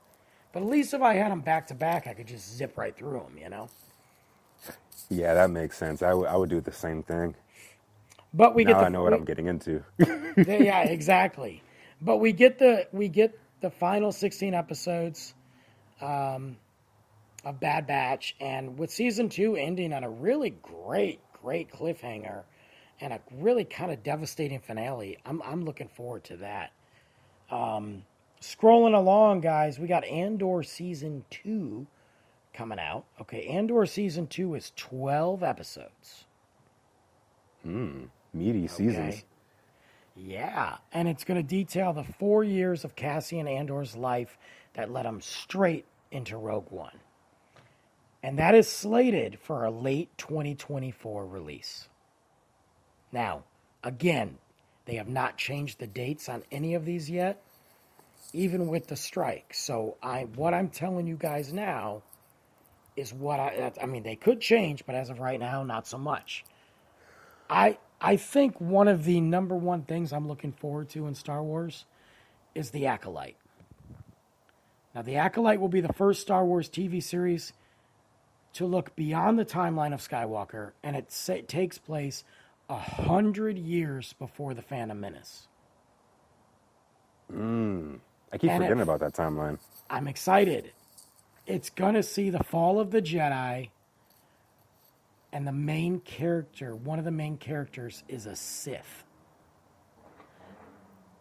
[0.55, 2.97] But at least if I had them back to back, I could just zip right
[2.97, 3.71] through them, you know?
[5.11, 6.03] Yeah, that makes sense.
[6.03, 7.37] I would I would do the same thing.
[8.35, 9.85] But we Now get the I know what we- I'm getting into.
[10.37, 11.63] yeah, exactly.
[12.01, 15.35] But we get the we get the final sixteen episodes
[16.01, 16.59] um,
[17.45, 22.45] of Bad Batch, and with season two ending on a really great, great cliffhanger
[23.01, 26.73] and a really kind of devastating finale, I'm I'm looking forward to that.
[27.51, 28.05] Um,
[28.45, 31.87] scrolling along, guys, we got Andor season two
[32.53, 33.05] coming out.
[33.21, 36.25] Okay, Andor season two is twelve episodes.
[37.63, 39.25] Hmm, meaty seasons.
[40.17, 44.39] Yeah, and it's going to detail the four years of Cassian Andor's life
[44.75, 47.01] that led him straight into Rogue One.
[48.23, 51.89] And that is slated for a late 2024 release.
[53.13, 53.45] Now,
[53.83, 54.39] again,
[54.87, 57.43] they have not changed the dates on any of these yet,
[58.35, 59.55] even with the strike.
[59.55, 62.03] So I what I'm telling you guys now
[62.97, 65.97] is what I I mean they could change, but as of right now not so
[65.97, 66.45] much.
[67.49, 71.43] I I think one of the number one things I'm looking forward to in Star
[71.43, 71.87] Wars
[72.55, 73.37] is the Acolyte.
[74.95, 77.53] Now, the Acolyte will be the first Star Wars TV series
[78.53, 82.23] to look beyond the timeline of Skywalker, and it sa- takes place
[82.69, 85.49] a hundred years before the Phantom Menace.
[87.31, 87.97] Hmm.
[88.35, 89.59] I keep And forgetting it- about that timeline.
[89.89, 90.73] I'm excited.
[91.47, 93.71] It's going to see the fall of the Jedi,
[95.33, 99.05] and the main character, one of the main characters, is a Sith.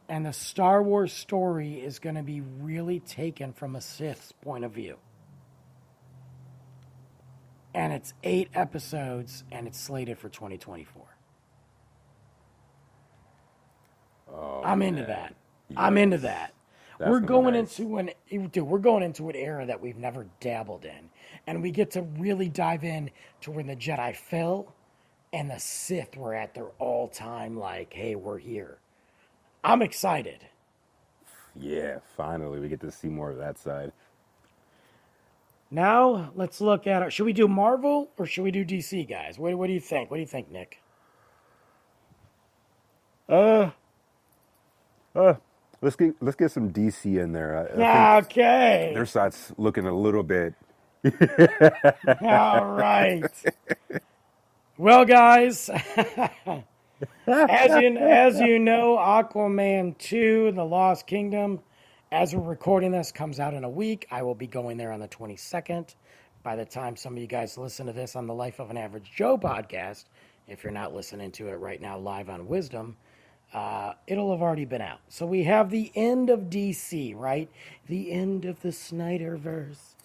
[0.09, 4.63] And the Star Wars story is going to be really taken from a Sith's point
[4.65, 4.97] of view.
[7.75, 11.03] And it's eight episodes, and it's slated for 2024.
[14.31, 15.35] Oh, I'm into that.
[15.77, 16.53] I'm into that.
[17.03, 17.79] That's we're going nice.
[17.79, 21.09] into an dude, we're going into an era that we've never dabbled in,
[21.47, 24.73] and we get to really dive in to when the Jedi fell,
[25.33, 28.77] and the Sith were at their all time like, hey, we're here.
[29.63, 30.45] I'm excited.
[31.55, 33.91] Yeah, finally we get to see more of that side.
[35.69, 37.11] Now let's look at it.
[37.11, 39.37] Should we do Marvel or should we do DC, guys?
[39.37, 40.09] What, what do you think?
[40.09, 40.79] What do you think, Nick?
[43.27, 43.71] Uh,
[45.15, 45.35] uh,
[45.83, 47.57] let's get let's get some DC in there.
[47.57, 48.93] I, I Okay.
[48.93, 50.55] their side's looking a little bit.
[52.21, 53.31] All right.
[54.77, 55.69] Well, guys,
[57.47, 61.61] as you as you know, Aquaman two: The Lost Kingdom,
[62.11, 64.07] as we're recording this, comes out in a week.
[64.11, 65.95] I will be going there on the twenty second.
[66.43, 68.77] By the time some of you guys listen to this on the Life of an
[68.77, 70.05] Average Joe podcast,
[70.47, 72.97] if you're not listening to it right now live on Wisdom,
[73.53, 74.99] uh, it'll have already been out.
[75.09, 77.49] So we have the end of DC, right?
[77.87, 79.95] The end of the Snyderverse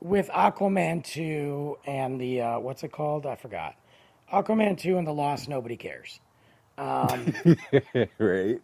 [0.00, 3.26] with Aquaman 2 and the uh, what's it called?
[3.26, 3.76] I forgot.
[4.32, 6.20] Aquaman 2 and the Lost Nobody Cares.
[8.18, 8.60] right?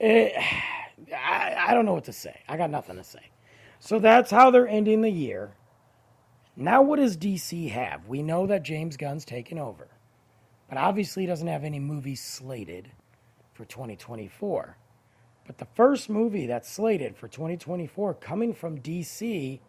[0.00, 0.32] It,
[1.14, 2.40] I, I don't know what to say.
[2.48, 3.30] I got nothing to say.
[3.80, 5.52] So that's how they're ending the year.
[6.56, 8.08] Now, what does DC have?
[8.08, 9.88] We know that James Gunn's taken over,
[10.68, 12.90] but obviously he doesn't have any movies slated
[13.54, 14.76] for 2024.
[15.46, 19.60] But the first movie that's slated for 2024 coming from DC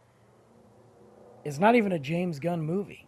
[1.46, 3.08] is not even a James Gunn movie.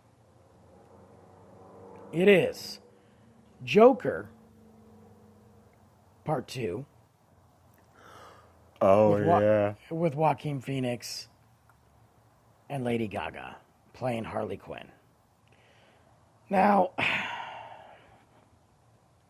[2.14, 2.80] It is
[3.64, 4.30] Joker
[6.24, 6.86] Part 2
[8.82, 9.74] Oh With yeah.
[9.90, 11.28] with Joaquin Phoenix
[12.70, 13.58] and Lady Gaga
[13.94, 14.88] playing Harley Quinn.
[16.50, 16.92] Now,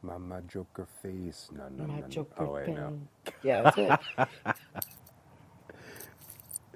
[0.03, 1.51] Mama Joker face.
[1.51, 2.07] No, no, my no.
[2.09, 2.93] Joker Oh wait, no.
[2.93, 3.07] pen.
[3.43, 3.99] Yeah, that's it.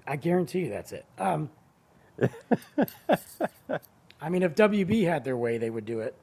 [0.08, 1.06] I guarantee you that's it.
[1.18, 1.50] Um,
[4.22, 6.16] I mean, if WB had their way, they would do it.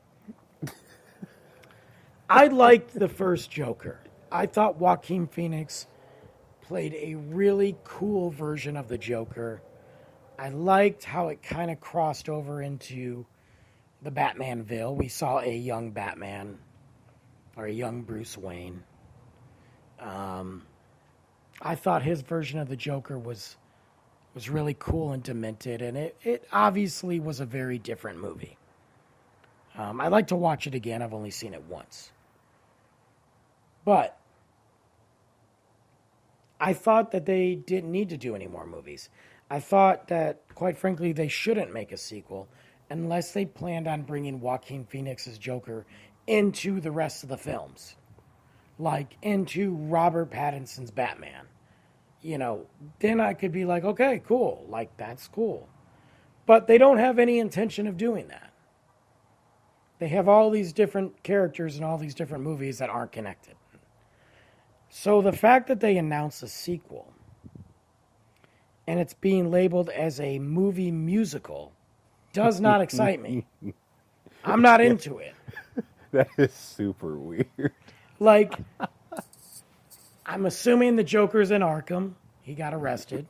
[2.30, 4.00] I liked the first Joker.
[4.32, 5.86] I thought Joaquin Phoenix
[6.62, 9.62] played a really cool version of the Joker.
[10.38, 13.26] I liked how it kind of crossed over into
[14.02, 14.96] the Batmanville.
[14.96, 16.58] We saw a young Batman
[17.56, 18.82] or young Bruce Wayne.
[20.00, 20.62] Um,
[21.60, 23.56] I thought his version of the Joker was
[24.34, 28.56] was really cool and demented, and it, it obviously was a very different movie.
[29.76, 31.02] Um, I'd like to watch it again.
[31.02, 32.12] I've only seen it once.
[33.84, 34.18] But
[36.58, 39.10] I thought that they didn't need to do any more movies.
[39.50, 42.48] I thought that, quite frankly, they shouldn't make a sequel
[42.88, 45.84] unless they planned on bringing Joaquin Phoenix's Joker
[46.26, 47.96] into the rest of the films,
[48.78, 51.46] like into Robert Pattinson's Batman.
[52.20, 52.66] You know,
[53.00, 55.68] then I could be like, okay, cool, like that's cool.
[56.46, 58.52] But they don't have any intention of doing that.
[59.98, 63.54] They have all these different characters in all these different movies that aren't connected.
[64.88, 67.12] So the fact that they announce a sequel
[68.86, 71.72] and it's being labeled as a movie musical
[72.32, 73.46] does not excite me.
[74.44, 75.34] I'm not into it.
[76.14, 77.72] That is super weird.
[78.20, 78.54] Like,
[80.26, 82.14] I'm assuming the Joker's in Arkham.
[82.42, 83.26] He got arrested.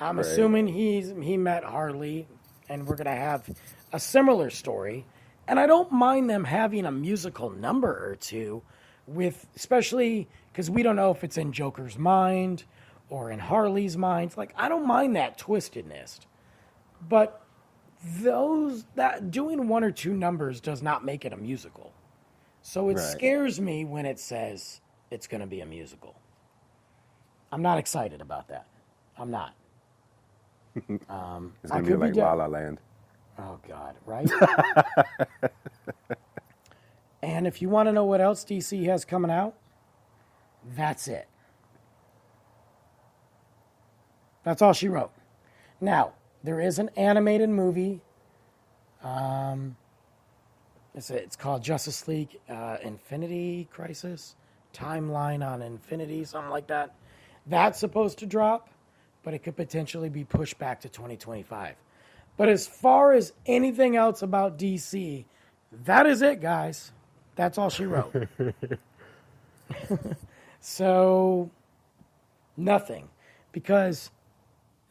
[0.00, 0.26] I'm Right.
[0.26, 2.28] assuming he's he met Harley,
[2.68, 3.48] and we're gonna have
[3.92, 5.06] a similar story.
[5.48, 8.62] And I don't mind them having a musical number or two
[9.06, 12.64] with especially because we don't know if it's in Joker's mind
[13.10, 14.36] or in Harley's mind.
[14.36, 16.20] Like I don't mind that twistedness.
[17.08, 17.43] But
[18.04, 21.92] those that doing one or two numbers does not make it a musical.
[22.62, 23.02] So it Right.
[23.04, 24.80] scares me when it says
[25.10, 26.14] it's going to be a musical.
[27.52, 28.66] I'm not excited about that.
[29.18, 29.54] I'm not.
[31.10, 32.78] Um, It's gonna be like down- La La Land.
[33.38, 34.30] Oh God, right?
[37.22, 39.54] and if you want to know what else DC has coming out,
[40.76, 41.28] that's it.
[44.44, 45.12] That's all she wrote.
[45.80, 46.12] Now,
[46.44, 48.02] there is an animated movie.
[49.02, 49.76] Um,
[50.94, 54.36] it's, it's called Justice League uh, Infinity Crisis,
[54.74, 56.94] Timeline on Infinity, something like that.
[57.46, 58.68] That's supposed to drop,
[59.22, 61.76] but it could potentially be pushed back to 2025.
[62.36, 65.24] But as far as anything else about DC,
[65.84, 66.92] that is it, guys.
[67.36, 68.28] That's all she wrote.
[70.60, 71.50] so,
[72.56, 73.08] nothing.
[73.52, 74.10] Because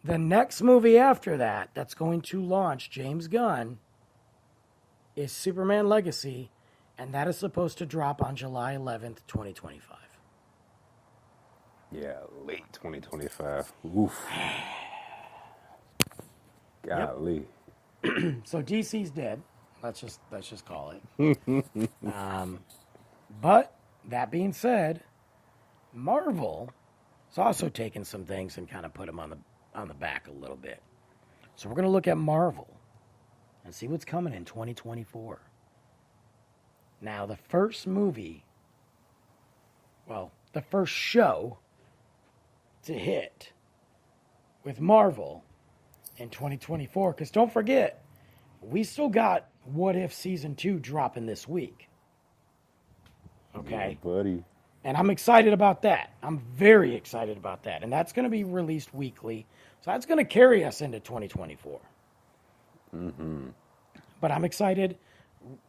[0.04, 3.80] the next movie after that, that's going to launch James Gunn,
[5.16, 6.52] is Superman Legacy,
[6.98, 9.98] and that is supposed to drop on July 11th, 2025.
[11.92, 13.74] Yeah, late 2025.
[13.98, 14.26] Oof.
[16.88, 17.46] Golly.
[18.46, 19.42] So DC's dead.
[19.84, 21.40] Let's just let's just call it.
[22.14, 22.60] um,
[23.42, 23.76] but
[24.10, 25.04] that being said,
[25.94, 26.72] Marvel
[27.32, 29.38] is also taking some things and kind of put them on the
[29.76, 30.82] on the back a little bit.
[31.56, 32.68] So we're going to look at Marvel
[33.66, 35.40] and see what's coming in 2024.
[37.02, 38.46] Now, the first movie,
[40.08, 41.60] well, the first show
[42.84, 43.52] to hit
[44.64, 45.44] with Marvel
[46.18, 48.04] in 2024 because don't forget
[48.62, 51.90] we still got what if season 2 dropping this week
[53.56, 54.44] oh, okay Yeah, buddy.
[54.84, 58.44] and i'm excited about that i'm very excited about that and that's going to be
[58.44, 59.46] released weekly
[59.84, 61.82] so that's going to carry us into 2024
[62.96, 63.48] Mm-hmm.
[64.22, 64.98] but i'm excited.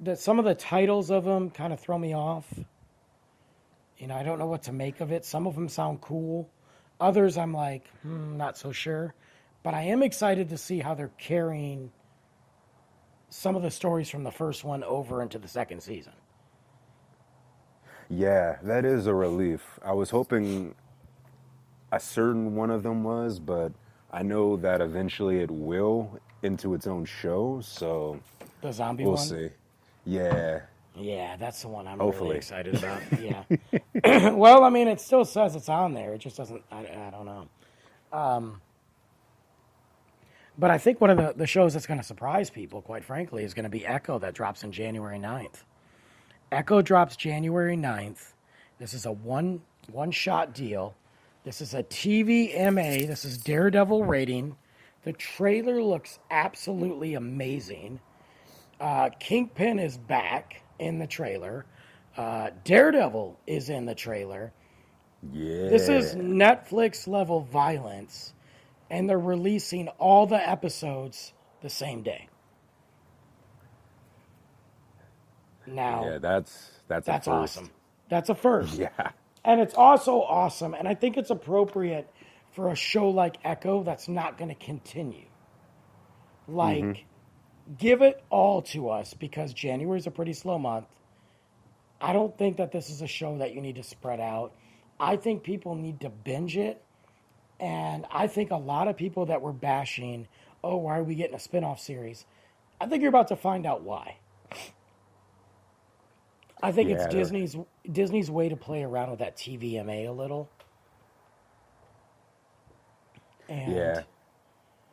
[0.00, 2.46] That some of the titles of them kind of throw me off.
[3.98, 5.24] You know i don't know what to make of it.
[5.24, 6.50] Some of them sound cool.
[7.00, 9.14] Others i'm like hmm, not so sure.
[9.64, 11.92] But i am excited to see how they're carrying
[13.30, 16.12] some of the stories from the first one over into the second season.
[18.10, 19.78] Yeah, that is a relief.
[19.84, 20.74] I was hoping
[21.92, 23.72] a certain one of them was, but
[24.14, 28.20] I know that eventually it will into its own show, so
[28.60, 29.26] the zombie we'll one?
[29.26, 29.48] see.
[30.06, 30.60] Yeah.
[30.94, 32.28] yeah that's the one i'm Hopefully.
[32.28, 33.00] really excited about.
[34.04, 34.30] Yeah.
[34.34, 36.12] Well i mean it still says it's on there.
[36.14, 37.48] It just doesn't i, I don't know.
[38.12, 38.60] Um,
[40.56, 43.42] but i think one of the, the shows that's going to surprise people quite frankly
[43.42, 45.64] is going to be echo that drops in january 9th
[46.52, 48.34] echo drops january 9th
[48.78, 50.94] this is a one one shot deal
[51.44, 54.56] this is a tvma this is daredevil rating
[55.04, 58.00] the trailer looks absolutely amazing
[58.80, 61.66] uh, Kingpin is back in the trailer.
[62.16, 64.52] Uh, Daredevil is in the trailer.
[65.32, 65.70] Yeah.
[65.70, 68.34] This is Netflix level violence,
[68.90, 72.28] and they're releasing all the episodes the same day.
[75.66, 77.70] Now, Yeah, that's that's that's awesome.
[78.10, 78.88] That's a first.
[78.96, 79.10] Yeah.
[79.44, 82.10] And it's also awesome, and I think it's appropriate
[82.52, 85.26] for a show like Echo that's not going to continue.
[86.48, 87.74] Like, mm-hmm.
[87.76, 90.86] give it all to us because January is a pretty slow month.
[92.00, 94.54] I don't think that this is a show that you need to spread out.
[94.98, 96.82] I think people need to binge it.
[97.60, 100.28] And I think a lot of people that were bashing,
[100.62, 102.24] oh, why are we getting a spin off series?
[102.80, 104.16] I think you're about to find out why.
[106.64, 107.56] I think Yeah, it's Disney's
[107.90, 110.50] Disney's way to play around with that TVMA a little.
[113.48, 114.02] And Yeah.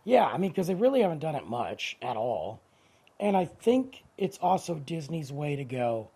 [0.03, 2.61] yeah, I mean, because they really haven't done it much at all.
[3.19, 6.09] And I think it's also Disney's way to go.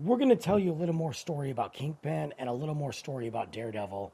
[0.00, 2.92] We're going to tell you a little more story about Kingpin and a little more
[2.92, 4.12] story about Daredevil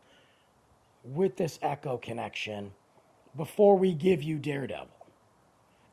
[1.04, 2.72] with this Echo connection
[3.36, 4.88] before we give you Daredevil.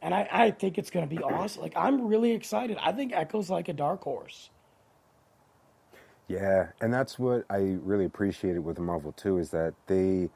[0.01, 1.61] And I, I think it's going to be awesome.
[1.61, 2.77] Like, I'm really excited.
[2.82, 4.49] I think Echo's like a dark horse.
[6.32, 10.29] Yeah, and that's what I really appreciated with Marvel too is that they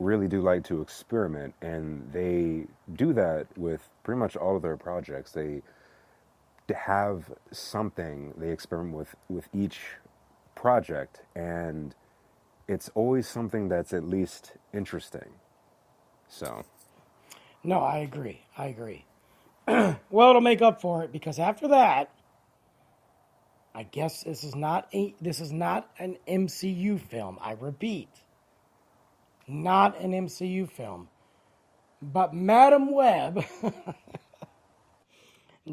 [0.00, 4.76] really do like to experiment and they do that with pretty much all of their
[4.76, 5.32] projects.
[5.32, 5.62] They
[6.74, 9.80] have something they experiment with with each
[10.54, 11.94] project and
[12.68, 15.34] it's always something that's at least interesting.
[16.28, 16.64] So,
[17.64, 18.42] No, I agree.
[18.58, 19.06] I agree.
[19.68, 22.10] well, it'll make up for it because after that,
[23.74, 27.38] I guess this is not a this is not an MCU film.
[27.40, 28.08] I repeat,
[29.48, 31.08] not an MCU film.
[32.00, 33.44] But Madam Web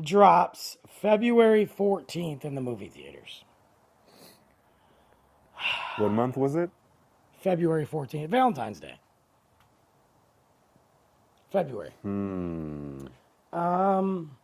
[0.01, 3.43] drops February 14th in the movie theaters.
[5.97, 6.69] What month was it?
[7.41, 8.95] February 14th, Valentine's Day.
[11.51, 11.91] February.
[12.01, 13.07] Hmm.
[13.51, 14.37] Um,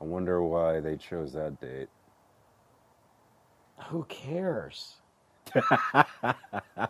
[0.00, 1.88] I wonder why they chose that date.
[3.88, 4.96] Who cares?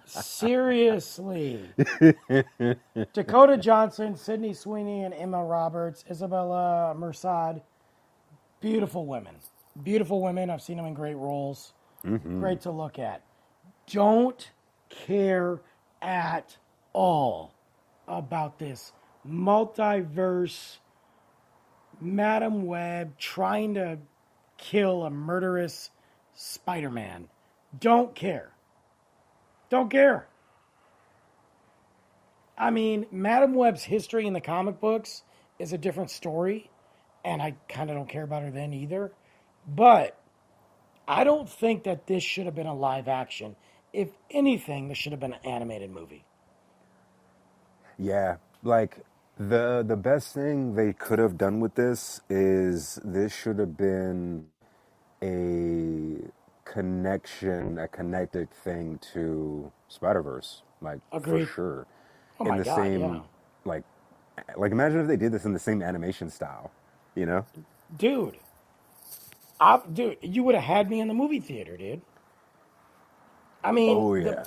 [0.07, 1.69] Seriously.
[3.13, 7.63] Dakota Johnson, Sydney Sweeney, and Emma Roberts, Isabela Merced.
[8.61, 9.37] Beautiful women.
[9.83, 10.51] Beautiful women.
[10.51, 11.73] I've seen them in great roles.
[12.05, 12.41] Mm-hmm.
[12.41, 13.23] Great to look at.
[13.87, 14.51] Don't
[14.89, 15.61] care
[16.03, 16.57] at
[16.93, 17.55] all
[18.09, 18.93] about this
[19.27, 20.79] multiverse
[22.01, 23.99] Madam Web trying to
[24.57, 25.91] kill a murderous
[26.41, 27.29] Spider Man.
[27.79, 28.53] Don't care.
[29.69, 30.27] Don't care.
[32.57, 35.23] I mean, Madam Web's history in the comic books
[35.59, 36.71] is a different story,
[37.27, 39.13] and I kind of don't care about her then either.
[39.69, 40.19] But
[41.07, 43.55] I don't think that this should have been a live action.
[43.93, 46.25] If anything, this should have been an animated movie.
[47.99, 49.05] Yeah, like
[49.39, 54.47] the the best thing they could have done with this is this should have been
[55.23, 56.19] a
[56.65, 61.41] connection, a connected thing to Spider Verse, like Agreed.
[61.41, 61.87] for sure.
[62.41, 63.23] Oh in my the God, same, yeah.
[63.65, 63.85] like,
[64.57, 66.73] like imagine if they did this in the same animation style,
[67.17, 67.47] you know?
[67.97, 68.39] Dude,
[69.61, 72.03] I, dude, you would have had me in the movie theater, dude.
[73.65, 74.45] I mean, Oh the- yeah,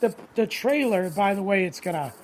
[0.00, 2.14] the the trailer, by the way, it's gonna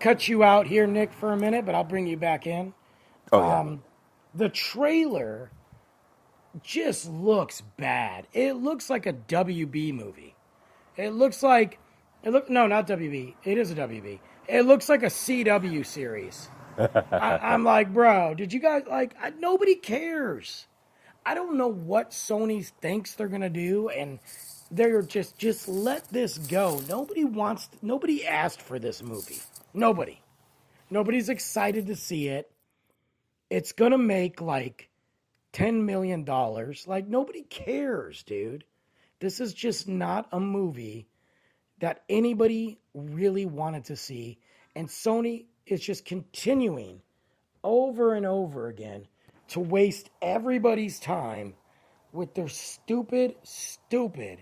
[0.00, 2.74] cut you out here, Nick, for a minute, but I'll bring you back in.
[3.32, 3.60] oh yeah.
[3.60, 3.84] Um,
[4.34, 5.52] the trailer
[6.62, 8.26] just looks bad.
[8.32, 10.34] It looks like a WB movie.
[10.96, 11.78] It looks like
[12.22, 13.34] it look no, not WB.
[13.44, 14.20] It is a WB.
[14.48, 16.48] It looks like a CW series.
[16.78, 19.14] I, I'm like, bro, did you guys like?
[19.20, 20.66] I, nobody cares.
[21.26, 24.18] I don't know what Sony thinks they're gonna do, and
[24.70, 26.80] they're just just let this go.
[26.88, 27.68] Nobody wants.
[27.82, 29.40] Nobody asked for this movie.
[29.72, 30.20] Nobody.
[30.90, 32.50] Nobody's excited to see it.
[33.50, 34.88] It's gonna make like
[35.54, 36.86] ten million dollars.
[36.86, 38.64] Like nobody cares, dude.
[39.20, 41.06] This is just not a movie
[41.78, 44.38] that anybody really wanted to see,
[44.74, 47.00] and Sony is just continuing
[47.62, 49.06] over and over again
[49.48, 51.54] to waste everybody's time
[52.12, 54.38] with their stupid, stupid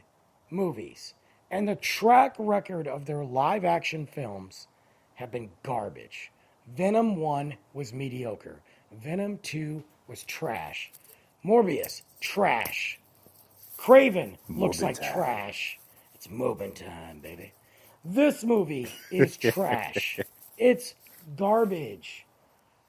[0.51, 1.15] movies.
[1.51, 4.67] And the track record of their live action films
[5.15, 6.33] have been garbage.
[6.75, 8.61] Venom 1 was mediocre.
[8.93, 10.93] Venom 2 was trash.
[11.45, 12.99] Morbius, trash.
[13.78, 15.12] Kraven looks Morbin like time.
[15.12, 15.78] trash.
[16.14, 17.53] It's Mobin time, baby.
[18.05, 20.20] This movie is trash.
[20.59, 20.95] it's
[21.36, 22.26] garbage.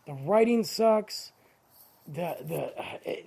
[0.06, 1.32] The writing sucks.
[2.08, 2.74] The the
[3.10, 3.26] it,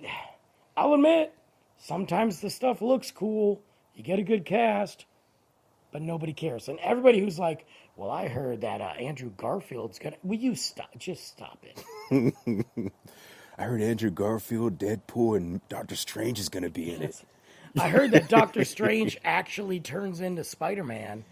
[0.77, 1.33] I'll admit,
[1.77, 3.61] sometimes the stuff looks cool.
[3.95, 5.05] You get a good cast,
[5.91, 6.67] but nobody cares.
[6.69, 7.65] And everybody who's like,
[7.95, 10.89] "Well, I heard that uh, Andrew Garfield's gonna," will you stop?
[10.97, 12.33] Just stop it.
[13.57, 17.23] I heard Andrew Garfield, Deadpool, and Doctor Strange is gonna be in it.
[17.79, 21.25] I heard that Doctor Strange actually turns into Spider Man,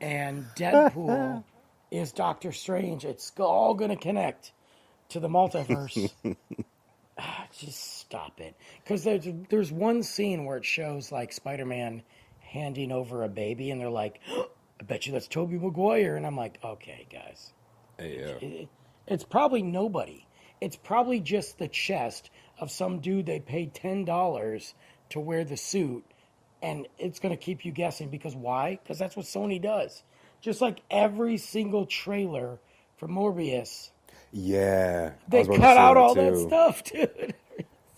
[0.00, 1.42] and Deadpool
[1.90, 3.04] is Doctor Strange.
[3.04, 4.52] It's all going to connect
[5.10, 6.10] to the multiverse.
[7.20, 8.54] Ah, Just stop it,
[8.84, 12.02] because there's there's one scene where it shows like Spider Man
[12.38, 16.36] handing over a baby, and they're like, "I bet you that's Tobey Maguire," and I'm
[16.36, 17.52] like, "Okay, guys."
[17.98, 18.46] Hey, yeah.
[18.48, 18.68] It-
[19.08, 20.24] it's probably nobody.
[20.60, 22.30] It's probably just the chest
[22.60, 24.74] of some dude they paid ten dollars
[25.10, 26.04] to wear the suit,
[26.62, 28.78] and it's going to keep you guessing because why?
[28.82, 30.02] Because that's what Sony does.
[30.40, 32.58] Just like every single trailer
[32.96, 33.90] for Morbius,
[34.32, 37.34] Yeah, they was about to cut out all that stuff, dude.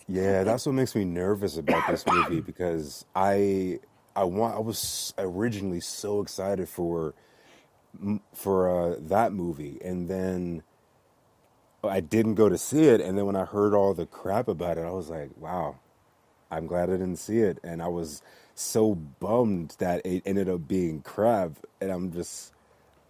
[0.07, 3.79] Yeah, that's what makes me nervous about this movie because I
[4.15, 7.13] I want I was originally so excited for
[8.33, 10.63] for uh, that movie, and then
[11.89, 14.77] I didn't go to see it, and then when I heard all the crap about
[14.77, 15.77] it, I was like, wow,
[16.51, 18.21] I'm glad I didn't see it, and I was
[18.55, 22.53] so bummed that it ended up being crap, and I'm just.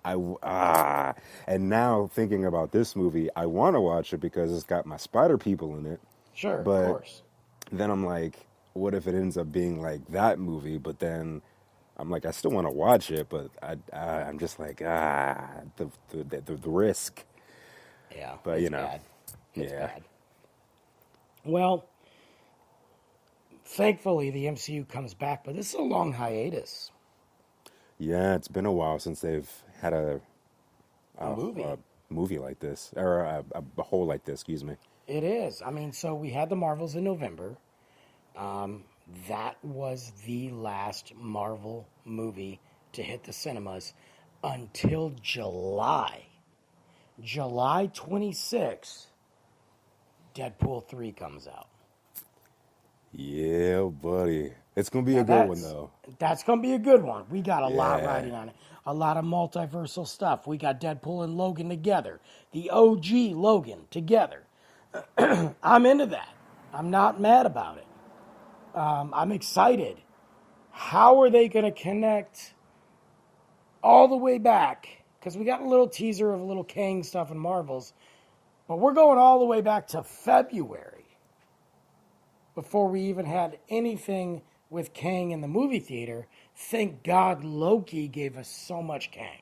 [0.03, 1.14] I ah,
[1.45, 4.98] and now thinking about this movie, I want to watch it because it's got my
[4.98, 5.99] Spider People in it.
[6.34, 7.22] Sure, But- of course.
[7.72, 8.35] Then I'm like,
[8.73, 10.77] what if it ends up being like that movie?
[10.77, 11.41] But then
[11.98, 15.49] I'm like, I still want to watch it, but I, I I'm just like, ah,
[15.77, 17.23] the the the, the risk.
[18.16, 19.02] Yeah, But, it's you know, bad.
[19.56, 19.80] It's yeah.
[19.80, 20.04] bad.
[21.46, 21.86] Well,
[23.66, 26.92] thankfully the MCU comes back, but this is a long hiatus.
[28.00, 29.50] Yeah, it's been a while since they've
[29.82, 30.22] had a
[31.18, 31.64] A movie.
[31.64, 31.78] a
[32.10, 34.42] movie like this or a, a, a whole like this.
[34.42, 34.76] Excuse me.
[35.08, 35.62] It is.
[35.62, 37.58] I mean, so we had the Marvels in November.
[38.36, 38.86] Um,
[39.28, 42.62] that was the last Marvel movie
[42.94, 43.94] to hit the cinemas
[44.44, 46.28] until July.
[47.23, 49.07] July 26th,
[50.35, 51.68] Deadpool 3 comes out.
[53.14, 54.53] Yeah, buddy.
[54.76, 55.91] It's gonna be a good one though.
[56.19, 57.26] That's going to be a good one.
[57.30, 58.56] We got a lot riding on it.
[58.85, 60.48] A lot of multiversal stuff.
[60.48, 62.22] We got Deadpool and Logan together.
[62.53, 64.43] The OG Logan together.
[65.18, 66.30] I'm into that.
[66.73, 67.88] I'm not mad about it.
[68.76, 69.98] Um, I'm excited.
[70.72, 72.53] How are they going to connect
[73.84, 75.01] all the way back?
[75.22, 77.93] Because we got a little teaser of a little Kang stuff in Marvels,
[78.68, 81.06] but we're going all the way back to February
[82.56, 84.41] before we even had anything
[84.72, 86.27] with Kang in the movie theater.
[86.56, 89.41] Thank God Loki gave us so much Kang.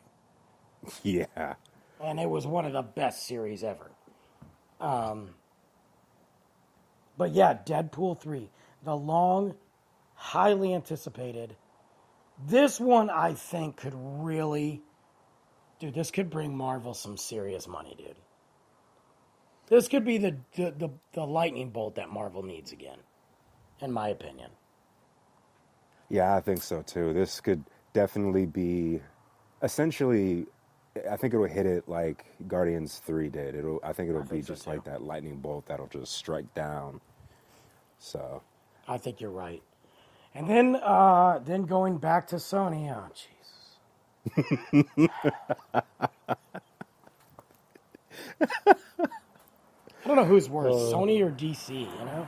[1.03, 1.56] Yeah.
[2.01, 3.91] And it was one of the best series ever.
[4.81, 5.31] Um,
[7.18, 8.49] but yeah, Deadpool 3,
[8.84, 9.56] the long,
[10.15, 11.57] highly anticipated.
[12.47, 14.81] This one, I think, could really.
[15.80, 18.18] Dude, this could bring Marvel some serious money, dude.
[19.68, 22.99] This could be the, the, the, the lightning bolt that Marvel needs again,
[23.81, 24.51] in my opinion.
[26.10, 27.14] Yeah, I think so too.
[27.14, 29.01] This could definitely be
[29.61, 30.47] essentially
[31.10, 33.56] I think it'll hit it like Guardians 3 did.
[33.56, 34.72] It'll I think it'll be think just too.
[34.72, 37.01] like that lightning bolt that'll just strike down.
[37.99, 38.41] So,
[38.88, 39.61] I think you're right.
[40.34, 43.39] And then uh then going back to Sony, oh Jesus.
[50.04, 52.28] I don't know who's worse, uh, Sony or DC, you know?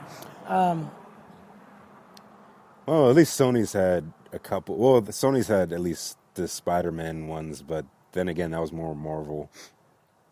[2.87, 4.77] well, at least Sony's had a couple.
[4.77, 8.95] Well, the- Sony's had at least the Spider-Man ones, but then again, that was more
[8.95, 9.49] Marvel.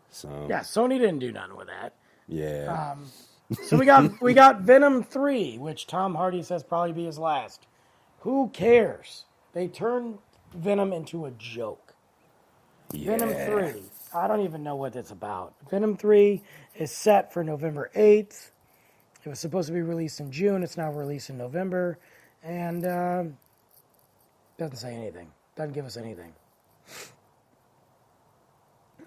[0.10, 1.94] So, Yeah, Sony didn't do nothing with that.
[2.28, 2.92] yeah.
[2.94, 3.06] Um,
[3.64, 7.66] so we got we got Venom 3, which Tom Hardy says probably be his last.
[8.20, 9.26] Who cares?
[9.54, 10.20] They turned
[10.54, 11.94] Venom into a joke.
[12.94, 13.84] Venom 3.
[14.14, 15.54] I don't even know what it's about.
[15.70, 16.42] Venom 3
[16.76, 18.52] is set for November 8th.
[19.26, 20.64] It was supposed to be released in June.
[20.64, 22.00] It's now released in November.
[22.44, 23.38] And um,
[24.58, 25.30] doesn't say anything.
[25.56, 26.34] Doesn't give us anything.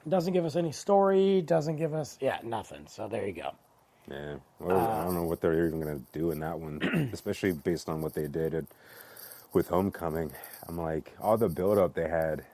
[0.08, 1.42] Doesn't give us any story.
[1.42, 2.86] Doesn't give us, yeah, nothing.
[2.88, 3.52] So there you go.
[4.10, 4.36] Yeah.
[4.60, 7.88] Well, I don't know what they're even going to do in that one, especially based
[7.88, 8.64] on what they did at,
[9.52, 10.32] with Homecoming.
[10.68, 12.44] I'm like, all the build up they had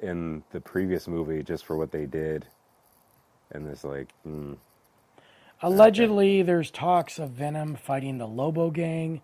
[0.00, 2.46] in the previous movie just for what they did.
[3.52, 4.58] And it's like, mm,
[5.62, 9.22] Allegedly, there's talks of Venom fighting the Lobo Gang,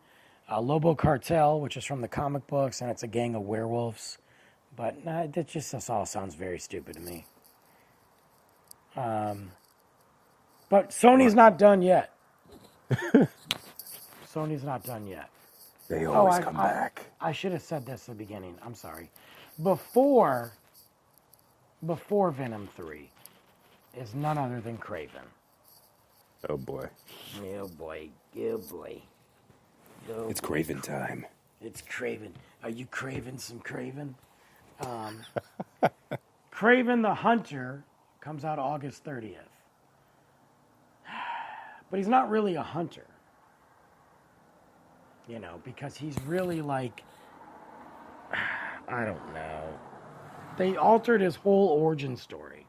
[0.50, 4.18] uh, Lobo Cartel, which is from the comic books, and it's a gang of werewolves.
[4.76, 7.26] But nah, that just this all sounds very stupid to me.
[8.96, 9.52] Um,
[10.70, 12.14] but Sony's not done yet.
[14.26, 15.30] Sony's not done yet.
[15.88, 17.06] They always Oh, I- come I- back.
[17.20, 18.58] I should have said this at the beginning.
[18.62, 19.10] I'm sorry.
[19.62, 20.52] Before,
[21.84, 23.10] before Venom three,
[23.96, 25.24] is none other than Kraven.
[26.48, 26.88] Oh boy.
[27.40, 28.08] Oh boy,
[28.38, 29.00] oh boy.
[30.10, 31.24] Oh, It's Kraven time.
[31.60, 32.30] it's Kraven.
[32.62, 34.14] Are you craving some Kraven?
[34.80, 35.22] Um,
[36.52, 37.82] Kraven the Hunter
[38.20, 39.36] comes out August 30th.
[41.90, 43.06] But he's not really a hunter.
[45.28, 47.02] You know, because he's really like,
[48.88, 49.78] I don't know.
[50.56, 52.66] They altered his whole origin story.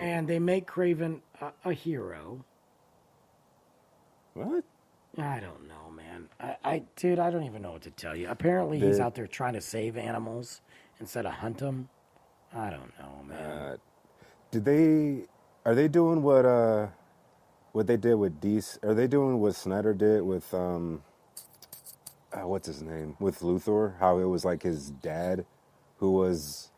[0.00, 2.44] And they make Kraven a, a hero.
[4.34, 4.64] What?
[5.18, 6.28] I don't know, man.
[6.38, 8.28] I, I, dude, I don't even know what to tell you.
[8.30, 10.60] Apparently, he's out there trying to save animals
[11.00, 11.88] instead of hunt them.
[12.54, 13.38] I don't know, man.
[13.38, 13.76] Uh,
[14.50, 15.26] did they?
[15.64, 16.46] Are they doing what?
[16.46, 16.86] Uh,
[17.72, 18.82] what they did with DC?
[18.82, 20.52] Are they doing what Snyder did with?
[20.54, 21.02] Um,
[22.32, 23.16] uh, what's his name?
[23.18, 23.98] With Luthor?
[23.98, 25.44] How it was like his dad,
[25.98, 26.70] who was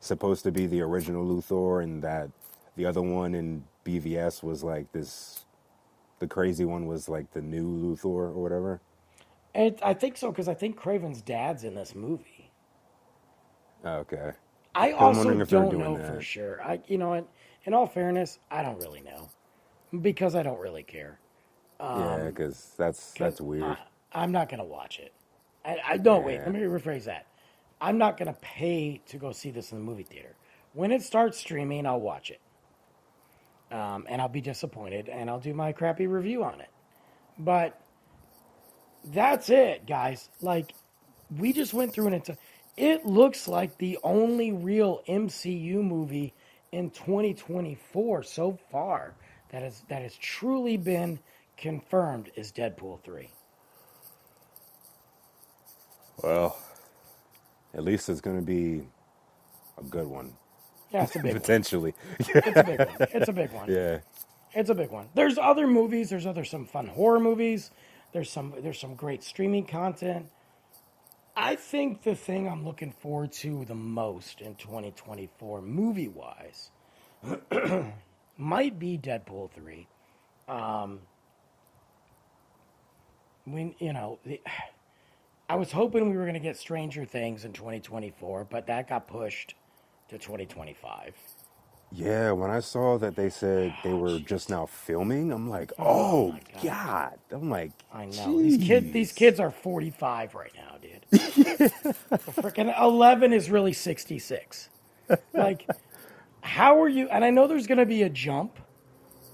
[0.00, 2.30] supposed to be the original Luthor, and that
[2.76, 5.44] the other one in BVS was like this.
[6.18, 8.80] The crazy one was like the new Luthor or whatever.
[9.54, 12.50] And I think so because I think Kraven's dad's in this movie.
[13.84, 14.32] Okay.
[14.74, 16.62] I also wondering if they're don't know for sure.
[16.62, 17.24] I, you know, in,
[17.64, 19.30] in all fairness, I don't really know
[20.00, 21.18] because I don't really care.
[21.80, 23.64] yeah, because that's that's weird.
[23.64, 23.78] I,
[24.12, 25.12] I'm not gonna watch it.
[25.64, 26.40] I, I don't wait.
[26.40, 27.26] Let me rephrase that.
[27.80, 30.34] I'm not gonna pay to go see this in the movie theater.
[30.72, 32.40] When it starts streaming, I'll watch it.
[33.74, 36.70] um, and I'll be disappointed, and I'll do my crappy review on it.
[37.38, 37.80] But
[39.04, 40.28] that's it, guys.
[40.40, 40.74] Like
[41.36, 42.38] we just went through an entire.
[42.76, 46.34] It looks like the only real MCU movie
[46.72, 49.14] in 2024 so far
[49.50, 51.18] that has that has truly been
[51.56, 53.30] confirmed is Deadpool 3.
[56.22, 56.58] Well,
[57.74, 58.82] at least it's going to be
[59.78, 60.32] a good one.
[60.92, 61.40] Yeah, it's a big one.
[61.40, 61.94] Potentially.
[62.18, 62.96] It's a big one.
[63.12, 63.70] It's a big one.
[63.70, 63.98] yeah.
[64.54, 65.08] It's a big one.
[65.14, 66.08] There's other movies.
[66.08, 67.70] There's other some fun horror movies.
[68.12, 70.26] There's some there's some great streaming content.
[71.36, 76.70] I think the thing I'm looking forward to the most in 2024, movie wise,
[78.38, 79.88] might be Deadpool three.
[80.48, 81.00] Um,
[83.46, 84.40] we you know the,
[85.48, 89.08] I was hoping we were going to get Stranger Things in 2024, but that got
[89.08, 89.54] pushed
[90.08, 91.14] to 2025.
[91.92, 96.32] Yeah, when I saw that they said they were just now filming, I'm like, oh,
[96.32, 96.62] my God.
[96.62, 97.18] God.
[97.32, 98.92] I'm like, I know these kids.
[98.92, 101.06] These kids are forty-five right now, dude.
[102.42, 104.70] Freaking eleven is really sixty-six.
[105.34, 105.70] Like,
[106.46, 107.08] how are you?
[107.08, 108.58] And I know there's going to be a jump,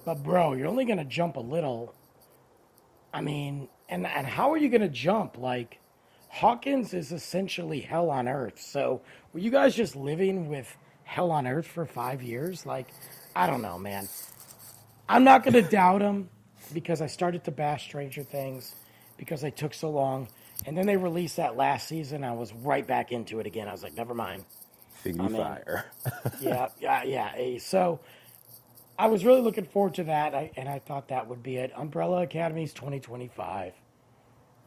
[0.04, 1.94] but bro, you're only going to jump a little.
[3.12, 5.36] I mean, and and how are you going to jump?
[5.38, 5.78] Like,
[6.28, 8.60] Hawkins is essentially hell on earth.
[8.60, 9.02] So,
[9.32, 10.74] were you guys just living with
[11.04, 12.64] hell on earth for five years?
[12.64, 12.88] Like,
[13.36, 14.08] I don't know, man.
[15.08, 16.30] I'm not going to doubt him
[16.72, 18.74] because I started to bash Stranger Things
[19.18, 20.28] because they took so long.
[20.64, 22.24] And then they released that last season.
[22.24, 23.68] I was right back into it again.
[23.68, 24.44] I was like, never mind.
[25.04, 25.84] Figgy mean- fire.
[26.40, 27.58] Yeah, yeah, yeah.
[27.58, 28.00] So
[28.98, 30.34] I was really looking forward to that.
[30.34, 31.72] I, and I thought that would be it.
[31.76, 33.72] Umbrella Academy's 2025.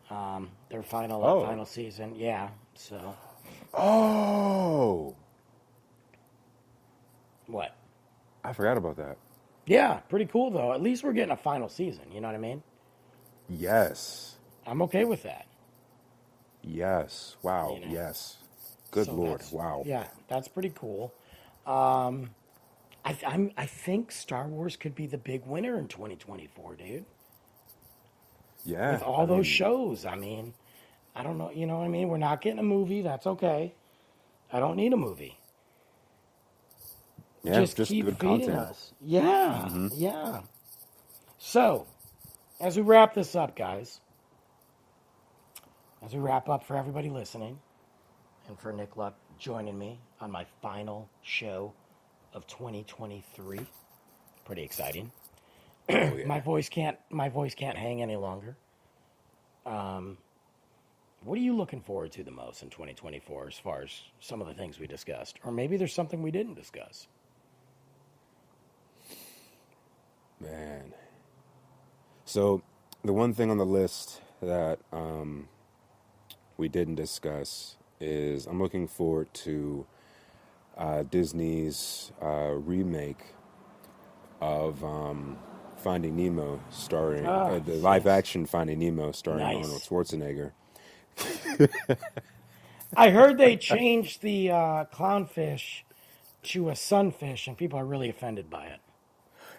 [0.09, 1.45] Um, their final Oh.
[1.45, 2.15] final season.
[2.15, 2.49] Yeah.
[2.75, 3.15] So
[3.73, 5.15] oh,
[7.47, 7.75] what?
[8.43, 9.17] I forgot about that.
[9.65, 10.73] Yeah, pretty cool though.
[10.73, 12.11] At least we're getting a final season.
[12.11, 12.61] You know what I mean?
[13.49, 14.35] Yes.
[14.67, 15.47] I'm okay with that.
[16.61, 17.35] Yes.
[17.41, 17.77] Wow.
[17.79, 17.93] You know.
[17.93, 18.37] Yes.
[18.95, 19.43] Good So Lord.
[19.51, 19.83] Wow.
[19.85, 21.13] Yeah, that's pretty cool.
[21.67, 22.31] Um,
[23.05, 27.05] I, I'm, I think Star Wars could be the big winner in 2024, dude.
[28.65, 28.93] Yeah.
[28.93, 30.55] With all I those mean, shows, I mean,
[31.15, 31.51] I don't know.
[31.51, 32.09] You know what I mean?
[32.09, 33.03] We're not getting a movie.
[33.03, 33.75] That's okay.
[34.51, 35.39] I don't need a movie.
[37.43, 38.57] Yeah, just, just, keep good feeding content.
[38.57, 38.93] us.
[39.01, 40.41] Yeah, yeah.
[41.37, 41.87] So,
[42.59, 44.01] as we wrap this up, guys,
[46.03, 47.59] as we wrap up for everybody listening,
[48.47, 51.73] and for Nick Luck joining me on my final show
[52.33, 53.59] of 2023,
[54.43, 55.11] pretty exciting.
[55.89, 56.25] Oh, yeah.
[56.25, 58.57] My voice can't my voice can't hang any longer.
[59.65, 60.17] Um,
[61.23, 64.47] what are you looking forward to the most in 2024 as far as some of
[64.47, 67.07] the things we discussed, or maybe there's something we didn't discuss?
[70.39, 70.93] Man.
[72.25, 72.61] So,
[73.03, 75.47] the one thing on the list that um,
[76.57, 79.85] we didn't discuss is I'm looking forward to
[80.77, 83.23] uh, Disney's uh, remake
[84.41, 85.37] of um,
[85.77, 89.65] Finding Nemo, starring uh, the live action Finding Nemo, starring Nice.
[89.65, 90.51] Arnold Schwarzenegger.
[92.97, 95.81] I heard they changed the uh, clownfish
[96.43, 98.79] to a sunfish, and people are really offended by it.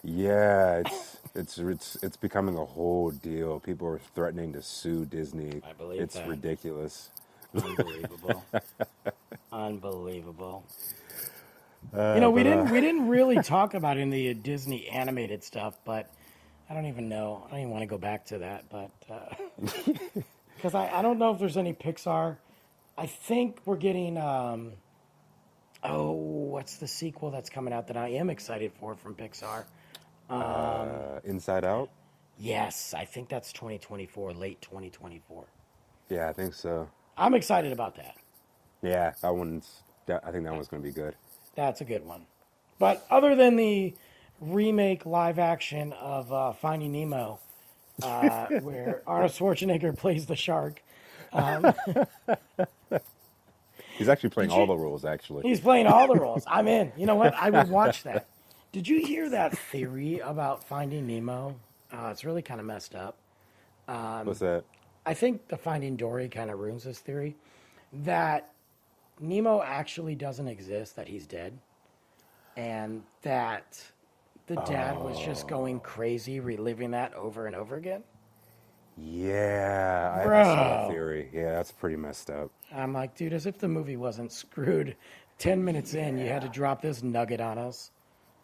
[0.03, 3.59] Yeah, it's it's it's it's becoming a whole deal.
[3.61, 5.63] People are threatening to sue Disney.
[5.69, 6.29] I believe it's that.
[6.29, 7.11] ridiculous.
[7.63, 8.45] Unbelievable.
[9.53, 10.65] Unbelievable.
[11.97, 14.35] Uh, you know, we but, didn't uh, we didn't really talk about it in the
[14.35, 16.13] Disney animated stuff, but
[16.69, 17.45] I don't even know.
[17.47, 18.91] I don't even want to go back to that, but
[20.57, 22.37] because I, I don't know if there's any Pixar.
[22.99, 24.19] I think we're getting.
[24.19, 24.73] Um,
[25.85, 29.65] oh, what's the sequel that's coming out that I am excited for from Pixar?
[30.31, 31.91] uh, Inside Out.
[32.39, 35.45] Yes, I think that's 2024, late 2024.
[36.11, 36.89] Yeah, I think so.
[37.17, 38.15] I'm excited about that.
[38.83, 39.83] Yeah, that one's.
[40.07, 41.15] That, I think that one's going to be good.
[41.55, 42.27] That's a good one.
[42.79, 43.95] But other than the
[44.41, 47.41] remake live action of uh, Finding Nemo,
[48.03, 50.83] uh, where Arnold Schwarzenegger plays the shark,
[53.99, 55.05] He's actually playing Did all you- the roles.
[55.07, 56.45] Actually, he's playing all the roles.
[56.47, 56.93] I'm in.
[56.99, 57.33] You know what?
[57.35, 58.27] I would watch that.
[58.73, 61.57] Did you hear that theory about Finding Nemo?
[61.91, 63.17] Uh, it's really kind of messed up.
[63.87, 64.65] what's that?
[65.07, 67.37] I think the Finding Dory kind of ruins this theory
[68.05, 68.51] that
[69.21, 71.57] Nemo actually doesn't exist, that he's dead,
[72.57, 73.81] and that
[74.49, 75.49] the dad was just oh.
[75.49, 78.03] going crazy, reliving that over and over again.
[78.99, 81.29] Yeah, I, I saw that theory.
[81.33, 82.51] Yeah, that's pretty messed up.
[82.75, 84.97] I'm like, dude, as if the movie wasn't screwed.
[85.39, 87.91] Ten minutes in, you had to drop this nugget on us.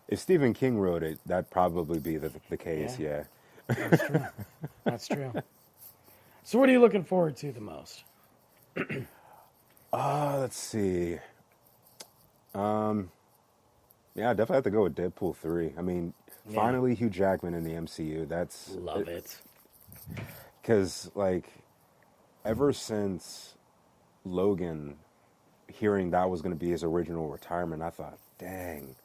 [0.09, 2.99] If Stephen King wrote it, that'd probably be the, the case.
[2.99, 3.25] Yeah.
[3.69, 3.75] Yeah.
[3.89, 4.27] That's true.
[4.85, 5.33] That's true.
[6.44, 8.05] So, what are you looking forward to the most?
[9.94, 11.19] Uh, let's see.
[12.55, 13.10] Um,
[14.14, 15.74] yeah, I definitely have to go with Deadpool three.
[15.77, 16.14] I mean,
[16.48, 16.55] Yeah.
[16.55, 18.27] finally Hugh Jackman in the MCU.
[18.27, 19.36] That's Love it.
[20.62, 21.51] because like
[22.47, 23.55] ever since
[24.24, 24.97] Logan,
[25.69, 28.97] hearing that was going to be his original retirement, I thought, dang,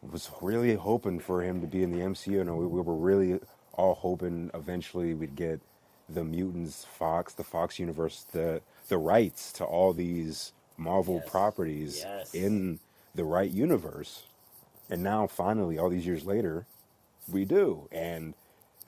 [0.00, 3.40] was really hoping for him to be in the MCU, and we, we were really
[3.74, 5.60] all hoping eventually we'd get
[6.08, 11.28] the mutants, Fox, the Fox universe, the the rights to all these Marvel Yes.
[11.30, 12.34] properties Yes.
[12.34, 12.78] in
[13.14, 14.26] the right universe,
[14.90, 16.66] and now finally, all these years later,
[17.30, 18.34] we do, and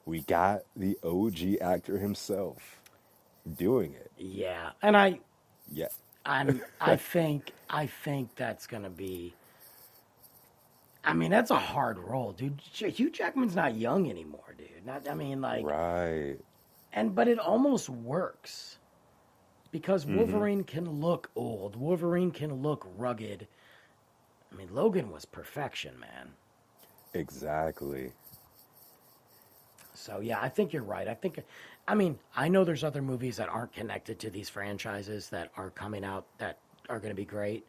[0.06, 2.80] we got the OG actor himself
[3.56, 4.10] doing it.
[4.16, 5.20] Yeah, and I,
[5.72, 5.88] Yeah,
[6.24, 9.34] I'm, I think, I think that's gonna be.
[11.04, 12.60] I mean, that's a hard role, dude.
[12.60, 14.84] Hugh Jackman's not young anymore, dude.
[14.84, 16.36] Not, I mean, like, right.
[16.92, 18.78] And but it almost works
[19.70, 20.16] because Mm-hmm.
[20.16, 21.76] Wolverine can look old.
[21.76, 23.46] Wolverine can look rugged.
[24.52, 26.30] I mean, Logan was perfection, man.
[27.14, 28.12] Exactly.
[29.94, 31.08] So yeah, I think you're right.
[31.08, 31.42] I think,
[31.86, 35.70] I mean, I know there's other movies that aren't connected to these franchises that are
[35.70, 36.58] coming out that
[36.88, 37.66] are going to be great,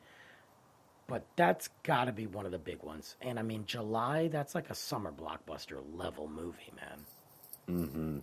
[1.08, 3.16] but that's got to be one of the big ones.
[3.22, 7.06] And I mean, July, that's like a summer blockbuster level movie, man.
[7.68, 8.20] Mm-hmm.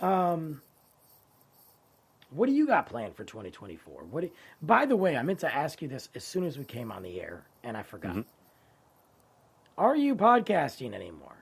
[0.00, 0.62] Um,
[2.30, 4.04] what do you got planned for 2024?
[4.10, 4.22] What?
[4.22, 4.30] Do,
[4.62, 7.02] by the way, I meant to ask you this as soon as we came on
[7.02, 8.24] the air, and I forgot.
[9.78, 11.36] Are you podcasting anymore?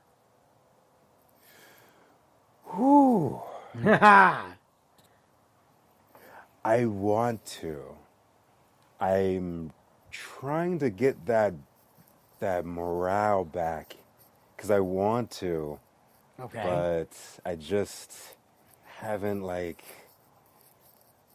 [3.82, 4.58] Ha
[6.64, 7.96] I want to.
[9.00, 9.72] I'm
[10.10, 11.54] trying to get that
[12.40, 13.96] that morale back
[14.56, 15.80] because I want to,
[16.40, 16.62] Okay.
[16.62, 17.10] but
[17.46, 18.12] I just
[19.04, 19.84] haven't like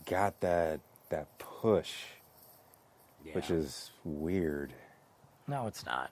[0.05, 1.91] got that that push,
[3.33, 4.73] which is weird.
[5.47, 6.11] No, it's not.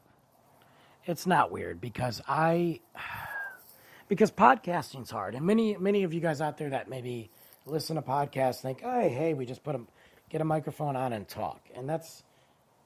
[1.06, 2.82] It's not weird because I
[4.08, 7.32] because podcasting's hard, and many many of you guys out there that maybe
[7.66, 9.82] listen to podcasts think, hey, hey, we just put a
[10.30, 12.24] get a microphone on and talk, and that's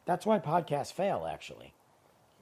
[0.06, 1.74] that's why podcasts fail actually,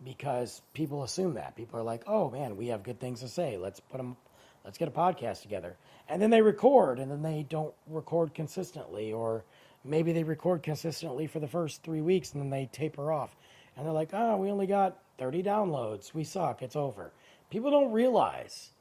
[0.03, 1.55] because people assume that.
[1.55, 4.17] People are like, oh man, we have good things to say, let's put them,
[4.63, 5.75] let's get a podcast together,
[6.07, 9.43] and then they record, and then they don't record consistently, or
[9.83, 13.35] maybe they record consistently for the first three weeks, and then they taper off,
[13.75, 17.11] and they're like, oh, we only got 30 downloads, we suck, it's over.
[17.49, 18.71] People don't realize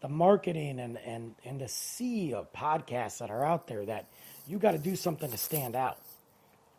[0.00, 4.06] the marketing and, and, and the sea of podcasts that are out there that
[4.46, 5.98] you got to do something to stand out.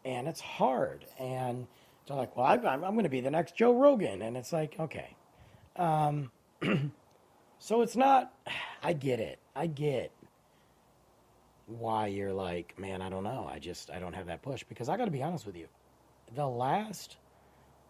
[0.04, 1.06] And it's hard.
[1.20, 1.68] And
[2.08, 4.22] they're like, well, I'm, I'm going to be the next Joe Rogan.
[4.22, 5.16] And it's like, okay.
[5.76, 6.32] Um,
[7.62, 8.34] so it's not,
[8.84, 9.40] I get it.
[9.56, 10.12] I get
[11.68, 13.50] why you're like, man, I don't know.
[13.54, 14.64] I just, I don't have that push.
[14.66, 15.68] Because I got to be honest with you.
[16.36, 17.18] The last,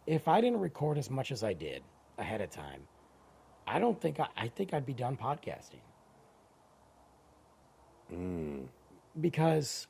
[0.06, 1.84] if I didn't record as much as I did
[2.20, 2.82] ahead of time,
[3.68, 5.82] I don't think I, I think I'd be done podcasting
[8.14, 8.68] Mm.
[9.22, 9.88] because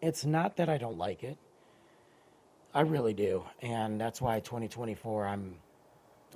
[0.00, 1.36] it's not that I don't like it.
[2.74, 5.56] I really do, and that's why 2024 I'm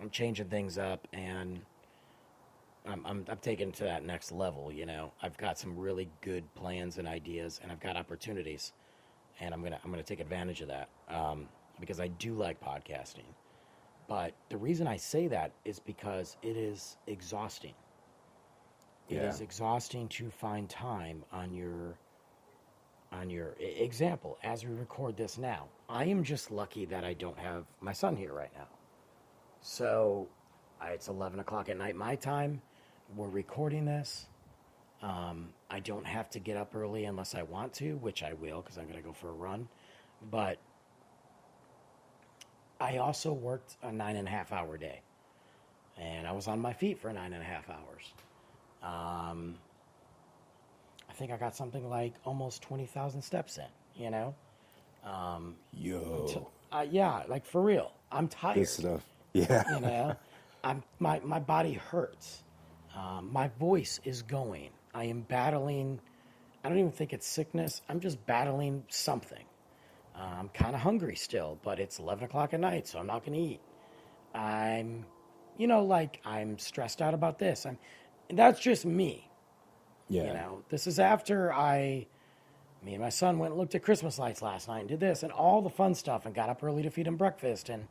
[0.00, 1.60] I'm changing things up and
[2.86, 4.72] I'm I'm, I'm taking it to that next level.
[4.72, 8.72] You know, I've got some really good plans and ideas, and I've got opportunities,
[9.40, 11.48] and I'm gonna I'm gonna take advantage of that um,
[11.80, 13.26] because I do like podcasting.
[14.08, 17.74] But the reason I say that is because it is exhausting.
[19.08, 19.28] It Yeah.
[19.28, 21.98] is exhausting to find time on your
[23.12, 25.68] on your example as we record this now.
[25.88, 28.68] I am just lucky that I don't have my son here right now.
[29.62, 30.28] So
[30.82, 32.62] it's 11 o'clock at night my time.
[33.16, 34.26] We're recording this.
[35.02, 38.60] Um, I don't have to get up early unless I want to, which I will
[38.60, 39.68] because I'm going to go for a run.
[40.30, 40.58] But
[42.80, 45.00] I also worked a nine and a half hour day.
[45.98, 48.12] And I was on my feet for nine and a half hours.
[48.82, 49.56] Um,
[51.08, 54.34] I think I got something like almost 20,000 steps in, you know?
[55.04, 56.40] Um, Yo, t-
[56.72, 57.92] uh, yeah, like for real.
[58.12, 58.54] I'm tired.
[58.56, 59.04] good stuff.
[59.32, 59.62] Yeah.
[59.72, 60.16] You know,
[60.64, 62.42] I'm my my body hurts.
[62.96, 64.70] Um, my voice is going.
[64.94, 66.00] I am battling.
[66.64, 67.82] I don't even think it's sickness.
[67.88, 69.44] I'm just battling something.
[70.16, 73.24] Uh, I'm kind of hungry still, but it's 11 o'clock at night, so I'm not
[73.24, 73.60] going to eat.
[74.34, 75.06] I'm,
[75.58, 77.66] you know, like I'm stressed out about this.
[77.66, 77.78] I'm.
[78.32, 79.28] That's just me.
[80.08, 80.24] Yeah.
[80.24, 82.06] You know, this is after I
[82.84, 85.22] Me and my son went and looked at Christmas lights last night and did this
[85.22, 87.88] and all the fun stuff and got up early to feed him breakfast and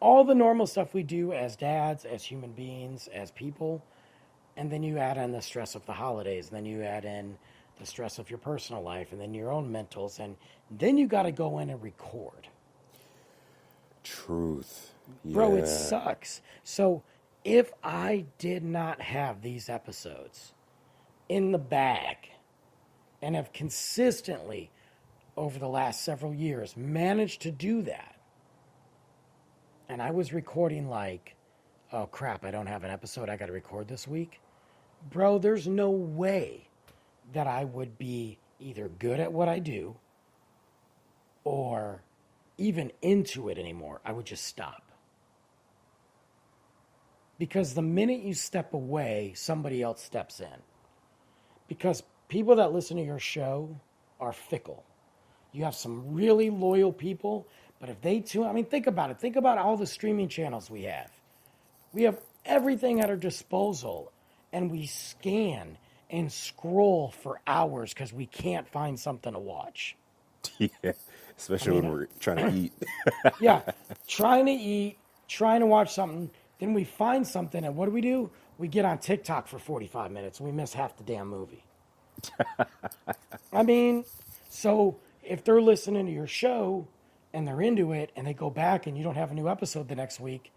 [0.00, 3.82] all the normal stuff we do as dads, as human beings, as people.
[4.60, 7.38] And then you add in the stress of the holidays, and then you add in
[7.78, 10.36] the stress of your personal life, and then your own mentals, and
[10.70, 12.46] then you got to go in and record.
[14.04, 14.92] Truth.
[15.24, 16.42] Bro, it sucks.
[16.62, 17.02] So
[17.42, 20.52] if I did not have these episodes
[21.30, 22.18] in the bag
[23.22, 24.70] and have consistently
[25.38, 28.14] over the last several years managed to do that,
[29.88, 31.34] and I was recording like,
[31.92, 34.38] oh crap, I don't have an episode I got to record this week.
[35.08, 36.68] Bro, there's no way
[37.32, 39.96] that I would be either good at what I do
[41.44, 42.02] or
[42.58, 44.00] even into it anymore.
[44.04, 44.82] I would just stop.
[47.38, 50.62] Because the minute you step away, somebody else steps in.
[51.68, 53.80] Because people that listen to your show
[54.20, 54.84] are fickle.
[55.52, 57.46] You have some really loyal people,
[57.80, 59.18] but if they too, I mean, think about it.
[59.18, 61.10] Think about all the streaming channels we have.
[61.92, 64.12] We have everything at our disposal,
[64.52, 65.78] and we scan
[66.10, 69.96] and scroll for hours because we can't find something to watch.
[70.82, 70.92] Yeah.
[71.38, 72.72] Especially when we're trying to eat.
[73.40, 73.62] yeah,
[74.06, 76.30] trying to eat, trying to watch something.
[76.58, 78.30] Then we find something, and what do we do?
[78.58, 81.64] We get on TikTok for 45 minutes and we miss half the damn movie.
[83.52, 84.04] I mean,
[84.50, 86.86] so if they're listening to your show
[87.32, 89.88] and they're into it and they go back and you don't have a new episode
[89.88, 90.52] the next week,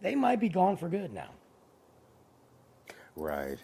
[0.00, 1.30] they might be gone for good now.
[3.16, 3.58] Right.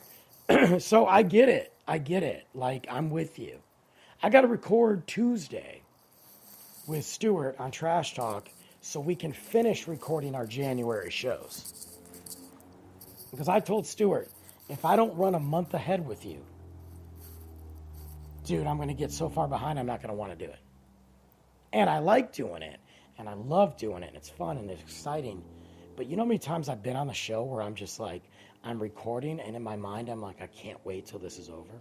[0.79, 1.73] so I get it.
[1.87, 2.47] I get it.
[2.55, 3.59] Like, I'm with you.
[4.23, 5.83] I got to record Tuesday
[6.87, 8.49] with Stuart on Trash Talk
[8.81, 11.87] so we can finish recording our January shows.
[13.31, 14.29] Because I told Stuart,
[14.69, 16.43] if I don't run a month ahead with you,
[18.45, 20.51] dude, I'm going to get so far behind, I'm not going to want to do
[20.51, 20.59] it.
[21.73, 22.81] And I like doing it,
[23.19, 25.43] and I love doing it, and it's fun and it's exciting.
[25.97, 28.23] But you know how many times I've been on the show where I'm just like,
[28.65, 31.73] I'm recording, and in my mind, I'm like, I can't wait till this is over.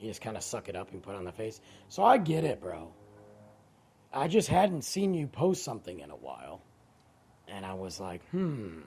[0.00, 1.60] You just kind of suck it up and put it on the face.
[1.88, 2.92] So I get it, bro.
[4.12, 6.60] I just hadn't seen you post something in a while.
[7.48, 8.80] And I was like, hmm.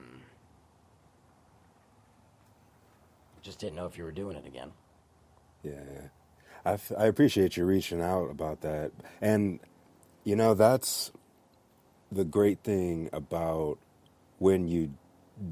[3.42, 4.72] Just didn't know if you were doing it again.
[5.62, 6.08] Yeah, yeah.
[6.64, 8.92] I, f- I appreciate you reaching out about that.
[9.20, 9.60] And,
[10.24, 11.12] you know, that's
[12.10, 13.78] the great thing about
[14.38, 14.92] when you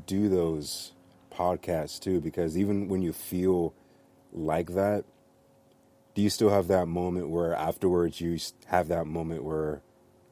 [0.06, 0.92] do those
[1.32, 3.74] podcasts, too, because even when you feel
[4.32, 5.04] like that,
[6.14, 9.82] do you still have that moment where afterwards you have that moment where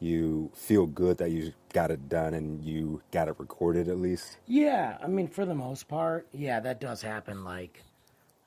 [0.00, 4.38] you feel good that you got it done and you got it recorded at least?
[4.46, 7.44] Yeah, I mean, for the most part, yeah, that does happen.
[7.44, 7.82] Like,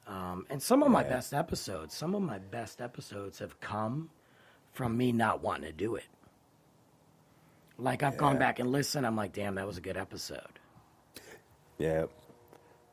[0.07, 1.09] um, and some of my Yeah.
[1.09, 4.09] best episodes, some of my best episodes have come
[4.73, 6.05] from me not wanting to do it.
[7.77, 9.05] Like, I've gone back and listened.
[9.05, 10.56] I'm like, damn, that was a good episode.
[11.79, 12.05] Yeah,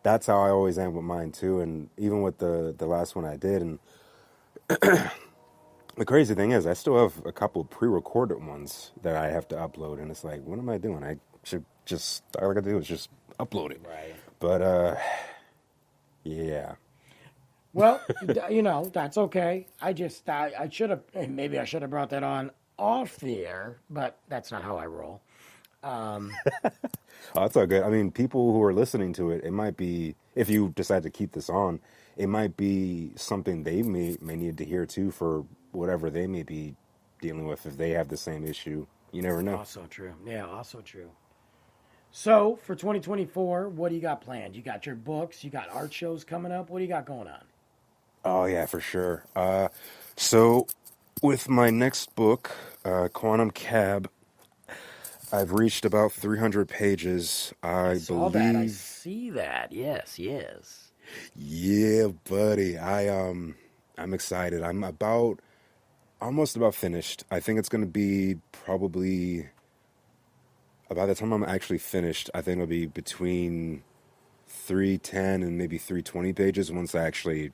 [0.02, 3.24] that's how I always am with mine too, and even with the the last one
[3.26, 3.62] I did.
[3.62, 3.78] And
[4.68, 9.56] the crazy thing is, I still have a couple pre-recorded ones that I have to
[9.56, 11.04] upload, and it's like, what am I doing?
[11.04, 13.82] I should just all I gotta do is just upload it.
[13.86, 14.16] Right.
[14.40, 14.96] But uh,
[16.24, 16.76] yeah,
[17.72, 19.68] Well, d- you know, that's okay.
[19.80, 23.46] I just, I, I should have, maybe I should have brought that on off the
[23.46, 25.22] air, but that's not how I roll.
[25.82, 26.32] Um,
[27.36, 27.82] oh, that's all good.
[27.82, 31.10] I mean, people who are listening to it, it might be if you decide to
[31.10, 31.80] keep this on,
[32.16, 36.42] it might be something they may may need to hear too for whatever they may
[36.42, 36.76] be
[37.20, 38.86] dealing with if they have the same issue.
[39.12, 39.56] You never know.
[39.56, 40.14] Also true.
[40.26, 41.10] Yeah, also true.
[42.10, 44.54] So for 2024, what do you got planned?
[44.54, 46.70] You got your books, you got art shows coming up.
[46.70, 47.42] What do you got going on?
[48.24, 49.24] Oh yeah, for sure.
[49.36, 49.68] Uh,
[50.16, 50.66] so
[51.22, 52.52] with my next book,
[52.84, 54.10] uh, Quantum Cab,
[55.34, 57.52] I've reached about 300 pages.
[57.60, 58.32] I believe.
[58.34, 58.56] that.
[58.56, 59.72] I see that.
[59.72, 60.92] Yes, yes.
[61.34, 62.78] Yeah, buddy.
[62.78, 63.56] I um,
[63.98, 64.62] I'm excited.
[64.62, 65.40] I'm about
[66.20, 67.24] almost about finished.
[67.32, 69.48] I think it's gonna be probably.
[70.88, 73.82] By the time I'm actually finished, I think it'll be between
[74.46, 77.50] 310 and maybe 320 pages once I actually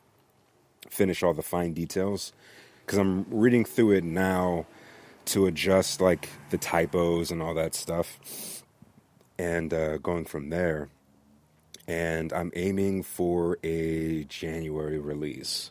[0.90, 2.34] finish all the fine details
[2.84, 4.66] because I'm reading through it now
[5.26, 8.62] to adjust like the typos and all that stuff
[9.38, 10.88] and uh, going from there.
[11.86, 15.70] And I'm aiming for a January release.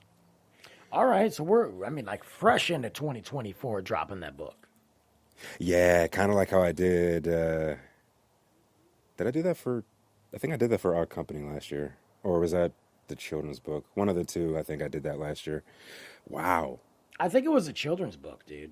[0.91, 4.67] All right, so we're I mean like fresh into 2024 dropping that book.
[5.59, 7.27] Yeah, kind of like how I did.
[7.27, 7.75] Uh,
[9.17, 9.83] did I do that for?
[10.33, 12.73] I think I did that for Odd Company last year, or was that
[13.09, 13.85] the children's book.
[13.95, 14.57] One of the two.
[14.57, 15.63] I think I did that last year.
[16.27, 16.79] Wow.
[17.19, 18.71] I think it was a children's book, dude.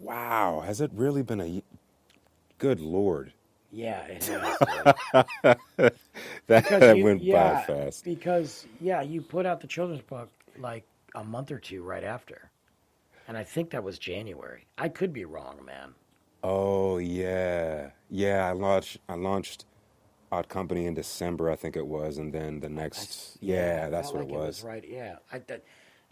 [0.00, 0.62] Wow.
[0.66, 1.62] Has it really been a
[2.58, 3.32] Good lord.
[3.72, 4.42] Yeah, it dude.
[6.48, 8.04] That, that you- went yeah, by fast.
[8.04, 10.84] Because yeah, you put out the children's book like
[11.14, 12.50] a month or two right after,
[13.28, 14.66] and I think that was January.
[14.78, 15.94] I could be wrong, man.
[16.42, 18.46] Oh yeah, yeah.
[18.48, 18.98] I launched.
[19.08, 19.66] I launched
[20.32, 23.38] Odd Company in December, I think it was, and then the next.
[23.40, 24.64] Yeah, I that's what like it was.
[24.64, 24.84] right.
[24.86, 25.64] Yeah, I, that,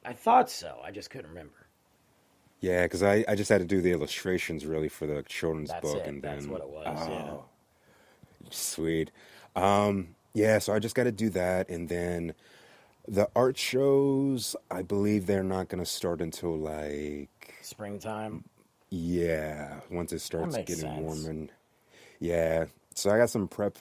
[0.04, 0.80] I thought so.
[0.84, 1.67] I just couldn't remember.
[2.60, 5.82] Yeah, because I, I just had to do the illustrations really for the children's That's
[5.82, 6.08] book, it.
[6.08, 7.30] and then That's what it was, yeah.
[7.30, 7.44] Oh,
[8.50, 9.10] sweet.
[9.54, 12.34] Um, yeah, so I just got to do that, and then
[13.06, 14.54] the art shows.
[14.70, 18.44] I believe they're not going to start until like Springtime.
[18.90, 21.00] yeah, once it starts getting sense.
[21.00, 21.52] warm and
[22.20, 22.66] yeah.
[22.94, 23.78] So I got some prep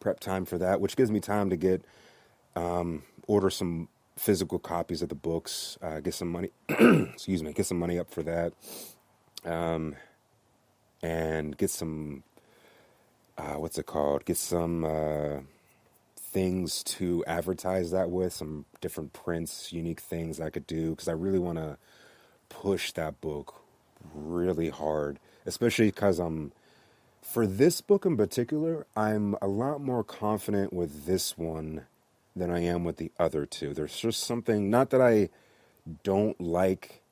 [0.00, 1.84] prep time for that, which gives me time to get
[2.56, 3.88] um, order some
[4.22, 6.50] physical copies of the books, uh, get some money.
[6.68, 8.52] excuse me, get some money up for that,
[9.44, 9.96] um,
[11.02, 12.22] and get some
[13.36, 14.24] uh, what's it called?
[14.24, 15.40] Get some uh,
[16.16, 21.12] things to advertise that with, some different prints, unique things I could do because I
[21.12, 21.76] really want to
[22.48, 23.56] push that book
[24.14, 26.52] really hard, especially because I'm
[27.22, 31.86] for this book in particular, I'm a lot more confident with this one
[32.34, 33.74] than I am with the other two.
[33.74, 35.28] There's just something, not that I
[36.02, 37.02] don't like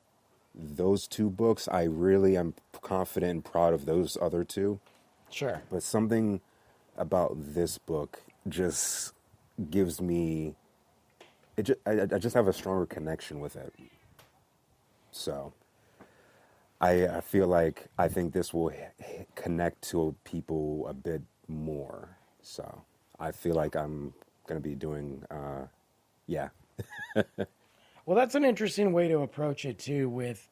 [0.54, 4.80] those two books, I really am confident and proud of those other two,
[5.30, 5.62] Sure.
[5.70, 6.40] but something
[6.96, 9.12] about this book just
[9.70, 10.54] gives me
[11.56, 13.74] it just, I, I just have a stronger connection with it.
[15.10, 15.52] So
[16.80, 22.16] I, I feel like I think this will h- connect to people a bit more.
[22.42, 22.82] So
[23.18, 24.14] I feel like I'm
[24.50, 25.66] going to be doing, uh,
[26.26, 26.48] yeah.
[28.06, 30.08] Well, that's an interesting way to approach it too.
[30.08, 30.48] With,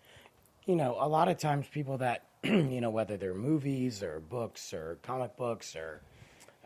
[0.66, 4.72] you know, a lot of times people that, you know, whether they're movies or books
[4.72, 6.00] or comic books or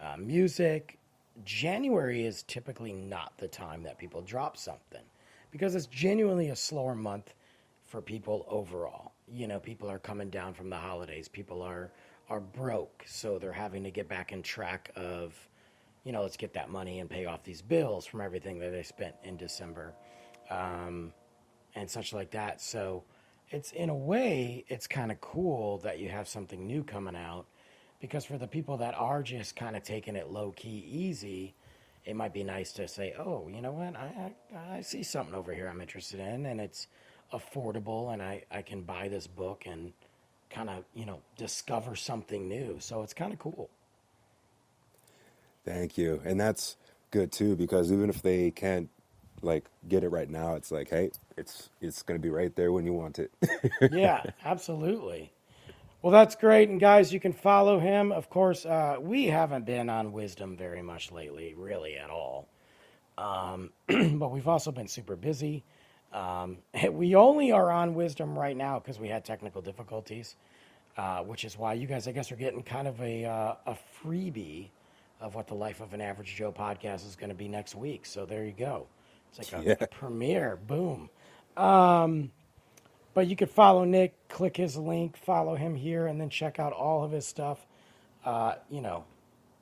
[0.03, 0.99] uh, music,
[1.47, 5.01] January is typically not the time that people drop something
[5.51, 7.33] because it's genuinely a slower month
[7.87, 9.13] for people overall.
[9.33, 11.27] You know, people are coming down from the holidays.
[11.29, 11.91] People are
[12.29, 15.35] are broke, so they're having to get back in track of,
[16.05, 18.83] you know, let's get that money and pay off these bills from everything that they
[18.83, 19.95] spent in December,
[20.51, 21.13] um,
[21.75, 22.61] and such like that.
[22.61, 23.05] So,
[23.51, 27.47] it's in a way, it's kind of cool that you have something new coming out,
[28.01, 31.55] because for the people that are just kind of taking it low key, easy,
[32.05, 35.35] it might be nice to say, oh, you know what, I, I, I see something
[35.35, 36.89] over here I'm interested in, and it's
[37.33, 39.93] affordable, and I, I can buy this book and
[40.51, 42.77] kind of, you know, discover something new.
[42.81, 43.71] So it's kind of cool.
[45.65, 46.21] Thank you.
[46.25, 46.77] And that's
[47.11, 48.89] good too, because even if they can't
[49.43, 52.73] like get it right now, it's like, hey, it's, it's going to be right there
[52.73, 53.33] when you want it.
[53.93, 55.33] yeah, absolutely.
[56.03, 56.69] Well, that's great.
[56.69, 58.11] And guys, you can follow him.
[58.11, 62.49] Of course, uh, we haven't been on Wisdom very much lately, really at all.
[63.17, 65.63] Um, but we've also been super busy.
[66.13, 66.59] Um,
[66.91, 70.35] we only are on Wisdom right now because we had technical difficulties,
[70.97, 73.77] uh, which is why you guys, I guess, are getting kind of a, uh, a
[74.03, 74.71] freebie
[75.23, 78.07] of what the Life of an Average Joe podcast is going to be next week.
[78.07, 78.89] So there you go.
[79.31, 79.87] It's like a Yeah.
[79.91, 80.57] premiere.
[80.67, 81.11] Boom.
[83.15, 86.73] But you could follow Nick, click his link, follow him here, and then check out
[86.73, 87.65] all of his stuff.
[88.25, 89.05] Uh, you know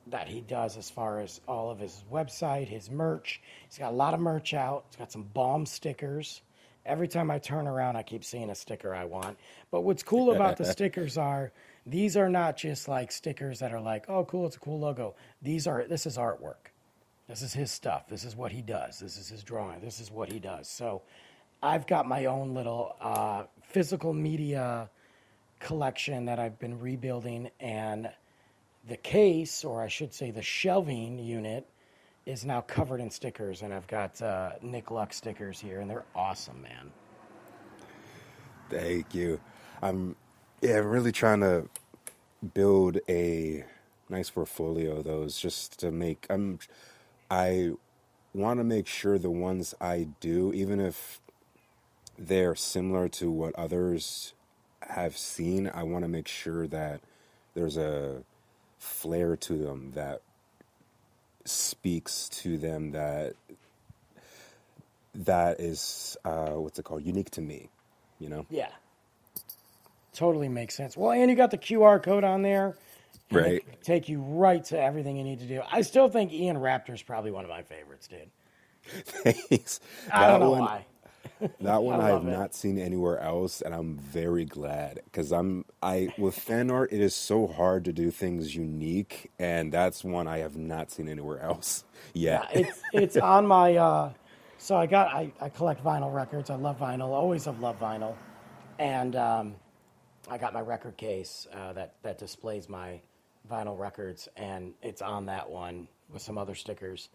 [0.07, 3.41] that he does as far as all of his website, his merch.
[3.69, 4.85] He's got a lot of merch out.
[4.89, 6.41] He's got some bomb stickers.
[6.85, 9.37] Every time I turn around, I keep seeing a sticker I want.
[9.69, 11.51] But what's cool about the stickers are
[11.85, 15.15] these are not just like stickers that are like, oh, cool, it's a cool logo.
[15.41, 16.71] These are this is artwork.
[17.27, 18.07] This is his stuff.
[18.07, 18.99] This is what he does.
[18.99, 19.79] This is his drawing.
[19.81, 20.67] This is what he does.
[20.67, 21.01] So
[21.63, 24.89] I've got my own little uh, physical media
[25.59, 28.09] collection that I've been rebuilding, and
[28.87, 31.67] the case, or I should say the shelving unit,
[32.25, 33.61] is now covered in stickers.
[33.61, 36.91] And I've got uh, Nick Luck stickers here, and they're awesome, man.
[38.69, 39.39] Thank you.
[39.81, 40.15] I'm
[40.61, 41.67] yeah, I'm really trying to
[42.53, 43.65] build a
[44.09, 46.59] nice portfolio of those just to make I'm
[47.29, 47.71] I
[48.33, 51.19] want to make sure the ones I do even if
[52.17, 54.33] they're similar to what others
[54.89, 57.01] have seen, I want to make sure that
[57.53, 58.23] there's a
[58.79, 60.21] flair to them that
[61.45, 63.33] speaks to them that
[65.13, 67.69] that is uh, what's it called unique to me
[68.19, 68.69] you know Yeah.
[70.13, 70.97] Totally makes sense.
[70.97, 72.77] Well, and you got the QR code on there.
[73.31, 73.63] Right.
[73.83, 75.61] Take you right to everything you need to do.
[75.71, 78.31] I still think Ian Raptor is probably one of my favorites, dude.
[79.05, 79.79] Thanks.
[80.11, 80.85] I don't That know one, why.
[81.61, 82.27] that one I I, have it.
[82.27, 86.91] not seen anywhere else, and I'm very glad because I'm I with fan art.
[86.93, 91.09] It is so hard to do things unique, and that's one I have not seen
[91.09, 93.75] anywhere else Yeah, it's it's on my.
[93.77, 94.13] Uh,
[94.57, 96.49] so I got I, I collect vinyl records.
[96.51, 97.09] I love vinyl.
[97.09, 98.19] Always have loved vinyl,
[98.79, 99.60] and um,
[100.29, 103.01] I got my record case uh, that that displays my
[103.49, 107.09] vinyl records, and it's on that one with some other stickers,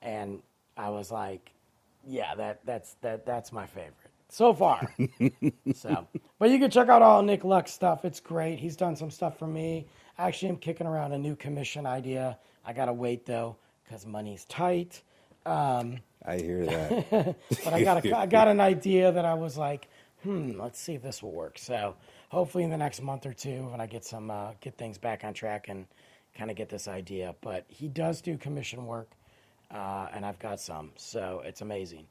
[0.00, 0.40] and
[0.76, 1.52] I was like,
[2.06, 3.96] yeah, that that's that that's my favorite
[4.32, 4.80] so far.
[5.74, 6.08] so,
[6.38, 8.04] but you can check out all Nick Luck's stuff.
[8.04, 8.58] It's great.
[8.58, 9.86] He's done some stuff for me.
[10.18, 12.38] Actually, I'm kicking around a new commission idea.
[12.64, 15.02] I gotta wait though because money's tight.
[15.44, 16.64] Um, I hear
[17.10, 17.36] that.
[17.64, 19.88] but I got a, I got an idea that I was like,
[20.22, 21.58] hmm, let's see if this will work.
[21.58, 21.96] So
[22.32, 25.22] hopefully in the next month or two, when I get some uh, get things back
[25.22, 25.86] on track and
[26.34, 27.34] kind of get this idea.
[27.42, 29.10] But he does do commission work,
[29.70, 32.06] uh, and I've got some, so it's amazing.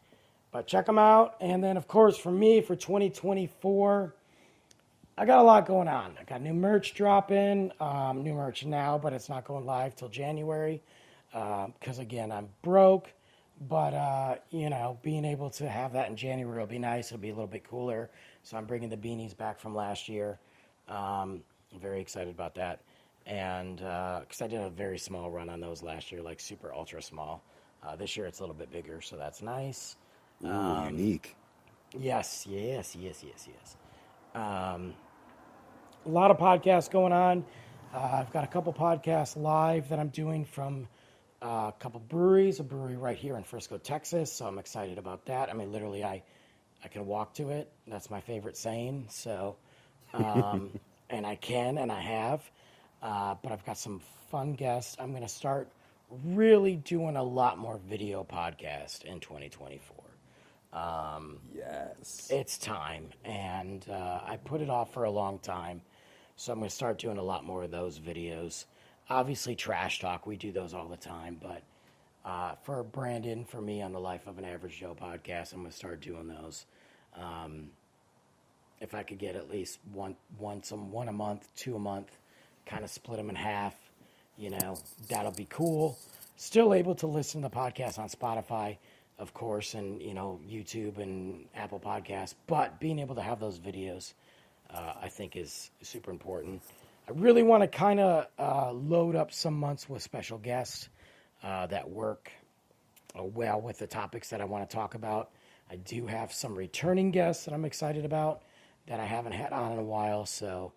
[0.51, 4.13] But check them out, and then of course for me for 2024.
[5.17, 6.15] I got a lot going on.
[6.19, 10.07] I got new merch dropping, um, new merch now, but it's not going live till
[10.07, 10.81] January
[11.31, 13.11] because again I'm broke.
[13.67, 17.07] But uh, you know, being able to have that in January will be nice.
[17.07, 18.09] It'll be a little bit cooler.
[18.43, 20.39] So I'm bringing the beanies back from last year.
[20.87, 21.43] Um,
[21.73, 22.81] I'm very excited about that,
[23.25, 27.01] and because I did a very small run on those last year, like super ultra
[27.01, 27.43] small.
[27.83, 29.95] Uh, this year it's a little bit bigger, so that's nice.
[30.43, 31.35] Ooh, Um, unique.
[31.97, 33.77] Yes, yes, yes, yes, yes.
[34.33, 34.93] Um,
[36.05, 37.45] a lot of podcasts going on.
[37.93, 40.87] Uh, I've got a couple podcasts live that I'm doing from
[41.41, 44.31] uh, a couple breweries, a brewery right here in Frisco, Texas.
[44.31, 45.49] So I'm excited about that.
[45.49, 46.23] I mean, literally, I
[46.83, 47.71] I can walk to it.
[47.87, 49.07] That's my favorite saying.
[49.09, 49.55] So,
[50.13, 50.71] um,
[51.09, 52.41] and I can, and I have.
[53.01, 54.95] Uh, but I've got some fun guests.
[54.99, 55.69] I'm going to start
[56.25, 59.95] really doing a lot more video podcast in 2024
[61.53, 62.27] Yes.
[62.31, 65.81] it's time and uh, i put it off for a long time
[66.35, 68.65] so i'm going to start doing a lot more of those videos
[69.09, 71.61] obviously trash talk we do those all the time but
[72.25, 75.71] uh, for brandon for me on the life of an average joe podcast i'm going
[75.71, 76.65] to start doing those.
[77.15, 77.69] Um,
[78.79, 82.09] if i could get at least one one some one a month two a month
[82.65, 83.75] kind of split them in half
[84.37, 84.77] you know
[85.09, 85.97] that'll be cool.
[86.37, 88.77] Still able to listen to the podcast on spotify
[89.19, 93.59] of course and you know youtube and apple podcasts but being able to have those
[93.59, 94.13] videos
[94.73, 96.61] uh, i think is super important.
[97.07, 100.87] I really want to kind of uh, load up some months with special guests
[101.43, 102.31] uh, that work
[103.17, 105.31] uh, well with the topics that i want to talk about
[105.69, 108.43] i do have some returning guests that i'm excited about
[108.87, 110.71] that i haven't had on in a while so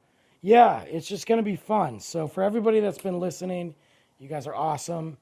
[0.45, 1.99] yeah, it's just going to be fun.
[1.99, 3.75] So, for everybody that's been listening,
[4.19, 5.17] you guys are awesome.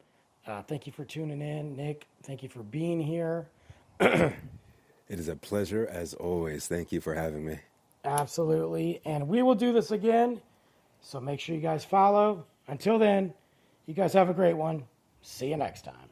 [0.44, 1.76] Uh, thank you for tuning in.
[1.76, 3.48] Nick, thank you for being here.
[5.08, 6.66] It is a pleasure as always.
[6.66, 7.58] Thank you for having me.
[8.04, 9.02] Absolutely.
[9.04, 10.40] And we will do this again.
[11.02, 12.46] So, make sure you guys follow.
[12.66, 13.32] Until then,
[13.86, 14.84] you guys have a great one.
[15.22, 16.11] See you next time.